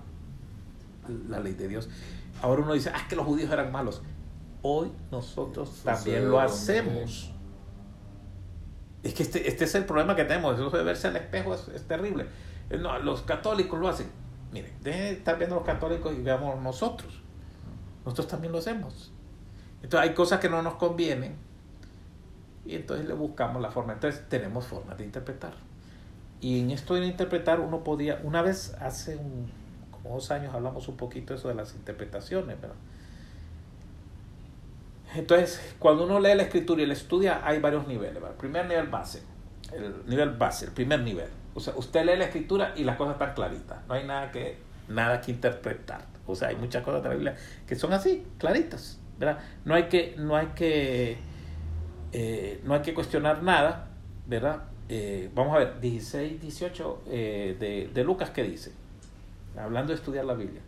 la 1.28 1.40
ley 1.40 1.54
de 1.54 1.66
Dios. 1.66 1.88
Ahora 2.40 2.62
uno 2.62 2.74
dice, 2.74 2.92
ah, 2.94 3.06
que 3.08 3.16
los 3.16 3.26
judíos 3.26 3.50
eran 3.50 3.72
malos. 3.72 4.00
Hoy 4.62 4.92
nosotros 5.10 5.80
también 5.82 6.30
lo 6.30 6.38
hacemos. 6.38 7.32
Es 9.02 9.12
que 9.14 9.24
este, 9.24 9.48
este 9.48 9.64
es 9.64 9.74
el 9.74 9.86
problema 9.86 10.14
que 10.14 10.24
tenemos. 10.24 10.54
Eso 10.54 10.70
de 10.70 10.84
verse 10.84 11.08
al 11.08 11.16
espejo 11.16 11.52
es, 11.54 11.66
es 11.68 11.82
terrible. 11.82 12.26
No, 12.70 12.96
los 13.00 13.22
católicos 13.22 13.78
lo 13.78 13.88
hacen. 13.88 14.08
Miren, 14.52 14.72
dejen 14.82 15.00
de 15.02 15.10
estar 15.12 15.36
viendo 15.36 15.56
los 15.56 15.64
católicos 15.64 16.14
y 16.16 16.22
veamos 16.22 16.60
nosotros. 16.62 17.22
Nosotros 18.04 18.28
también 18.28 18.52
lo 18.52 18.58
hacemos. 18.58 19.12
Entonces 19.82 20.08
hay 20.08 20.14
cosas 20.14 20.38
que 20.38 20.48
no 20.48 20.62
nos 20.62 20.74
convienen 20.74 21.45
y 22.66 22.76
entonces 22.76 23.06
le 23.06 23.14
buscamos 23.14 23.62
la 23.62 23.70
forma. 23.70 23.92
Entonces 23.92 24.24
tenemos 24.28 24.66
formas 24.66 24.98
de 24.98 25.04
interpretar. 25.04 25.52
Y 26.40 26.60
en 26.60 26.70
esto 26.70 26.94
de 26.94 27.06
interpretar 27.06 27.60
uno 27.60 27.82
podía, 27.82 28.20
una 28.22 28.42
vez 28.42 28.74
hace 28.80 29.16
un, 29.16 29.50
unos 30.04 30.30
años 30.30 30.54
hablamos 30.54 30.88
un 30.88 30.96
poquito 30.96 31.34
eso 31.34 31.48
de 31.48 31.54
las 31.54 31.74
interpretaciones, 31.74 32.60
¿verdad? 32.60 32.76
Entonces, 35.14 35.74
cuando 35.78 36.04
uno 36.04 36.20
lee 36.20 36.34
la 36.34 36.42
escritura 36.42 36.82
y 36.82 36.86
la 36.86 36.92
estudia, 36.92 37.40
hay 37.44 37.60
varios 37.60 37.86
niveles. 37.86 38.14
¿verdad? 38.14 38.32
El 38.32 38.36
primer 38.36 38.66
nivel 38.66 38.88
base, 38.88 39.22
el 39.72 39.94
nivel 40.06 40.30
base, 40.30 40.66
el 40.66 40.72
primer 40.72 41.00
nivel. 41.00 41.28
O 41.54 41.60
sea, 41.60 41.74
usted 41.76 42.04
lee 42.04 42.16
la 42.16 42.24
escritura 42.24 42.74
y 42.76 42.84
las 42.84 42.96
cosas 42.96 43.14
están 43.14 43.34
claritas. 43.34 43.78
No 43.88 43.94
hay 43.94 44.04
nada 44.04 44.30
que, 44.30 44.58
nada 44.88 45.20
que 45.20 45.30
interpretar. 45.30 46.04
O 46.26 46.34
sea, 46.34 46.48
hay 46.48 46.56
muchas 46.56 46.82
cosas 46.82 47.02
de 47.02 47.08
la 47.08 47.14
Biblia 47.14 47.36
que 47.66 47.76
son 47.76 47.92
así, 47.92 48.26
claritas. 48.38 48.98
¿verdad? 49.18 49.38
No 49.64 49.74
hay 49.74 49.84
que, 49.84 50.14
no 50.18 50.36
hay 50.36 50.48
que, 50.48 51.16
eh, 52.18 52.62
no 52.64 52.72
hay 52.72 52.80
que 52.80 52.94
cuestionar 52.94 53.42
nada, 53.42 53.88
¿verdad? 54.26 54.64
Eh, 54.88 55.30
vamos 55.34 55.54
a 55.54 55.58
ver, 55.58 55.80
16, 55.82 56.40
18 56.40 57.02
eh, 57.08 57.56
de, 57.60 57.90
de 57.92 58.04
Lucas, 58.04 58.30
¿qué 58.30 58.42
dice? 58.42 58.72
Hablando 59.54 59.92
de 59.92 59.98
estudiar 59.98 60.24
la 60.24 60.32
Biblia. 60.32 60.62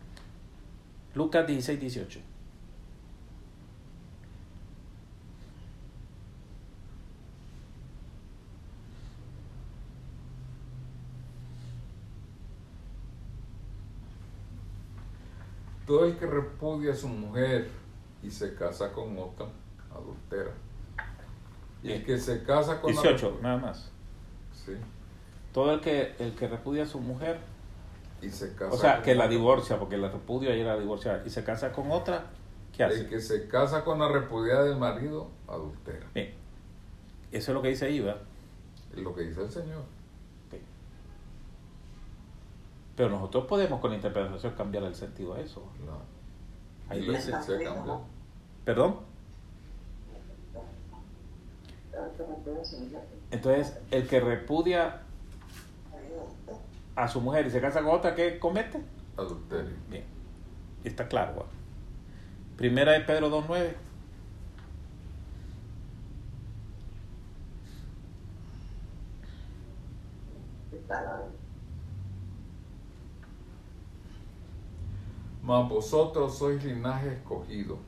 Lucas 1.15 1.47
16, 1.47 1.81
18. 1.81 2.21
Todo 15.87 16.05
el 16.05 16.19
que 16.19 16.27
repudia 16.27 16.93
a 16.93 16.95
su 16.95 17.09
mujer 17.09 17.71
y 18.23 18.31
se 18.31 18.55
casa 18.55 18.93
con 18.93 19.17
otra, 19.17 19.47
adultera. 19.91 20.68
Y 21.83 21.93
el 21.93 22.05
que 22.05 22.19
se 22.19 22.43
casa 22.43 22.81
con 22.81 22.93
18, 22.93 23.39
nada 23.43 23.57
más. 23.57 23.91
Sí. 24.53 24.73
Todo 25.53 25.73
el 25.73 25.81
que, 25.81 26.15
el 26.19 26.35
que 26.35 26.49
repudia 26.49 26.85
a 26.85 26.87
su 26.87 27.01
mujer, 27.01 27.39
Y 28.21 28.29
se 28.31 28.55
casa 28.55 28.75
o 28.75 28.77
sea, 28.77 28.95
con 28.97 29.05
que 29.05 29.15
la 29.15 29.29
divorcia, 29.29 29.79
porque 29.79 29.97
la 29.97 30.11
repudia 30.11 30.55
y 30.57 30.65
la 30.65 30.77
divorcia, 30.77 31.23
y 31.25 31.31
se 31.31 31.45
casa 31.45 31.73
con 31.73 31.91
otra, 31.91 32.27
¿qué 32.77 32.83
El 32.85 32.91
hace? 32.91 33.07
que 33.07 33.21
se 33.21 33.49
casa 33.49 33.85
con 33.85 34.01
la 34.01 34.09
repudiada 34.09 34.65
del 34.65 34.77
marido, 34.77 35.31
adultera. 35.47 36.07
Bien, 36.15 36.35
eso 37.31 37.53
es 37.53 37.55
lo 37.55 37.63
que 37.63 37.69
dice 37.69 37.87
ahí, 37.87 38.01
¿verdad? 38.01 38.21
Es 38.93 38.99
lo 39.03 39.15
que 39.15 39.23
dice 39.23 39.43
el 39.43 39.51
Señor. 39.51 39.79
Ok. 39.79 40.61
Pero 42.97 43.11
nosotros 43.11 43.47
podemos 43.47 43.81
con 43.81 43.91
la 43.91 43.97
interpretación 43.97 44.53
cambiar 44.55 44.83
el 44.85 44.95
sentido 44.95 45.35
a 45.35 45.41
eso. 45.41 45.63
La 45.87 45.99
Ahí 46.93 47.03
dice, 47.03 47.33
se 47.43 47.63
cambió. 47.63 48.01
¿perdón? 48.65 48.97
Entonces, 53.31 53.79
el 53.91 54.09
que 54.09 54.21
repudia 54.21 55.03
a 56.97 57.09
su 57.09 57.21
mujer 57.21 57.47
y 57.47 57.51
se 57.51 57.61
casa 57.61 57.83
con 57.83 57.95
otra, 57.95 58.15
¿qué 58.15 58.39
comete? 58.39 58.83
Adulterio. 59.17 59.77
Bien, 59.89 60.05
está 60.85 61.07
claro. 61.07 61.37
¿va? 61.37 61.47
Primera 62.57 62.93
de 62.93 63.01
Pedro 63.01 63.31
2.9. 63.31 63.75
Mas 75.43 75.69
vosotros 75.69 76.37
sois 76.37 76.63
linaje 76.65 77.13
escogido. 77.13 77.79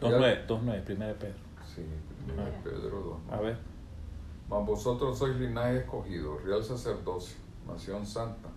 2.9, 0.00 0.46
2.9, 0.46 0.82
primera 0.82 1.08
de 1.08 1.14
Pedro. 1.14 1.38
Sí, 1.74 1.82
Pedro 2.62 3.20
2. 3.28 3.32
A 3.32 3.40
ver, 3.40 3.58
Mas 4.48 4.66
vosotros 4.66 5.18
sois 5.18 5.36
linaje 5.36 5.78
escogido, 5.78 6.38
real 6.38 6.62
sacerdocio, 6.62 7.36
nación 7.66 8.04
santa, 8.04 8.50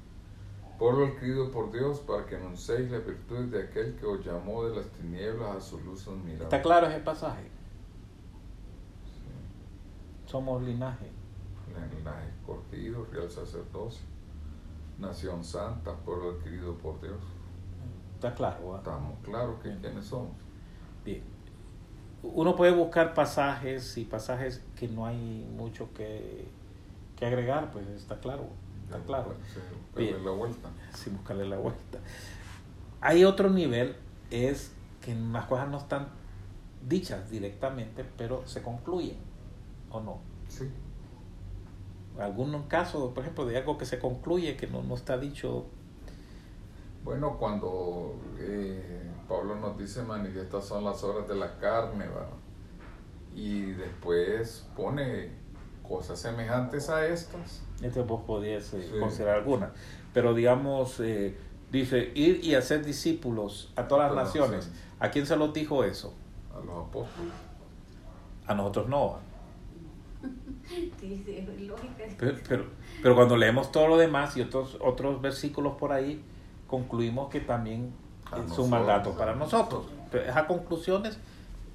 pueblo 0.78 1.08
adquirido 1.08 1.50
por 1.50 1.72
Dios 1.72 2.00
para 2.00 2.26
que 2.26 2.36
anunciéis 2.36 2.92
las 2.92 3.06
virtudes 3.06 3.52
de 3.52 3.64
aquel 3.64 3.96
que 3.96 4.06
os 4.06 4.26
llamó 4.26 4.66
de 4.66 4.76
las 4.76 4.88
tinieblas 4.90 5.56
a 5.56 5.62
su 5.62 5.80
luz 5.80 6.08
admirable. 6.08 6.44
¿está 6.44 6.62
claro 6.62 6.88
ese 6.88 7.00
pasaje? 7.00 7.44
Sí. 9.06 10.30
Somos 10.30 10.62
linaje. 10.62 11.10
Linaje 11.96 12.30
escogido, 12.30 13.06
real 13.12 13.30
sacerdocio, 13.30 14.06
nación 14.98 15.44
santa, 15.44 15.94
pueblo 15.94 16.32
adquirido 16.32 16.76
por 16.76 17.00
Dios. 17.02 17.22
Está 18.16 18.34
claro. 18.34 18.70
¿va? 18.70 18.78
Estamos 18.78 19.20
claros 19.24 19.62
que 19.62 19.76
quiénes 19.78 20.06
somos. 20.06 20.36
Bien. 21.06 21.37
Uno 22.24 22.56
puede 22.56 22.72
buscar 22.72 23.14
pasajes 23.14 23.98
y 23.98 24.06
pasajes 24.06 24.64
que 24.76 24.88
no 24.88 25.06
hay 25.06 25.48
mucho 25.56 25.94
que, 25.94 26.48
que 27.16 27.26
agregar, 27.26 27.72
pues 27.72 27.88
está 27.88 28.20
claro. 28.20 28.48
Está 28.86 29.00
claro. 29.00 29.36
Sí, 29.54 29.60
darle 29.94 30.12
Bien. 30.12 30.26
la 30.26 30.32
vuelta. 30.32 30.70
sin 30.94 31.18
buscarle 31.18 31.48
la 31.48 31.58
vuelta. 31.58 32.00
Hay 33.02 33.24
otro 33.26 33.50
nivel, 33.50 33.96
es 34.32 34.72
que 35.02 35.14
las 35.14 35.46
cosas 35.46 35.70
no 35.70 35.78
están 35.78 36.08
dichas 36.88 37.30
directamente, 37.30 38.06
pero 38.18 38.46
se 38.48 38.62
concluyen, 38.62 39.18
¿o 39.92 40.00
no? 40.00 40.20
Sí. 40.48 40.70
Algún 42.20 42.64
caso, 42.64 43.14
por 43.14 43.24
ejemplo, 43.24 43.46
de 43.46 43.58
algo 43.58 43.78
que 43.78 43.86
se 43.86 44.00
concluye, 44.00 44.58
que 44.58 44.68
no, 44.68 44.82
no 44.82 44.96
está 44.96 45.18
dicho, 45.18 45.68
Bueno, 47.04 47.38
cuando 47.38 48.16
eh, 48.40 49.10
Pablo 49.30 49.56
nos 49.56 49.78
dice, 49.78 50.04
manifiestas 50.04 50.66
son 50.66 50.84
las 50.84 51.04
obras 51.04 51.28
de 51.28 51.36
la 51.36 51.58
carne, 51.58 52.08
¿verdad? 52.08 52.28
y 53.36 53.72
después 53.74 54.68
pone 54.76 55.30
cosas 55.88 56.20
semejantes 56.20 56.90
a 56.90 57.06
estas. 57.06 57.62
este 57.84 58.02
vos 58.02 58.22
podías 58.26 58.74
eh, 58.74 58.82
Sí. 58.92 59.00
considerar 59.00 59.38
alguna, 59.38 59.72
pero 60.14 60.34
digamos, 60.34 61.00
eh, 61.02 61.38
dice, 61.72 62.12
ir 62.16 62.44
y 62.44 62.56
hacer 62.56 62.84
discípulos 62.84 63.72
a 63.76 63.88
todas 63.88 64.12
las 64.12 64.26
naciones. 64.26 64.72
¿A 65.00 65.12
quién 65.12 65.26
se 65.28 65.36
lo 65.36 65.50
dijo 65.50 65.84
eso? 65.84 66.14
a 66.52 66.60
los 66.66 66.88
apóstoles. 66.88 67.32
A 68.48 68.56
nosotros 68.56 68.90
no. 68.90 69.18
Sí, 70.68 70.92
sí, 71.26 71.38
es 71.38 71.62
lógica. 71.62 72.04
Pero, 72.18 72.38
pero, 72.50 72.66
pero 73.02 73.16
cuando 73.16 73.38
leemos 73.38 73.72
todo 73.72 73.88
lo 73.88 73.98
demás 73.98 74.36
y 74.36 74.42
otros, 74.42 74.78
otros 74.82 75.22
versículos 75.22 75.76
por 75.78 75.94
ahí, 75.94 76.22
concluimos 76.68 77.30
que 77.30 77.40
también 77.42 77.94
es 78.46 78.58
un 78.58 78.70
mandato 78.70 79.18
para 79.18 79.36
nosotros. 79.36 79.86
Pero 80.12 80.24
esas 80.26 80.44
conclusiones 80.44 81.18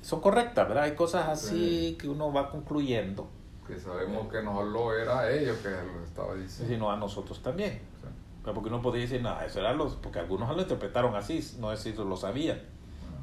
son 0.01 0.21
correctas, 0.21 0.67
¿verdad? 0.69 0.85
Hay 0.85 0.95
cosas 0.95 1.29
así 1.29 1.91
Sí. 1.91 1.97
que 2.01 2.09
uno 2.09 2.33
va 2.33 2.51
concluyendo, 2.51 3.29
Que 3.67 3.79
sabemos 3.79 4.29
que 4.31 4.43
no 4.43 4.63
lo 4.65 4.95
era 4.97 5.21
a 5.21 5.31
ellos 5.31 5.57
que 5.59 5.69
lo 5.71 6.05
estaba 6.05 6.35
diciendo. 6.35 6.75
sino 6.75 6.91
a 6.91 6.97
nosotros 6.97 7.41
también. 7.43 7.73
Sí. 8.03 8.09
Pero 8.43 8.55
Porque 8.55 8.69
uno 8.71 8.83
podría 8.83 9.03
decir, 9.05 9.23
no, 9.23 9.41
eso 9.41 9.61
era 9.61 9.73
los, 9.73 9.95
porque 9.95 10.19
algunos 10.19 10.55
lo 10.55 10.63
interpretaron 10.63 11.15
así, 11.15 11.41
no 11.61 11.73
es 11.73 11.81
si 11.81 11.93
lo 11.93 12.17
sabían, 12.17 12.61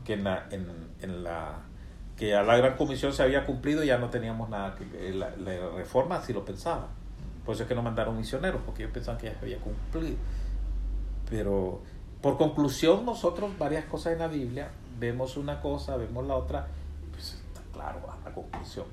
que 0.05 0.13
en 0.13 0.23
la, 0.23 0.47
en, 0.51 0.65
en 1.01 1.23
la 1.23 1.59
que 2.15 2.29
ya 2.29 2.41
la 2.43 2.55
gran 2.57 2.75
comisión 2.77 3.13
se 3.13 3.23
había 3.23 3.45
cumplido 3.45 3.83
y 3.83 3.87
ya 3.87 3.97
no 3.97 4.09
teníamos 4.09 4.49
nada 4.49 4.75
que 4.75 5.09
eh, 5.09 5.13
la, 5.13 5.29
la 5.37 5.69
reforma 5.75 6.15
así 6.17 6.31
lo 6.33 6.43
pensaba. 6.45 6.87
Por 7.45 7.53
eso 7.55 7.63
es 7.63 7.69
que 7.69 7.75
no 7.75 7.81
mandaron 7.81 8.15
misioneros, 8.17 8.61
porque 8.65 8.83
ellos 8.83 8.93
pensaban 8.93 9.19
que 9.19 9.27
ya 9.27 9.33
se 9.33 9.39
había 9.39 9.57
cumplido. 9.59 10.15
Pero 11.29 11.81
por 12.21 12.37
conclusión, 12.37 13.05
nosotros 13.05 13.57
varias 13.57 13.85
cosas 13.85 14.13
en 14.13 14.19
la 14.19 14.27
Biblia, 14.27 14.71
vemos 14.99 15.37
una 15.37 15.61
cosa, 15.61 15.95
vemos 15.95 16.25
la 16.27 16.35
otra, 16.35 16.67
pues 17.11 17.33
está 17.33 17.61
claro 17.71 18.01
¿va? 18.07 18.17
la 18.23 18.33
conclusión. 18.33 18.85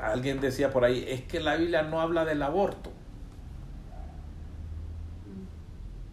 Alguien 0.00 0.40
decía 0.40 0.72
por 0.72 0.84
ahí, 0.84 1.04
es 1.06 1.22
que 1.22 1.40
la 1.40 1.56
Biblia 1.56 1.82
no 1.82 2.00
habla 2.00 2.24
del 2.24 2.42
aborto. 2.42 2.90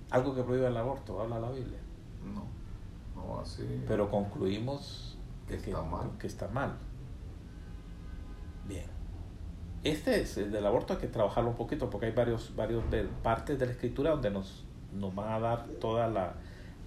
Algo 0.10 0.36
que 0.36 0.44
prohíbe 0.44 0.68
el 0.68 0.78
aborto, 0.78 1.22
habla 1.22 1.40
la 1.40 1.52
Biblia. 1.52 1.80
No, 2.24 2.46
no 3.16 3.40
así. 3.40 3.84
Pero 3.88 4.10
concluimos 4.10 5.18
Que 5.48 5.56
está 5.56 5.82
mal. 5.82 6.12
que 6.20 6.28
está 6.28 6.48
mal. 6.48 6.74
Bien. 8.68 8.86
Este 9.84 10.20
es 10.20 10.38
el 10.38 10.52
del 10.52 10.66
aborto, 10.66 10.94
hay 10.94 11.00
que 11.00 11.08
trabajarlo 11.08 11.52
un 11.52 11.56
poquito 11.56 11.90
porque 11.92 12.08
hay 12.08 12.12
varios, 12.12 12.56
varios 12.56 12.84
partes 13.22 13.60
de 13.60 13.68
la 13.68 13.72
escritura 13.72 14.12
donde 14.12 14.32
nos, 14.32 14.65
nos 14.96 15.14
van 15.16 15.34
a 15.34 15.40
dar 15.40 15.66
toda 15.80 16.08
la, 16.08 16.34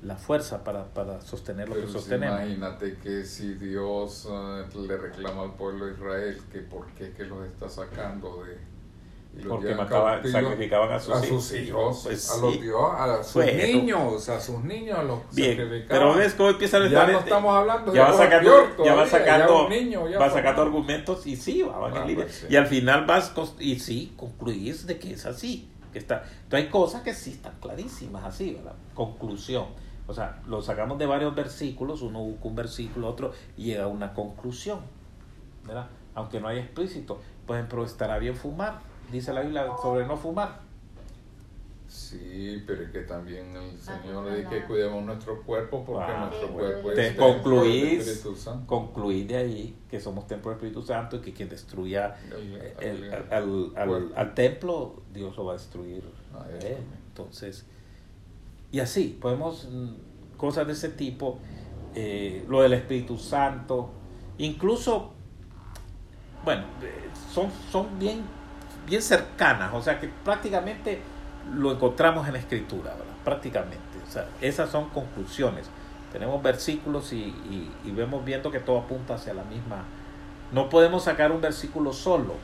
la 0.03 0.17
fuerza 0.17 0.65
para, 0.65 0.85
para 0.95 1.21
sostener 1.21 1.69
lo 1.69 1.75
Pero 1.75 1.87
que 1.87 1.93
sí, 1.93 1.99
sostenemos. 1.99 2.41
imagínate 2.41 2.99
que 2.99 3.25
si 3.25 3.55
Dios 3.55 4.29
eh, 4.31 4.65
le 4.87 4.97
reclama 4.97 5.43
al 5.43 5.55
pueblo 5.55 5.87
de 5.87 5.93
Israel 5.95 6.41
que 6.53 6.61
por 6.61 6.87
qué 6.93 7.13
que 7.13 7.25
los 7.25 7.47
está 7.47 7.69
sacando 7.69 8.45
de 8.45 8.57
y 9.37 9.43
los 9.43 9.49
Porque 9.57 9.75
mataban, 9.75 10.23
sacrificaban 10.27 10.91
a 10.91 10.99
sus 10.99 11.15
a 11.15 11.27
hijos. 11.27 11.45
sus 11.45 11.53
hijos, 11.59 12.01
Pues 12.05 12.31
a 12.31 12.35
sí. 12.35 12.41
los 12.41 12.61
dios, 12.63 12.91
a 12.99 13.23
sus 13.23 13.45
niños, 13.45 14.29
a 14.31 14.41
sus 14.41 14.65
niños 14.65 15.05
los 15.05 15.19
Bien, 15.35 15.51
sacrificaban. 15.57 15.87
pero 15.89 16.15
ves 16.15 16.35
cómo 16.35 16.49
empieza 16.51 16.79
el 16.79 16.91
ya 16.91 17.07
no 17.07 17.19
estamos 17.19 17.55
hablando 17.55 17.93
ya 17.95 18.05
de 18.07 18.11
va 18.11 18.17
sacando, 18.17 18.85
ya 18.85 18.95
va 18.95 19.07
sacando, 19.07 19.65
un 19.65 19.71
niño, 19.71 20.09
ya 20.09 20.19
va 20.19 20.31
sacando 20.31 20.63
argumentos 20.63 21.27
y 21.27 21.37
sí, 21.37 21.63
va, 21.63 21.89
en 21.89 21.97
Ah, 21.97 22.05
pues 22.15 22.35
sí. 22.35 22.47
Y 22.49 22.57
al 22.57 22.67
final 22.67 23.05
vas 23.07 23.33
y 23.61 23.79
sí, 23.81 24.13
concluís 24.17 24.87
de 24.87 24.99
que 24.99 25.13
es 25.13 25.27
así, 25.27 25.69
que 25.93 25.99
está. 25.99 26.23
Entonces 26.45 26.67
hay 26.67 26.69
cosas 26.69 27.03
que 27.03 27.15
sí 27.15 27.33
están 27.33 27.55
clarísimas 27.61 28.25
así, 28.25 28.55
¿verdad? 28.55 28.75
Conclusión. 28.95 29.67
O 30.07 30.15
sea, 30.15 30.41
lo 30.47 30.63
sacamos 30.63 30.99
de 30.99 31.07
varios 31.07 31.35
versículos, 31.35 32.03
uno 32.03 32.21
busca 32.21 32.49
un 32.49 32.55
versículo, 32.55 33.09
otro, 33.09 33.33
y 33.57 33.65
llega 33.65 33.85
a 33.85 33.89
una 33.89 34.15
conclusión, 34.15 34.81
¿verdad? 35.67 35.89
Aunque 36.15 36.41
no 36.41 36.49
haya 36.49 36.63
explícito. 36.63 37.21
Por 37.47 37.57
ejemplo, 37.57 37.85
estará 37.85 38.19
bien 38.19 38.35
fumar, 38.35 38.81
dice 39.13 39.33
la 39.33 39.43
Biblia 39.43 39.67
sobre 39.83 40.07
no 40.07 40.17
fumar. 40.17 40.68
Sí, 41.89 42.63
pero 42.67 42.83
es 42.83 42.91
que 42.91 43.01
también 43.01 43.57
el 43.57 43.71
Ah, 43.89 43.99
Señor 44.03 44.31
dice 44.37 44.49
que 44.49 44.65
cuidemos 44.67 45.03
nuestro 45.05 45.43
cuerpo 45.43 45.85
porque 45.87 46.05
Ah, 46.13 46.27
nuestro 46.29 46.49
sí, 46.49 46.55
cuerpo 46.55 46.91
te 46.93 47.07
es 47.09 47.17
concluís- 47.17 47.33
templo 47.35 47.63
del 47.63 48.01
Espíritu 48.01 48.37
Santo. 48.37 48.67
Concluir 48.67 49.27
de 49.27 49.37
ahí 49.37 49.77
que 49.91 49.99
somos 49.99 50.27
templo 50.27 50.51
del 50.51 50.57
Espíritu 50.59 50.83
Santo 50.83 51.17
y 51.17 51.21
que 51.21 51.33
quien 51.33 51.49
destruya 51.49 52.15
El- 52.31 52.55
el- 52.87 53.05
el- 53.05 53.13
al, 53.15 53.33
al- 53.33 53.73
al- 53.77 53.89
cuerpo. 53.89 54.15
al 54.17 54.35
templo, 54.35 55.03
Dios 55.15 55.35
lo 55.39 55.47
va 55.47 55.53
a 55.55 55.57
destruir. 55.57 56.03
Ah. 56.35 56.45
Entonces, 57.09 57.65
y 58.71 58.81
así, 58.81 59.17
podemos, 59.19 59.67
mm, 59.71 60.37
cosas 60.37 60.67
de 60.67 60.75
ese 60.75 60.91
tipo, 60.91 61.39
eh, 61.95 62.45
lo 62.51 62.61
del 62.61 62.75
Espíritu 62.75 63.17
Santo, 63.17 63.91
incluso, 64.37 65.13
bueno, 66.45 66.65
eh, 66.83 67.09
son, 67.33 67.51
son 67.73 67.99
bien, 67.99 68.21
bien 68.87 69.01
cercanas, 69.01 69.73
o 69.73 69.81
sea 69.81 69.99
que 69.99 70.09
prácticamente 70.23 71.01
lo 71.55 71.73
encontramos 71.73 72.27
en 72.27 72.35
la 72.35 72.39
Escritura, 72.39 72.91
¿verdad? 72.93 73.15
Prácticamente, 73.25 73.79
o 74.07 74.11
sea, 74.11 74.27
esas 74.41 74.71
son 74.71 74.89
conclusiones. 74.91 75.69
Tenemos 76.13 76.43
versículos 76.43 77.13
y, 77.13 77.17
y- 77.17 77.71
y 77.85 77.91
vemos 77.91 78.25
viendo 78.25 78.51
que 78.51 78.61
todo 78.61 78.79
apunta 78.79 79.15
hacia 79.15 79.35
la 79.35 79.45
misma. 79.45 79.85
No 80.53 80.69
podemos 80.69 81.05
sacar 81.05 81.31
un 81.33 81.41
versículo 81.41 81.93
solo, 81.93 82.35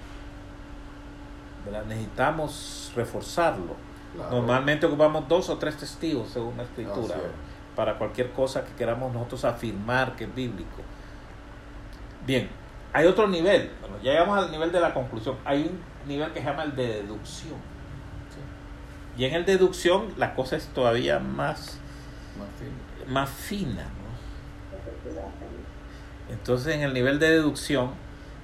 ¿verdad? 1.65 1.85
necesitamos 1.87 2.93
reforzarlo. 2.95 3.75
Claro. 4.15 4.31
Normalmente 4.37 4.87
ocupamos 4.87 5.27
dos 5.29 5.49
o 5.51 5.57
tres 5.59 5.77
testigos 5.77 6.29
según 6.29 6.57
la 6.57 6.63
escritura 6.65 7.17
es. 7.17 7.75
para 7.75 7.97
cualquier 7.99 8.31
cosa 8.33 8.65
que 8.65 8.73
queramos 8.75 9.13
nosotros 9.13 9.45
afirmar 9.45 10.15
que 10.15 10.25
es 10.25 10.35
bíblico. 10.35 10.83
Bien, 12.27 12.49
hay 12.93 13.07
otro 13.07 13.27
nivel, 13.27 13.71
bueno, 13.81 13.97
ya 14.03 14.13
llegamos 14.13 14.39
al 14.45 14.51
nivel 14.53 14.71
de 14.71 14.81
la 14.81 14.95
conclusión, 14.95 15.37
hay 15.45 15.63
un 15.65 16.09
nivel 16.09 16.31
que 16.33 16.41
se 16.41 16.47
llama 16.47 16.63
el 16.65 16.77
de 16.77 16.87
deducción. 17.03 17.57
Y 19.17 19.25
en 19.27 19.35
el 19.35 19.45
deducción 19.45 20.12
la 20.17 20.35
cosa 20.35 20.57
es 20.57 20.67
todavía 20.69 21.19
más, 21.19 21.79
más 23.09 23.31
fina. 23.31 23.83
¿no? 23.85 24.05
Entonces 26.35 26.75
en 26.75 26.83
el 26.83 26.93
nivel 26.95 27.19
de 27.19 27.31
deducción, 27.31 27.91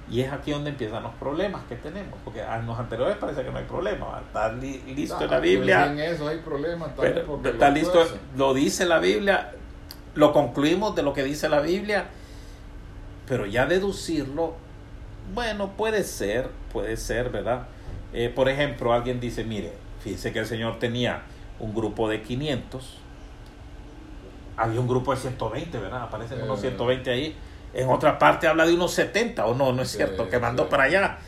y 0.09 0.21
es 0.21 0.31
aquí 0.31 0.51
donde 0.51 0.69
empiezan 0.71 1.03
los 1.03 1.13
problemas 1.15 1.63
que 1.69 1.75
tenemos, 1.75 2.19
porque 2.23 2.41
a 2.41 2.57
los 2.61 2.77
anteriores 2.77 3.17
parece 3.17 3.43
que 3.43 3.51
no 3.51 3.57
hay 3.57 3.65
problema, 3.65 4.21
está 4.25 4.51
li- 4.51 4.81
listo 4.95 5.23
en 5.23 5.31
la 5.31 5.39
Biblia. 5.39 5.85
En 5.91 5.99
eso 5.99 6.27
hay 6.27 6.39
problemas 6.39 6.91
Pero 6.97 7.39
está 7.43 7.69
lo 7.69 7.75
listo, 7.75 8.07
lo 8.35 8.53
dice 8.53 8.85
la 8.85 8.99
Biblia, 8.99 9.51
lo 10.15 10.33
concluimos 10.33 10.95
de 10.95 11.03
lo 11.03 11.13
que 11.13 11.23
dice 11.23 11.47
la 11.49 11.61
Biblia, 11.61 12.05
pero 13.27 13.45
ya 13.45 13.65
deducirlo, 13.65 14.55
bueno, 15.33 15.71
puede 15.77 16.03
ser, 16.03 16.49
puede 16.73 16.97
ser, 16.97 17.29
¿verdad? 17.29 17.67
Eh, 18.13 18.29
por 18.33 18.49
ejemplo, 18.49 18.91
alguien 18.91 19.21
dice, 19.21 19.45
mire, 19.45 19.71
fíjese 20.03 20.31
que 20.33 20.39
el 20.39 20.45
Señor 20.45 20.79
tenía 20.79 21.23
un 21.59 21.73
grupo 21.73 22.09
de 22.09 22.21
500, 22.21 22.97
había 24.57 24.79
un 24.79 24.87
grupo 24.87 25.11
de 25.13 25.19
120, 25.21 25.77
¿verdad? 25.79 26.03
Aparecen 26.03 26.39
Eh. 26.39 26.43
unos 26.43 26.59
120 26.61 27.09
ahí. 27.11 27.35
En 27.73 27.89
otra 27.89 28.19
parte 28.19 28.47
habla 28.47 28.65
de 28.65 28.73
unos 28.73 28.91
70, 28.93 29.45
o 29.45 29.55
no, 29.55 29.71
no 29.71 29.81
es 29.81 29.89
cierto, 29.91 30.29
que 30.29 30.39
mandó 30.39 30.67
para 30.67 30.83
allá. 30.83 31.19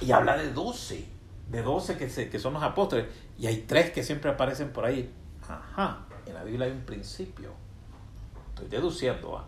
Y 0.00 0.10
habla 0.12 0.36
de 0.36 0.50
12, 0.52 1.06
de 1.50 1.62
12 1.62 1.96
que, 1.98 2.08
se, 2.08 2.30
que 2.30 2.38
son 2.38 2.54
los 2.54 2.62
apóstoles. 2.62 3.06
Y 3.38 3.46
hay 3.46 3.58
tres 3.68 3.90
que 3.90 4.02
siempre 4.02 4.30
aparecen 4.30 4.70
por 4.72 4.84
ahí. 4.86 5.12
Ajá, 5.48 6.00
en 6.26 6.34
la 6.34 6.42
Biblia 6.42 6.66
hay 6.66 6.72
un 6.72 6.84
principio. 6.84 7.50
Estoy 8.50 8.68
deduciendo, 8.68 9.32
¿va? 9.32 9.44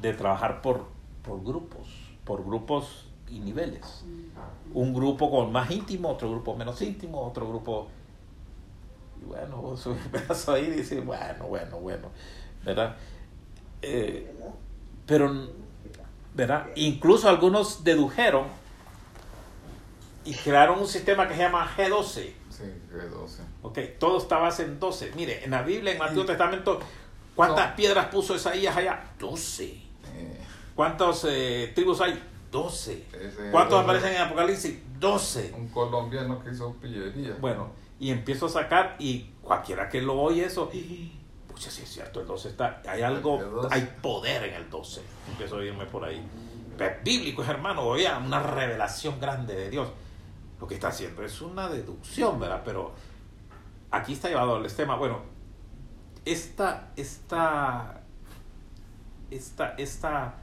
De 0.00 0.14
trabajar 0.14 0.62
por, 0.62 0.86
por 1.22 1.44
grupos, 1.44 1.86
por 2.24 2.44
grupos 2.44 3.05
y 3.28 3.38
niveles. 3.40 4.04
Un 4.72 4.94
grupo 4.94 5.30
con 5.30 5.52
más 5.52 5.70
íntimo, 5.70 6.10
otro 6.10 6.30
grupo 6.30 6.54
menos 6.56 6.80
íntimo, 6.82 7.22
otro 7.22 7.48
grupo... 7.48 7.88
Y 9.22 9.24
bueno, 9.24 9.56
vos 9.56 9.86
un 9.86 9.96
pedazo 10.12 10.52
ahí 10.52 10.64
y 10.66 10.70
dices, 10.70 11.04
bueno, 11.04 11.46
bueno, 11.46 11.78
bueno, 11.78 12.08
¿verdad? 12.64 12.96
Eh, 13.82 14.34
pero, 15.06 15.48
¿verdad? 16.34 16.66
Incluso 16.74 17.28
algunos 17.28 17.82
dedujeron 17.84 18.46
y 20.24 20.34
crearon 20.34 20.80
un 20.80 20.88
sistema 20.88 21.26
que 21.28 21.34
se 21.34 21.40
llama 21.40 21.66
G12. 21.76 22.32
Sí, 22.50 22.64
que 22.90 22.96
12. 22.96 23.42
Ok, 23.62 23.78
todo 23.98 24.18
está 24.18 24.38
base 24.38 24.64
en 24.64 24.80
12. 24.80 25.12
Mire, 25.14 25.44
en 25.44 25.50
la 25.52 25.62
Biblia, 25.62 25.92
en 25.92 25.96
el 25.98 26.02
Antiguo 26.02 26.24
Testamento, 26.26 26.80
¿cuántas 27.34 27.70
No. 27.70 27.76
piedras 27.76 28.06
puso 28.06 28.34
Isaías 28.34 28.76
allá? 28.76 29.12
12. 29.18 29.64
Eh, 29.64 29.82
¿Cuántas 30.74 31.24
eh, 31.28 31.72
tribus 31.74 32.00
hay? 32.00 32.20
12. 32.50 33.04
ese- 33.20 33.50
¿Cuántos 33.50 33.82
aparecen 33.82 34.14
en 34.14 34.22
Apocalipsis? 34.22 34.78
12. 34.98 35.52
Un 35.56 35.68
colombiano 35.68 36.42
que 36.42 36.50
hizo 36.50 36.72
pillería. 36.74 37.36
Bueno, 37.40 37.70
y 37.98 38.10
empiezo 38.10 38.46
a 38.46 38.48
sacar 38.48 38.96
y 38.98 39.30
cualquiera 39.42 39.88
que 39.88 40.00
lo 40.02 40.20
oye 40.20 40.44
eso, 40.44 40.70
pucha, 41.48 41.70
sí 41.70 41.82
es 41.82 41.88
cierto, 41.88 42.20
el 42.20 42.26
12 42.26 42.48
está, 42.50 42.82
hay 42.88 43.02
algo, 43.02 43.40
El 43.40 43.50
12. 43.50 43.68
hay 43.74 43.96
poder 44.02 44.44
en 44.44 44.54
el 44.54 44.68
12. 44.70 45.02
Empiezo 45.30 45.58
a 45.58 45.64
irme 45.64 45.86
por 45.86 46.04
ahí. 46.04 46.22
Pero 46.76 46.90
es 46.96 47.02
bíblico, 47.04 47.42
es 47.42 47.48
hermano, 47.48 47.82
oiga, 47.82 48.18
una 48.18 48.40
revelación 48.42 49.18
grande 49.20 49.54
de 49.54 49.70
Dios. 49.70 49.88
Lo 50.60 50.66
que 50.66 50.74
está 50.74 50.88
haciendo 50.88 51.22
es 51.22 51.40
una 51.40 51.68
deducción, 51.68 52.38
¿verdad? 52.40 52.62
Pero 52.64 52.92
aquí 53.90 54.12
está 54.14 54.28
llevado 54.28 54.56
al 54.56 54.72
tema. 54.72 54.96
Bueno, 54.96 55.20
esta, 56.26 56.92
esta, 56.96 58.02
esta, 59.30 59.74
esta 59.78 60.34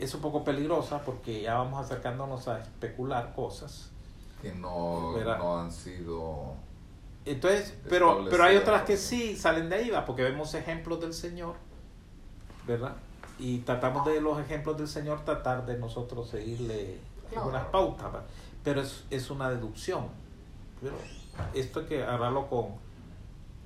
es 0.00 0.14
un 0.14 0.20
poco 0.20 0.42
peligrosa 0.42 1.02
porque 1.04 1.42
ya 1.42 1.54
vamos 1.54 1.84
acercándonos 1.84 2.48
a 2.48 2.58
especular 2.60 3.34
cosas. 3.34 3.90
Que 4.42 4.52
no, 4.52 5.16
no 5.18 5.58
han 5.60 5.70
sido. 5.70 6.54
Entonces, 7.26 7.74
pero, 7.88 8.26
pero 8.30 8.44
hay 8.44 8.56
otras 8.56 8.82
que 8.82 8.96
sí 8.96 9.36
salen 9.36 9.68
de 9.68 9.76
ahí, 9.76 9.90
¿va? 9.90 10.06
porque 10.06 10.22
vemos 10.22 10.54
ejemplos 10.54 11.00
del 11.00 11.12
Señor, 11.12 11.54
¿verdad? 12.66 12.96
Y 13.38 13.58
tratamos 13.58 14.06
de 14.06 14.20
los 14.20 14.40
ejemplos 14.40 14.78
del 14.78 14.88
Señor 14.88 15.24
tratar 15.24 15.66
de 15.66 15.78
nosotros 15.78 16.28
seguirle 16.30 16.98
Claro. 17.30 17.42
algunas 17.46 17.66
pautas, 17.66 18.12
¿va? 18.12 18.24
pero 18.64 18.80
es, 18.80 19.04
es 19.10 19.30
una 19.30 19.50
deducción. 19.50 20.08
Pero 20.80 20.94
esto 21.54 21.80
hay 21.80 21.86
que 21.86 22.02
hablarlo 22.02 22.48
con... 22.48 22.68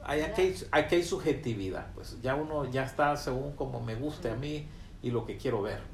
Hay, 0.02 0.20
aquí, 0.20 0.42
hay, 0.42 0.56
aquí 0.70 0.96
hay 0.96 1.02
subjetividad, 1.02 1.86
pues 1.94 2.20
ya 2.20 2.34
uno 2.34 2.66
ya 2.70 2.84
está 2.84 3.16
según 3.16 3.52
como 3.52 3.80
me 3.80 3.94
guste 3.94 4.30
a 4.30 4.34
mí 4.34 4.66
y 5.02 5.10
lo 5.10 5.24
que 5.24 5.38
quiero 5.38 5.62
ver, 5.62 5.80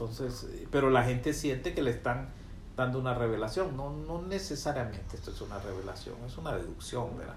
Entonces, 0.00 0.48
eh, 0.50 0.66
pero 0.70 0.88
la 0.88 1.04
gente 1.04 1.34
siente 1.34 1.74
que 1.74 1.82
le 1.82 1.90
están 1.90 2.30
dando 2.74 2.98
una 2.98 3.12
revelación. 3.12 3.76
No, 3.76 3.90
no 3.90 4.22
necesariamente 4.22 5.14
esto 5.14 5.30
es 5.30 5.40
una 5.42 5.58
revelación, 5.58 6.16
es 6.26 6.38
una 6.38 6.56
deducción, 6.56 7.18
¿verdad? 7.18 7.36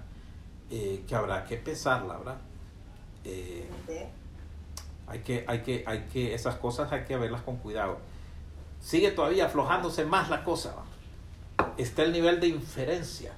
Eh, 0.70 1.04
que 1.06 1.14
habrá 1.14 1.44
que 1.44 1.58
pesarla, 1.58 2.16
¿verdad? 2.16 2.38
Eh, 3.24 3.68
hay 5.06 5.18
que, 5.18 5.44
hay 5.46 5.60
que, 5.60 5.84
hay 5.86 6.06
que, 6.10 6.34
esas 6.34 6.56
cosas 6.56 6.90
hay 6.90 7.04
que 7.04 7.18
verlas 7.18 7.42
con 7.42 7.58
cuidado. 7.58 7.98
Sigue 8.80 9.10
todavía 9.10 9.44
aflojándose 9.44 10.06
más 10.06 10.30
la 10.30 10.42
cosa. 10.42 10.74
Está 11.76 12.02
el 12.02 12.12
nivel 12.12 12.40
de 12.40 12.48
inferencia. 12.48 13.34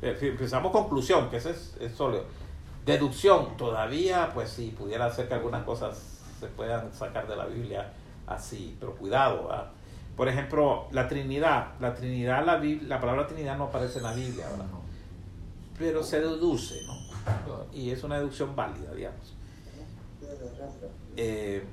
Si 0.00 0.26
Empezamos 0.26 0.72
conclusión, 0.72 1.30
que 1.30 1.36
ese 1.36 1.50
es, 1.50 1.76
es 1.78 1.92
sólido. 1.92 2.24
Deducción, 2.84 3.56
todavía, 3.56 4.32
pues 4.34 4.50
sí, 4.50 4.74
pudiera 4.76 5.08
ser 5.12 5.28
que 5.28 5.34
algunas 5.34 5.62
cosas 5.62 5.96
se 6.40 6.48
puedan 6.48 6.92
sacar 6.92 7.28
de 7.28 7.36
la 7.36 7.46
Biblia 7.46 7.92
así, 8.28 8.76
pero 8.80 8.94
cuidado. 8.96 9.48
¿va? 9.48 9.72
Por 10.16 10.28
ejemplo, 10.28 10.86
la 10.92 11.08
Trinidad. 11.08 11.72
La 11.80 11.94
Trinidad, 11.94 12.44
la, 12.44 12.58
la 12.58 13.00
palabra 13.00 13.26
Trinidad 13.26 13.56
no 13.56 13.64
aparece 13.64 13.98
en 13.98 14.04
la 14.04 14.12
Biblia, 14.14 14.48
¿verdad? 14.50 14.66
Pero 15.78 16.02
se 16.02 16.20
deduce, 16.20 16.82
¿no? 16.86 16.94
Y 17.72 17.90
es 17.90 18.02
una 18.02 18.16
deducción 18.16 18.56
válida, 18.56 18.92
digamos. 18.94 19.34
Eh, 21.16 21.64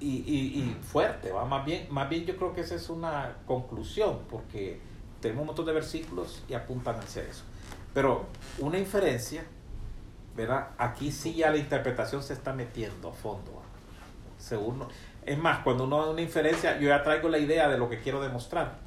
y, 0.00 0.08
y- 0.08 0.58
y 0.60 0.78
fuerte, 0.82 1.30
¿va? 1.30 1.44
Más 1.44 1.64
bien, 1.64 1.86
más 1.90 2.08
bien 2.08 2.24
yo 2.24 2.36
creo 2.36 2.52
que 2.54 2.62
esa 2.62 2.74
es 2.74 2.88
una 2.88 3.36
conclusión, 3.46 4.20
porque 4.30 4.80
tenemos 5.20 5.42
un 5.42 5.46
montón 5.48 5.66
de 5.66 5.72
versículos 5.72 6.42
y 6.48 6.54
apuntan 6.54 6.96
hacia 6.96 7.22
eso. 7.22 7.44
Pero 7.94 8.24
una 8.58 8.78
inferencia, 8.78 9.44
¿verdad? 10.34 10.70
Aquí 10.78 11.12
sí 11.12 11.34
ya 11.34 11.50
la 11.50 11.58
interpretación 11.58 12.22
se 12.22 12.32
está 12.32 12.52
metiendo 12.52 13.10
a 13.10 13.12
fondo. 13.12 13.62
Según, 14.38 14.82
es 15.24 15.38
más, 15.38 15.60
cuando 15.60 15.84
uno 15.84 16.04
da 16.04 16.10
una 16.10 16.20
inferencia, 16.22 16.78
yo 16.78 16.88
ya 16.88 17.02
traigo 17.02 17.28
la 17.28 17.38
idea 17.38 17.68
de 17.68 17.78
lo 17.78 17.88
que 17.88 18.00
quiero 18.00 18.20
demostrar. 18.20 18.78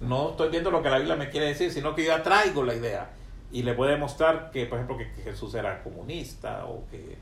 No 0.00 0.30
estoy 0.30 0.50
viendo 0.50 0.70
lo 0.70 0.82
que 0.82 0.90
la 0.90 0.98
Biblia 0.98 1.16
me 1.16 1.30
quiere 1.30 1.46
decir, 1.46 1.72
sino 1.72 1.94
que 1.94 2.02
yo 2.04 2.08
ya 2.08 2.22
traigo 2.22 2.62
la 2.64 2.74
idea. 2.74 3.10
Y 3.52 3.62
le 3.62 3.74
voy 3.74 3.88
a 3.88 3.92
demostrar 3.92 4.50
que, 4.50 4.66
por 4.66 4.78
ejemplo, 4.78 4.98
que, 4.98 5.06
Jesús 5.22 5.54
era 5.54 5.82
comunista 5.82 6.66
o 6.66 6.84
que... 6.90 7.16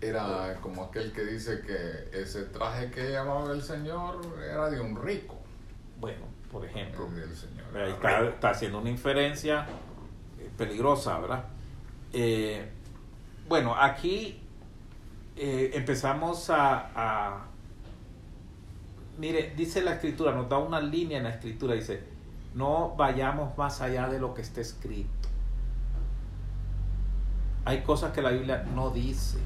Era 0.00 0.56
como 0.60 0.84
aquel 0.84 1.12
que 1.12 1.24
dice 1.24 1.60
que 1.62 2.18
ese 2.20 2.44
traje 2.44 2.90
que 2.90 3.02
llevaba 3.08 3.52
el 3.52 3.62
señor 3.62 4.20
era 4.42 4.70
de 4.70 4.80
un 4.80 5.00
rico. 5.02 5.36
Bueno, 5.98 6.26
por 6.52 6.64
ejemplo, 6.64 7.08
El 7.08 7.34
señor. 7.34 7.64
ahí 7.76 8.26
está, 8.28 8.50
haciendo 8.50 8.78
una 8.78 8.90
inferencia 8.90 9.66
eh, 10.38 10.50
peligrosa, 10.56 11.18
¿verdad? 11.18 11.44
Eh, 12.12 12.68
bueno, 13.48 13.74
aquí 13.74 14.40
eh, 15.36 15.70
empezamos 15.74 16.50
a, 16.50 16.90
a- 16.94 17.46
Mire, 19.18 19.54
dice 19.56 19.82
la 19.82 19.94
escritura, 19.94 20.32
nos 20.32 20.48
da 20.48 20.58
una 20.58 20.80
línea 20.80 21.18
en 21.18 21.24
la 21.24 21.30
escritura, 21.30 21.74
dice, 21.74 22.02
no 22.54 22.94
vayamos 22.96 23.56
más 23.56 23.80
allá 23.80 24.08
de 24.08 24.18
lo 24.18 24.34
que 24.34 24.42
está 24.42 24.60
escrito. 24.60 25.28
Hay 27.64 27.82
cosas 27.82 28.12
que 28.12 28.20
la 28.20 28.30
Biblia 28.30 28.64
no 28.74 28.90
dice, 28.90 29.38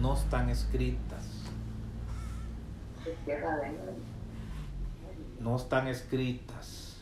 no 0.00 0.14
están 0.14 0.50
escritas. 0.50 1.24
No 5.40 5.56
están 5.56 5.88
escritas. 5.88 6.98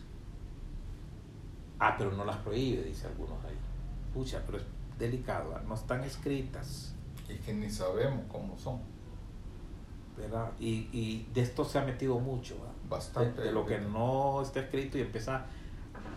Ah, 1.79 1.95
pero 1.97 2.13
no 2.13 2.25
las 2.25 2.37
prohíbe, 2.37 2.85
dice 2.85 3.07
algunos 3.07 3.43
ahí. 3.45 3.57
Pucha, 4.13 4.43
pero 4.45 4.59
es 4.59 4.65
delicado, 4.99 5.55
¿ah? 5.57 5.63
no 5.67 5.75
están 5.75 6.05
escritas. 6.05 6.95
Y 7.29 7.37
que 7.37 7.55
ni 7.55 7.71
sabemos 7.71 8.25
cómo 8.29 8.57
son. 8.59 8.81
¿Verdad? 10.21 10.51
Y, 10.61 10.89
y 10.93 11.27
de 11.35 11.41
esto 11.43 11.65
se 11.65 11.79
ha 11.79 11.85
metido 11.85 12.19
mucho, 12.19 12.55
¿verdad? 12.59 12.75
Bastante. 12.89 13.41
de, 13.41 13.47
de 13.49 13.53
lo 13.53 13.67
que 13.67 13.79
no 13.79 14.43
está 14.43 14.61
escrito 14.61 14.99
y 14.99 15.03
empieza 15.03 15.45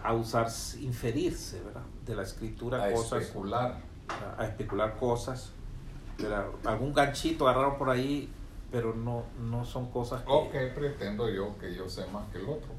a 0.03 0.13
usar, 0.13 0.47
inferirse, 0.81 1.61
¿verdad? 1.61 1.83
De 2.05 2.15
la 2.15 2.23
escritura 2.23 2.83
A 2.83 2.91
cosas, 2.91 3.23
especular. 3.23 3.79
a, 4.37 4.41
a 4.41 4.45
especular 4.45 4.97
cosas, 4.97 5.51
¿verdad? 6.17 6.47
algún 6.65 6.93
ganchito 6.93 7.47
agarraron 7.47 7.77
por 7.77 7.89
ahí, 7.89 8.29
pero 8.71 8.93
no, 8.93 9.23
no 9.39 9.63
son 9.63 9.89
cosas 9.91 10.23
que... 10.23 10.31
O 10.31 10.49
que 10.49 10.67
pretendo 10.67 11.29
yo 11.29 11.57
que 11.59 11.73
yo 11.73 11.87
sé 11.87 12.05
más 12.07 12.27
que 12.31 12.39
el 12.39 12.49
otro. 12.49 12.69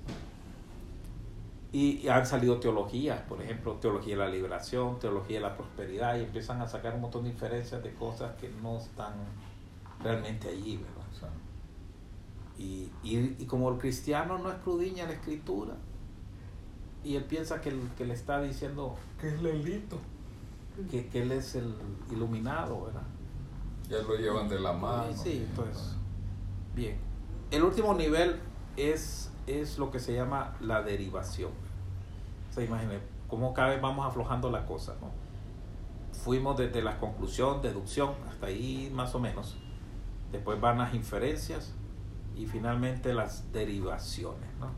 Y, 1.72 1.98
y 2.02 2.08
han 2.08 2.24
salido 2.24 2.60
teologías, 2.60 3.20
por 3.22 3.42
ejemplo, 3.42 3.72
teología 3.74 4.16
de 4.16 4.20
la 4.24 4.28
liberación, 4.28 4.98
teología 5.00 5.38
de 5.38 5.42
la 5.42 5.56
prosperidad, 5.56 6.16
y 6.18 6.22
empiezan 6.22 6.60
a 6.60 6.68
sacar 6.68 6.94
un 6.94 7.00
montón 7.00 7.24
de 7.24 7.30
inferencias 7.30 7.82
de 7.82 7.92
cosas 7.94 8.36
que 8.40 8.48
no 8.62 8.78
están 8.78 9.14
realmente 10.00 10.48
allí, 10.48 10.76
¿verdad? 10.76 10.93
O 11.14 11.18
sea, 11.20 11.28
Y, 12.58 12.90
y, 13.02 13.36
y 13.38 13.46
como 13.46 13.70
el 13.70 13.78
cristiano 13.78 14.38
no 14.38 14.50
escudriña 14.50 15.06
la 15.06 15.12
escritura, 15.12 15.74
y 17.02 17.16
él 17.16 17.24
piensa 17.24 17.60
que, 17.60 17.68
el- 17.70 17.90
que 17.96 18.04
le 18.04 18.14
está 18.14 18.40
diciendo 18.40 18.94
¿Qué 19.20 19.28
es 19.28 19.42
Lelito? 19.42 19.98
que, 20.90 21.06
que 21.08 21.22
él 21.22 21.32
es 21.32 21.54
el 21.56 21.74
iluminado, 22.10 22.84
¿verdad? 22.86 23.02
Ya 23.88 23.98
lo 23.98 24.16
llevan 24.16 24.48
de 24.48 24.58
la 24.60 24.72
mano. 24.72 25.12
Sí, 25.14 25.30
y- 25.46 25.52
pues 25.54 25.96
bien. 26.74 26.96
El 27.50 27.62
último 27.62 27.94
nivel 27.94 28.40
es, 28.76 29.30
es 29.46 29.78
lo 29.78 29.90
que 29.90 29.98
se 30.00 30.14
llama 30.14 30.56
la 30.60 30.82
derivación. 30.82 31.50
O 32.50 32.52
sea, 32.52 32.64
imagínense 32.64 33.04
cómo 33.28 33.52
cada 33.52 33.68
vez 33.70 33.82
vamos 33.82 34.06
aflojando 34.06 34.50
la 34.50 34.64
cosa, 34.66 34.94
¿no? 35.00 35.10
Fuimos 36.18 36.56
desde 36.56 36.82
la 36.82 36.98
conclusión, 36.98 37.60
deducción, 37.60 38.12
hasta 38.28 38.46
ahí 38.46 38.90
más 38.94 39.14
o 39.14 39.18
menos. 39.20 39.56
Después 40.34 40.60
van 40.60 40.78
las 40.78 40.92
inferencias 40.94 41.72
y 42.34 42.46
finalmente 42.46 43.14
las 43.14 43.52
derivaciones, 43.52 44.48
¿no? 44.58 44.72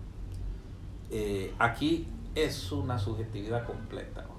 Eh, 1.10 1.54
aquí 1.58 2.06
es 2.34 2.70
una 2.72 2.98
subjetividad 2.98 3.64
completa, 3.64 4.22
¿no? 4.22 4.36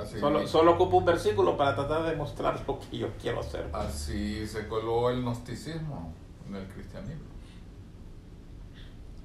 Así, 0.00 0.20
Solo, 0.20 0.46
solo 0.46 0.74
ocupo 0.74 0.98
un 0.98 1.04
versículo 1.04 1.56
para 1.56 1.74
tratar 1.74 2.04
de 2.04 2.14
mostrar 2.14 2.62
lo 2.68 2.78
que 2.78 2.98
yo 2.98 3.08
quiero 3.20 3.40
hacer. 3.40 3.68
así 3.72 4.46
se 4.46 4.68
coló 4.68 5.10
el 5.10 5.22
gnosticismo 5.22 6.12
en 6.46 6.54
el 6.54 6.68
cristianismo. 6.68 7.26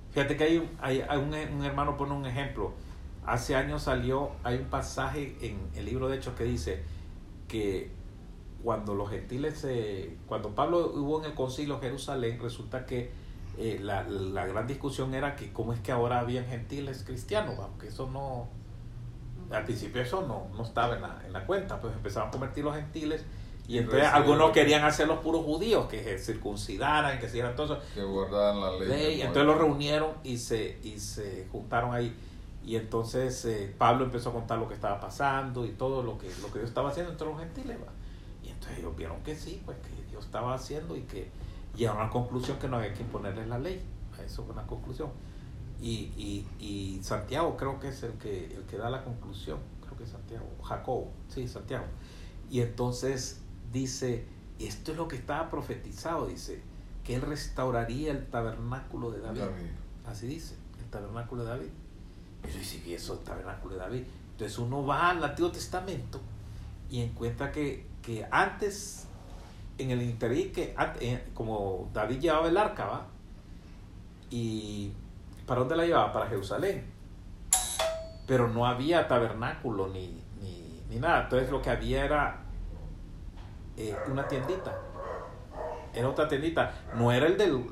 Fíjate 0.10 0.36
que 0.36 0.44
hay, 0.44 0.58
un, 0.58 0.72
hay, 0.82 1.06
hay 1.08 1.20
un, 1.20 1.36
un 1.56 1.64
hermano 1.64 1.96
pone 1.98 2.14
un 2.14 2.26
ejemplo. 2.26 2.74
Hace 3.28 3.56
años 3.56 3.84
salió, 3.84 4.32
hay 4.44 4.58
un 4.58 4.66
pasaje 4.66 5.38
en 5.40 5.60
el 5.76 5.86
libro 5.86 6.10
de 6.10 6.18
Hechos 6.18 6.34
que 6.34 6.46
dice 6.46 6.84
que 7.48 7.92
cuando 8.64 8.96
los 8.96 9.10
gentiles, 9.10 9.60
se- 9.60 10.18
cuando 10.28 10.50
Pablo 10.56 10.92
hubo 10.96 11.20
en 11.20 11.26
el 11.26 11.34
concilio 11.34 11.80
Jerusalén, 11.80 12.40
resulta 12.42 12.86
que 12.86 13.12
eh, 13.58 13.80
la, 13.82 14.04
la 14.04 14.46
gran 14.48 14.66
discusión 14.68 15.14
era 15.14 15.36
que 15.36 15.52
cómo 15.54 15.74
es 15.74 15.80
que 15.80 15.92
ahora 15.92 16.20
habían 16.20 16.46
gentiles 16.46 17.04
cristianos, 17.06 17.56
aunque 17.60 17.88
eso 17.90 18.10
no, 18.10 18.48
al 19.56 19.64
principio 19.66 20.02
eso 20.02 20.26
no, 20.28 20.48
no 20.56 20.64
estaba 20.64 20.96
en 20.96 21.02
la, 21.02 21.22
en 21.26 21.34
la 21.34 21.46
cuenta, 21.46 21.80
pues 21.80 21.94
empezaban 21.94 22.30
a 22.30 22.32
convertir 22.32 22.64
los 22.64 22.76
gentiles 22.76 23.24
y 23.68 23.78
entonces 23.78 24.08
algunos 24.18 24.52
querían 24.52 24.84
hacer 24.84 25.08
los 25.08 25.20
puros 25.20 25.46
judíos, 25.46 25.86
que 25.88 26.04
se 26.04 26.18
circuncidaran, 26.20 27.20
que 27.20 27.28
hicieran 27.28 27.56
todo 27.56 27.76
eso. 27.76 27.84
Que 27.94 28.04
guardaban 28.04 28.60
la 28.60 28.72
ley. 28.78 29.22
Entonces 29.22 29.46
los 29.46 29.58
reunieron 29.58 30.10
y 30.24 30.38
se, 30.38 30.80
y 30.84 31.00
se 31.00 31.48
juntaron 31.52 31.94
ahí. 31.94 32.14
Y 32.66 32.76
entonces 32.76 33.46
eh, 33.46 33.74
Pablo 33.78 34.04
empezó 34.06 34.30
a 34.30 34.34
contar 34.34 34.58
lo 34.58 34.68
que 34.68 34.74
estaba 34.74 35.00
pasando 35.00 35.66
y 35.66 35.70
todo 35.72 36.02
lo 36.04 36.18
que, 36.18 36.28
lo 36.42 36.48
que 36.48 36.60
Dios 36.60 36.70
estaba 36.70 36.90
haciendo 36.90 37.12
entre 37.12 37.28
los 37.28 37.40
gentiles. 37.40 37.78
¿va? 37.78 37.92
Entonces 38.64 38.80
ellos 38.80 38.96
vieron 38.96 39.22
que 39.24 39.36
sí, 39.36 39.62
pues 39.66 39.78
que 39.80 40.10
Dios 40.10 40.24
estaba 40.24 40.54
haciendo 40.54 40.96
y 40.96 41.02
que 41.02 41.30
llegaron 41.76 42.02
a 42.02 42.06
la 42.06 42.10
conclusión 42.10 42.58
que 42.60 42.70
no 42.70 42.78
había 42.78 42.94
que 42.94 43.02
imponerles 43.02 43.48
la 43.48 43.60
ley. 43.60 43.82
Eso 44.26 44.44
fue 44.44 44.54
una 44.54 44.66
conclusión. 44.66 45.10
Y, 45.82 46.12
y, 46.16 46.48
y 46.60 47.04
Santiago 47.04 47.58
creo 47.58 47.80
que 47.80 47.90
es 47.90 48.04
el 48.04 48.14
que, 48.14 48.46
el 48.56 48.64
que 48.64 48.78
da 48.78 48.90
la 48.90 49.04
conclusión. 49.04 49.60
Creo 49.82 49.98
que 49.98 50.06
es 50.06 50.12
Santiago. 50.12 50.46
Jacobo, 50.64 51.12
sí, 51.28 51.46
Santiago. 51.48 51.86
Y 52.50 52.62
entonces 52.62 53.42
dice, 53.74 54.26
esto 54.60 54.92
es 54.92 54.98
lo 54.98 55.10
que 55.10 55.18
estaba 55.18 55.50
profetizado, 55.50 56.28
dice, 56.28 56.62
que 57.04 57.16
él 57.16 57.22
restauraría 57.22 58.12
el 58.12 58.28
tabernáculo 58.28 59.12
de 59.12 59.20
David. 59.20 59.42
David. 59.42 59.72
Así 60.06 60.28
dice, 60.28 60.56
el 60.80 60.90
tabernáculo 60.90 61.44
de 61.44 61.50
David. 61.50 61.70
Y 62.48 62.52
yo 62.52 62.60
dice, 62.60 62.82
¿y 62.86 62.94
eso, 62.94 63.14
el 63.16 63.20
tabernáculo 63.20 63.74
de 63.76 63.82
David? 63.82 64.04
Entonces 64.32 64.58
uno 64.58 64.86
va 64.86 65.10
al 65.10 65.24
Antiguo 65.24 65.52
Testamento 65.52 66.22
y 66.90 67.02
encuentra 67.02 67.52
que, 67.52 67.93
que 68.04 68.28
antes, 68.30 69.08
en 69.78 69.90
el 69.90 70.02
interín, 70.04 70.52
que 70.52 70.76
eh, 71.00 71.24
como 71.34 71.90
David 71.94 72.20
llevaba 72.20 72.48
el 72.48 72.58
arca, 72.58 72.86
¿va? 72.86 73.08
¿Y 74.30 74.92
para 75.48 75.62
dónde 75.62 75.76
la 75.76 75.86
llevaba? 75.86 76.14
Para 76.14 76.28
Jerusalén. 76.28 76.86
Pero 78.28 78.48
no 78.48 78.66
había 78.66 79.08
tabernáculo 79.08 79.88
ni, 79.88 80.22
ni, 80.42 80.82
ni 80.90 80.98
nada. 80.98 81.24
Entonces 81.24 81.50
lo 81.50 81.62
que 81.62 81.70
había 81.70 82.06
era 82.06 82.44
eh, 83.78 83.96
una 84.08 84.28
tiendita. 84.28 84.78
Era 85.94 86.10
otra 86.10 86.28
tiendita. 86.28 86.74
No 86.96 87.12
era 87.12 87.28
el, 87.28 87.38
del, 87.38 87.66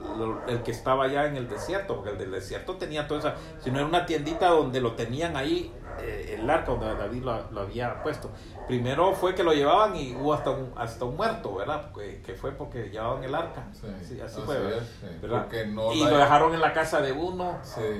el 0.47 0.61
que 0.61 0.71
estaba 0.71 1.05
allá 1.05 1.25
en 1.25 1.37
el 1.37 1.47
desierto, 1.47 1.95
porque 1.95 2.11
el 2.11 2.17
del 2.17 2.31
desierto 2.31 2.75
tenía 2.75 3.07
toda 3.07 3.19
esa. 3.19 3.35
Sino 3.59 3.79
era 3.79 3.87
una 3.87 4.05
tiendita 4.05 4.49
donde 4.49 4.79
lo 4.79 4.93
tenían 4.93 5.35
ahí, 5.35 5.71
eh, 6.01 6.37
el 6.39 6.49
arca 6.49 6.71
donde 6.71 6.93
David 6.95 7.23
lo, 7.23 7.51
lo 7.51 7.61
había 7.61 8.01
puesto. 8.03 8.29
Primero 8.67 9.13
fue 9.13 9.35
que 9.35 9.43
lo 9.43 9.53
llevaban 9.53 9.95
y 9.95 10.15
hubo 10.15 10.33
hasta 10.33 10.51
un, 10.51 10.71
hasta 10.75 11.05
un 11.05 11.15
muerto, 11.17 11.55
¿verdad? 11.55 11.91
Que, 11.93 12.21
que 12.21 12.33
fue 12.35 12.51
porque 12.51 12.89
llevaban 12.89 13.23
el 13.23 13.33
arca. 13.35 13.65
Sí, 13.73 13.87
Sí, 14.07 14.21
así 14.21 14.41
fue, 14.41 14.59
¿verdad? 14.59 14.79
es, 14.81 14.87
sí, 14.99 15.07
¿verdad? 15.21 15.41
Porque 15.43 15.65
no 15.67 15.93
y 15.93 16.03
la- 16.03 16.09
lo 16.11 16.17
dejaron 16.17 16.53
en 16.53 16.61
la 16.61 16.73
casa 16.73 17.01
de 17.01 17.11
uno, 17.11 17.57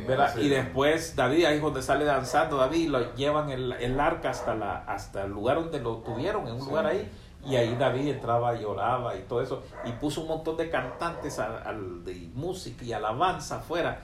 ¿verdad? 0.08 0.36
Y 0.38 0.46
es. 0.46 0.50
después 0.64 1.16
David, 1.16 1.46
ahí 1.46 1.56
es 1.58 1.62
donde 1.62 1.82
sale 1.82 2.06
danzando 2.06 2.58
David, 2.58 2.90
lo 2.90 3.16
llevan 3.16 3.50
el, 3.50 3.72
el 3.74 4.00
arca 4.00 4.30
hasta, 4.30 4.56
la, 4.56 4.78
hasta 4.88 5.24
el 5.24 5.32
lugar 5.32 5.58
donde 5.58 5.80
lo 5.80 5.98
tuvieron, 5.98 6.48
en 6.48 6.54
un 6.56 6.66
lugar 6.66 6.86
ahí. 6.86 7.10
Y 7.44 7.56
ahí 7.56 7.76
David 7.76 8.08
entraba 8.08 8.56
y 8.56 8.62
lloraba 8.62 9.16
y 9.16 9.22
todo 9.24 9.42
eso. 9.42 9.64
Y 9.84 9.92
puso 9.94 10.22
un 10.22 10.28
montón 10.28 10.58
de 10.58 10.70
cantantes 10.70 11.40
al, 11.40 11.58
al- 11.66 12.06
de 12.06 12.30
música 12.36 12.84
y 12.86 12.94
alabanza 12.94 13.58
afuera. 13.58 14.00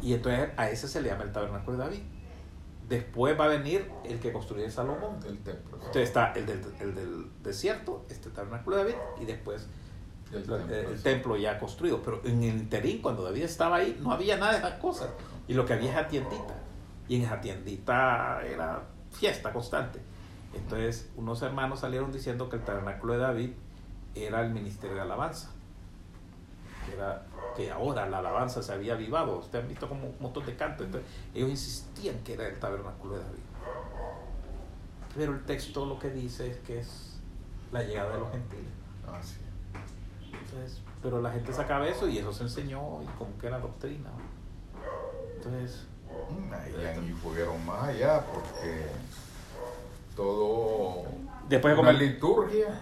Y 0.00 0.14
entonces 0.14 0.50
a 0.56 0.70
ese 0.70 0.86
se 0.86 1.00
le 1.00 1.08
llama 1.08 1.24
el 1.24 1.32
tabernáculo 1.32 1.76
de 1.76 1.82
David. 1.84 2.02
Después 2.88 3.38
va 3.38 3.44
a 3.44 3.48
venir 3.48 3.90
el 4.04 4.18
que 4.18 4.32
construyó 4.32 4.68
Salomón. 4.70 5.20
del 5.20 5.38
templo. 5.38 5.76
Entonces 5.76 6.02
está 6.04 6.32
el 6.32 6.46
del, 6.46 6.60
el 6.80 6.94
del 6.94 7.26
desierto, 7.42 8.04
este 8.08 8.30
tabernáculo 8.30 8.76
de 8.76 8.82
David, 8.84 8.96
y 9.20 9.24
después 9.26 9.66
El 10.32 10.48
la- 10.48 10.56
templo, 10.58 10.76
el 10.76 10.96
sí. 10.96 11.02
templo 11.04 11.36
ya 11.36 11.58
construido. 11.58 12.02
Pero 12.02 12.20
en 12.24 12.42
el 12.42 12.56
interín, 12.56 13.02
cuando 13.02 13.22
David 13.22 13.42
estaba 13.42 13.76
ahí, 13.76 13.98
no 14.00 14.12
había 14.12 14.36
nada 14.38 14.52
de 14.52 14.58
esas 14.58 14.78
cosas. 14.80 15.10
Y 15.46 15.54
lo 15.54 15.66
que 15.66 15.74
había 15.74 15.90
es 15.90 15.96
esa 15.98 16.08
tiendita. 16.08 16.54
Y 17.08 17.16
en 17.16 17.22
esa 17.22 17.40
tiendita 17.40 18.40
era 18.46 18.82
fiesta 19.10 19.52
constante. 19.52 20.00
Entonces, 20.54 21.10
unos 21.16 21.42
hermanos 21.42 21.80
salieron 21.80 22.10
diciendo 22.12 22.48
que 22.48 22.56
el 22.56 22.62
tabernáculo 22.64 23.12
de 23.14 23.18
David 23.20 23.50
era 24.14 24.40
el 24.42 24.50
ministerio 24.50 24.96
de 24.96 25.02
alabanza. 25.02 25.50
Que, 26.88 26.94
era, 26.96 27.22
que 27.56 27.70
ahora 27.70 28.08
la 28.08 28.18
alabanza 28.18 28.62
se 28.62 28.72
había 28.72 28.94
avivado. 28.94 29.38
Ustedes 29.38 29.62
han 29.64 29.68
visto 29.68 29.88
como 29.88 30.06
un 30.08 30.16
montón 30.20 30.46
de 30.46 30.56
cantos. 30.56 30.86
Entonces, 30.86 31.10
ellos 31.34 31.50
insistían 31.50 32.18
que 32.24 32.34
era 32.34 32.46
el 32.48 32.58
tabernáculo 32.58 33.14
de 33.16 33.24
David. 33.24 33.38
Pero 35.16 35.32
el 35.32 35.44
texto 35.44 35.84
lo 35.86 35.98
que 35.98 36.10
dice 36.10 36.50
es 36.50 36.56
que 36.58 36.78
es 36.78 37.18
la 37.72 37.82
llegada 37.82 38.12
de 38.12 38.18
los 38.20 38.30
gentiles. 38.30 38.64
Es. 39.20 39.38
Entonces, 40.32 40.80
pero 41.02 41.20
la 41.20 41.30
gente 41.30 41.52
sacaba 41.52 41.86
eso 41.88 42.08
y 42.08 42.18
eso 42.18 42.32
se 42.32 42.44
enseñó 42.44 43.02
y 43.02 43.06
como 43.18 43.36
que 43.38 43.46
era 43.48 43.58
doctrina. 43.58 44.10
Entonces, 45.36 45.84
Mm, 46.30 47.04
y 47.06 47.12
fueron 47.12 47.66
más 47.66 47.88
allá 47.88 48.24
porque 48.32 48.86
todo 50.16 51.04
Después 51.48 51.74
una 51.78 51.88
como- 51.88 51.98
liturgia 51.98 52.80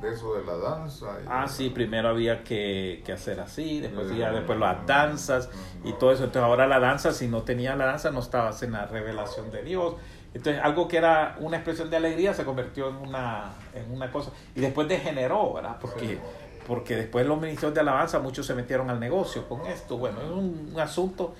de 0.00 0.12
eso 0.12 0.34
de 0.34 0.44
la 0.44 0.56
danza 0.56 1.06
y- 1.20 1.26
ah, 1.28 1.48
sí, 1.48 1.70
primero 1.70 2.08
había 2.08 2.44
que, 2.44 3.02
que 3.04 3.12
hacer 3.12 3.40
así, 3.40 3.80
después, 3.80 4.16
ya, 4.16 4.30
después 4.30 4.58
las 4.58 4.86
danzas 4.86 5.48
y 5.84 5.92
todo 5.94 6.12
eso. 6.12 6.24
Entonces, 6.24 6.42
ahora 6.48 6.66
la 6.66 6.78
danza, 6.78 7.12
si 7.12 7.26
no 7.28 7.42
tenía 7.42 7.74
la 7.76 7.86
danza, 7.86 8.10
no 8.10 8.20
estabas 8.20 8.62
en 8.62 8.72
la 8.72 8.86
revelación 8.86 9.50
de 9.50 9.62
Dios. 9.62 9.94
Entonces, 10.34 10.62
algo 10.62 10.86
que 10.88 10.98
era 10.98 11.36
una 11.40 11.56
expresión 11.56 11.90
de 11.90 11.96
alegría 11.96 12.32
se 12.34 12.44
convirtió 12.44 12.88
en 12.90 12.96
una, 12.96 13.52
en 13.74 13.90
una 13.90 14.10
cosa. 14.12 14.30
Y 14.54 14.60
después 14.60 14.86
degeneró, 14.86 15.54
¿verdad? 15.54 15.78
Porque, 15.80 16.18
porque 16.66 16.94
después 16.96 17.26
los 17.26 17.40
ministros 17.40 17.74
de 17.74 17.80
alabanza, 17.80 18.18
muchos 18.20 18.46
se 18.46 18.54
metieron 18.54 18.90
al 18.90 19.00
negocio 19.00 19.48
con 19.48 19.66
esto. 19.66 19.96
Bueno, 19.98 20.20
es 20.20 20.30
un, 20.30 20.70
un 20.74 20.80
asunto. 20.80 21.34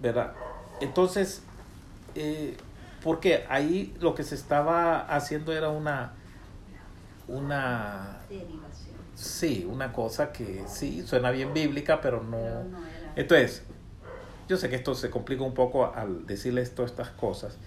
¿verdad? 0.00 0.32
entonces, 0.80 1.42
eh, 2.14 2.56
porque 3.02 3.44
ahí 3.48 3.94
lo 4.00 4.14
que 4.14 4.22
se 4.22 4.34
estaba 4.34 5.00
haciendo 5.00 5.52
era 5.52 5.68
una, 5.68 6.12
una, 7.28 8.20
Derivación. 8.28 8.96
sí, 9.14 9.66
una 9.70 9.92
cosa 9.92 10.32
que 10.32 10.64
sí, 10.66 11.02
suena 11.06 11.30
bien 11.30 11.52
bíblica, 11.52 12.00
pero 12.00 12.22
no... 12.22 12.36
Pero 12.36 12.64
no 12.64 12.78
era. 12.78 13.12
Entonces, 13.16 13.62
yo 14.48 14.56
sé 14.56 14.68
que 14.68 14.76
esto 14.76 14.94
se 14.94 15.10
complica 15.10 15.42
un 15.42 15.54
poco 15.54 15.92
al 15.94 16.26
decirles 16.26 16.74
todas 16.74 16.92
estas 16.92 17.10
cosas, 17.10 17.58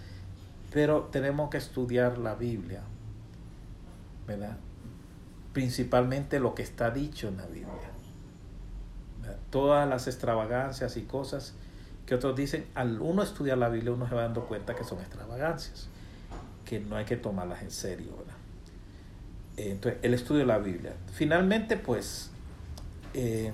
pero 0.72 1.10
tenemos 1.12 1.50
que 1.50 1.58
estudiar 1.58 2.18
la 2.18 2.36
Biblia, 2.36 2.82
¿verdad? 4.28 4.58
Principalmente 5.52 6.40
lo 6.40 6.56
que 6.56 6.62
está 6.62 6.92
dicho 6.92 7.28
en 7.28 7.38
la 7.38 7.48
Biblia. 7.48 7.92
¿verdad? 9.22 9.40
Todas 9.50 9.90
las 9.90 10.08
extravagancias 10.08 10.96
y 10.96 11.04
cosas 11.04 11.56
que 12.06 12.16
otros 12.16 12.36
dicen, 12.36 12.66
al 12.76 13.02
uno 13.02 13.22
estudiar 13.22 13.58
la 13.58 13.70
Biblia 13.70 13.92
uno 13.92 14.08
se 14.08 14.16
va 14.16 14.24
dando 14.24 14.46
cuenta 14.46 14.76
que 14.76 14.84
son 14.84 15.00
extravagancias, 15.00 15.90
que 16.66 16.80
no 16.80 16.96
hay 16.96 17.06
que 17.06 17.18
tomarlas 17.18 17.62
en 17.62 17.72
serio, 17.72 18.16
¿verdad? 18.18 18.39
Eh, 19.60 19.72
Entonces, 19.72 20.00
el 20.04 20.14
estudio 20.14 20.40
de 20.40 20.46
la 20.46 20.58
Biblia. 20.58 20.94
Finalmente, 21.12 21.76
pues, 21.76 22.32
eh, 23.14 23.52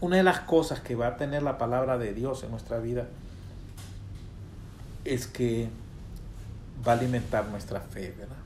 una 0.00 0.16
de 0.16 0.24
las 0.24 0.40
cosas 0.40 0.80
que 0.80 0.96
va 0.96 1.06
a 1.06 1.16
tener 1.16 1.44
la 1.44 1.56
palabra 1.56 1.98
de 1.98 2.12
Dios 2.12 2.42
en 2.42 2.50
nuestra 2.50 2.78
vida 2.80 3.06
es 5.04 5.28
que 5.28 5.68
va 6.86 6.92
a 6.92 6.96
alimentar 6.96 7.46
nuestra 7.46 7.80
fe, 7.80 8.12
¿verdad? 8.18 8.36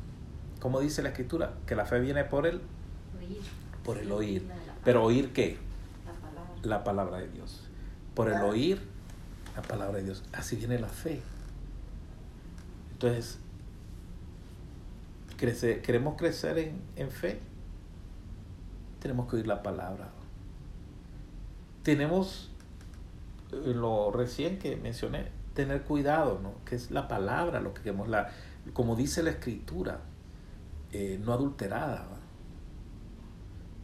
Como 0.61 0.81
dice 0.81 1.01
la 1.01 1.09
escritura, 1.09 1.55
que 1.66 1.75
la 1.75 1.87
fe 1.87 2.01
viene 2.01 2.25
por 2.25 2.47
el, 2.47 2.61
Oír. 3.18 3.41
por 3.83 3.97
el 3.97 4.12
oír. 4.12 4.47
Pero 4.85 5.03
oír 5.03 5.33
qué? 5.33 5.57
La 6.05 6.12
palabra. 6.21 6.53
La 6.62 6.85
palabra 6.85 7.18
de 7.18 7.29
Dios. 7.29 7.62
Por 8.14 8.29
el 8.29 8.43
oír 8.43 8.79
la 9.57 9.62
palabra 9.62 9.97
de 9.99 10.05
Dios. 10.05 10.23
Así 10.33 10.57
viene 10.57 10.79
la 10.79 10.89
fe. 10.89 11.23
Entonces, 12.93 13.39
crece- 15.41 15.80
queremos 15.80 16.16
crecer 16.16 16.59
en, 16.59 16.80
en 16.97 17.11
fe, 17.11 17.41
tenemos 19.01 19.28
que 19.28 19.36
oír 19.36 19.47
la 19.47 19.62
palabra. 19.62 20.11
Tenemos, 21.82 22.51
eh, 23.53 23.72
lo 23.74 24.11
recién 24.11 24.59
que 24.59 24.76
mencioné, 24.76 25.28
tener 25.55 25.82
cuidado, 25.82 26.38
¿no? 26.43 26.53
Que 26.64 26.74
es 26.76 26.91
la 26.91 27.09
palabra 27.09 27.61
lo 27.61 27.72
que 27.72 27.82
queremos, 27.82 28.09
la, 28.09 28.30
como 28.74 28.97
dice 28.97 29.22
la 29.22 29.30
escritura, 29.30 30.01
eh, 30.93 31.18
no 31.24 31.32
adulterada. 31.32 32.07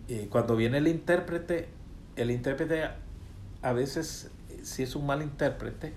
Eh, 0.08 0.28
cuando 0.30 0.54
viene 0.56 0.78
el 0.78 0.86
intérprete, 0.88 1.68
el 2.16 2.30
intérprete 2.30 2.84
a 3.62 3.72
veces, 3.72 4.30
si 4.62 4.82
es 4.82 4.94
un 4.94 5.06
mal 5.06 5.22
intérprete, 5.22 5.94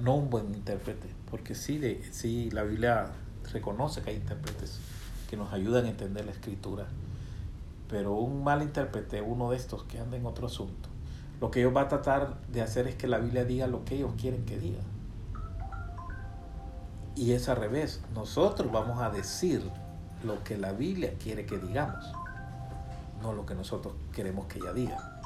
no 0.00 0.14
un 0.14 0.28
buen 0.28 0.54
intérprete, 0.54 1.08
porque 1.30 1.54
sí, 1.54 1.78
de, 1.78 2.02
sí 2.12 2.50
la 2.50 2.64
Biblia 2.64 3.06
reconoce 3.52 4.02
que 4.02 4.10
hay 4.10 4.16
intérpretes 4.16 4.80
que 5.30 5.36
nos 5.36 5.52
ayudan 5.52 5.84
a 5.84 5.90
entender 5.90 6.24
la 6.24 6.32
escritura, 6.32 6.86
pero 7.88 8.14
un 8.14 8.42
mal 8.42 8.62
intérprete, 8.62 9.22
uno 9.22 9.50
de 9.50 9.56
estos 9.56 9.84
que 9.84 10.00
anda 10.00 10.16
en 10.16 10.26
otro 10.26 10.48
asunto, 10.48 10.88
lo 11.40 11.50
que 11.52 11.60
ellos 11.60 11.74
va 11.74 11.82
a 11.82 11.88
tratar 11.88 12.40
de 12.48 12.62
hacer 12.62 12.88
es 12.88 12.96
que 12.96 13.06
la 13.06 13.18
Biblia 13.18 13.44
diga 13.44 13.68
lo 13.68 13.84
que 13.84 13.94
ellos 13.94 14.12
quieren 14.20 14.44
que 14.44 14.58
diga. 14.58 14.80
Y 17.14 17.32
es 17.32 17.48
al 17.48 17.56
revés, 17.56 18.00
nosotros 18.14 18.70
vamos 18.72 19.00
a 19.00 19.10
decir 19.10 19.62
lo 20.24 20.42
que 20.42 20.58
la 20.58 20.72
Biblia 20.72 21.14
quiere 21.22 21.46
que 21.46 21.58
digamos, 21.58 22.04
no 23.22 23.32
lo 23.32 23.46
que 23.46 23.54
nosotros 23.54 23.94
queremos 24.12 24.46
que 24.46 24.58
ella 24.58 24.72
diga. 24.72 25.20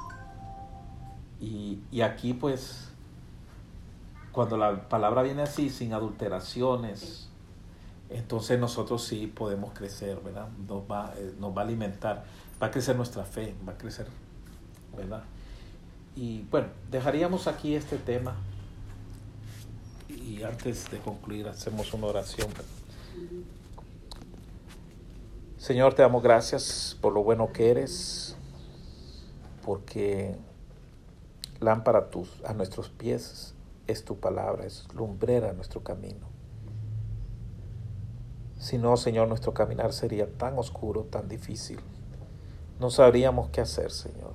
Y, 1.40 1.80
y 1.90 2.02
aquí 2.02 2.34
pues, 2.34 2.88
cuando 4.32 4.56
la 4.56 4.88
palabra 4.88 5.22
viene 5.22 5.42
así, 5.42 5.70
sin 5.70 5.92
adulteraciones, 5.92 7.28
entonces 8.14 8.58
nosotros 8.58 9.04
sí 9.04 9.26
podemos 9.26 9.72
crecer, 9.72 10.20
¿verdad? 10.20 10.48
Nos 10.68 10.82
va, 10.90 11.12
eh, 11.16 11.34
nos 11.38 11.56
va 11.56 11.62
a 11.62 11.64
alimentar, 11.64 12.24
va 12.62 12.68
a 12.68 12.70
crecer 12.70 12.96
nuestra 12.96 13.24
fe, 13.24 13.54
va 13.66 13.72
a 13.72 13.76
crecer, 13.76 14.06
¿verdad? 14.96 15.24
Y 16.14 16.42
bueno, 16.42 16.68
dejaríamos 16.90 17.48
aquí 17.48 17.74
este 17.74 17.98
tema 17.98 18.36
y 20.08 20.42
antes 20.44 20.90
de 20.90 20.98
concluir 20.98 21.48
hacemos 21.48 21.92
una 21.92 22.06
oración. 22.06 22.48
Señor, 25.58 25.94
te 25.94 26.02
damos 26.02 26.22
gracias 26.22 26.96
por 27.00 27.12
lo 27.12 27.24
bueno 27.24 27.52
que 27.52 27.70
eres, 27.70 28.36
porque 29.64 30.36
lámpara 31.58 32.10
tus, 32.10 32.28
a 32.44 32.52
nuestros 32.52 32.90
pies 32.90 33.54
es 33.86 34.04
tu 34.04 34.18
palabra, 34.20 34.66
es 34.66 34.86
lumbrera 34.94 35.52
nuestro 35.52 35.82
camino. 35.82 36.33
Si 38.64 38.78
no, 38.78 38.96
Señor, 38.96 39.28
nuestro 39.28 39.52
caminar 39.52 39.92
sería 39.92 40.26
tan 40.38 40.58
oscuro, 40.58 41.02
tan 41.02 41.28
difícil. 41.28 41.78
No 42.80 42.88
sabríamos 42.88 43.50
qué 43.50 43.60
hacer, 43.60 43.90
Señor. 43.90 44.32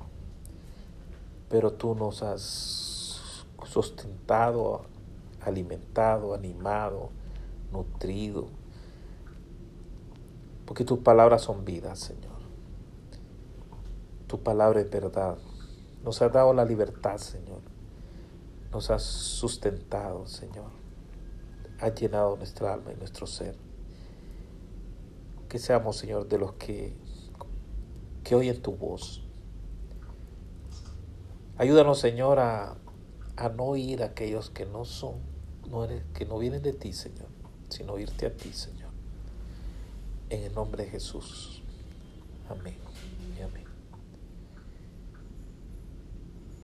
Pero 1.50 1.74
tú 1.74 1.96
nos 1.96 2.22
has 2.22 3.44
sustentado, 3.66 4.84
alimentado, 5.42 6.36
animado, 6.36 7.10
nutrido. 7.72 8.50
Porque 10.68 10.86
tus 10.86 11.00
palabras 11.00 11.42
son 11.42 11.66
vida, 11.66 11.96
Señor. 11.96 12.38
Tu 14.28 14.40
palabra 14.44 14.80
es 14.82 14.92
verdad. 14.92 15.40
Nos 16.04 16.22
has 16.22 16.32
dado 16.32 16.54
la 16.54 16.66
libertad, 16.66 17.18
Señor. 17.18 17.62
Nos 18.72 18.92
has 18.92 19.02
sustentado, 19.02 20.28
Señor. 20.28 20.70
Has 21.80 21.96
llenado 21.96 22.38
nuestra 22.38 22.76
alma 22.76 22.92
y 22.92 22.96
nuestro 22.96 23.26
ser. 23.26 23.69
Que 25.50 25.60
seamos, 25.60 25.98
Señor, 25.98 26.28
de 26.28 26.38
los 26.38 26.54
que, 26.54 26.94
que 28.24 28.36
oyen 28.36 28.62
tu 28.62 28.72
voz. 28.74 29.24
Ayúdanos, 31.58 32.00
Señor, 32.00 32.40
a, 32.40 32.78
a 33.36 33.50
no 33.50 33.64
oír 33.64 34.04
a 34.04 34.08
aquellos 34.08 34.50
que 34.50 34.66
no 34.66 34.86
son, 34.86 35.16
no 35.70 35.84
eres, 35.84 36.04
que 36.14 36.26
no 36.26 36.38
vienen 36.38 36.62
de 36.62 36.74
ti, 36.74 36.94
Señor, 36.94 37.28
sino 37.70 37.94
oírte 37.94 38.28
a 38.28 38.34
ti, 38.34 38.54
Señor. 38.54 38.92
En 40.30 40.44
el 40.44 40.54
nombre 40.54 40.86
de 40.86 40.92
Jesús. 40.92 41.64
Amén. 42.48 42.89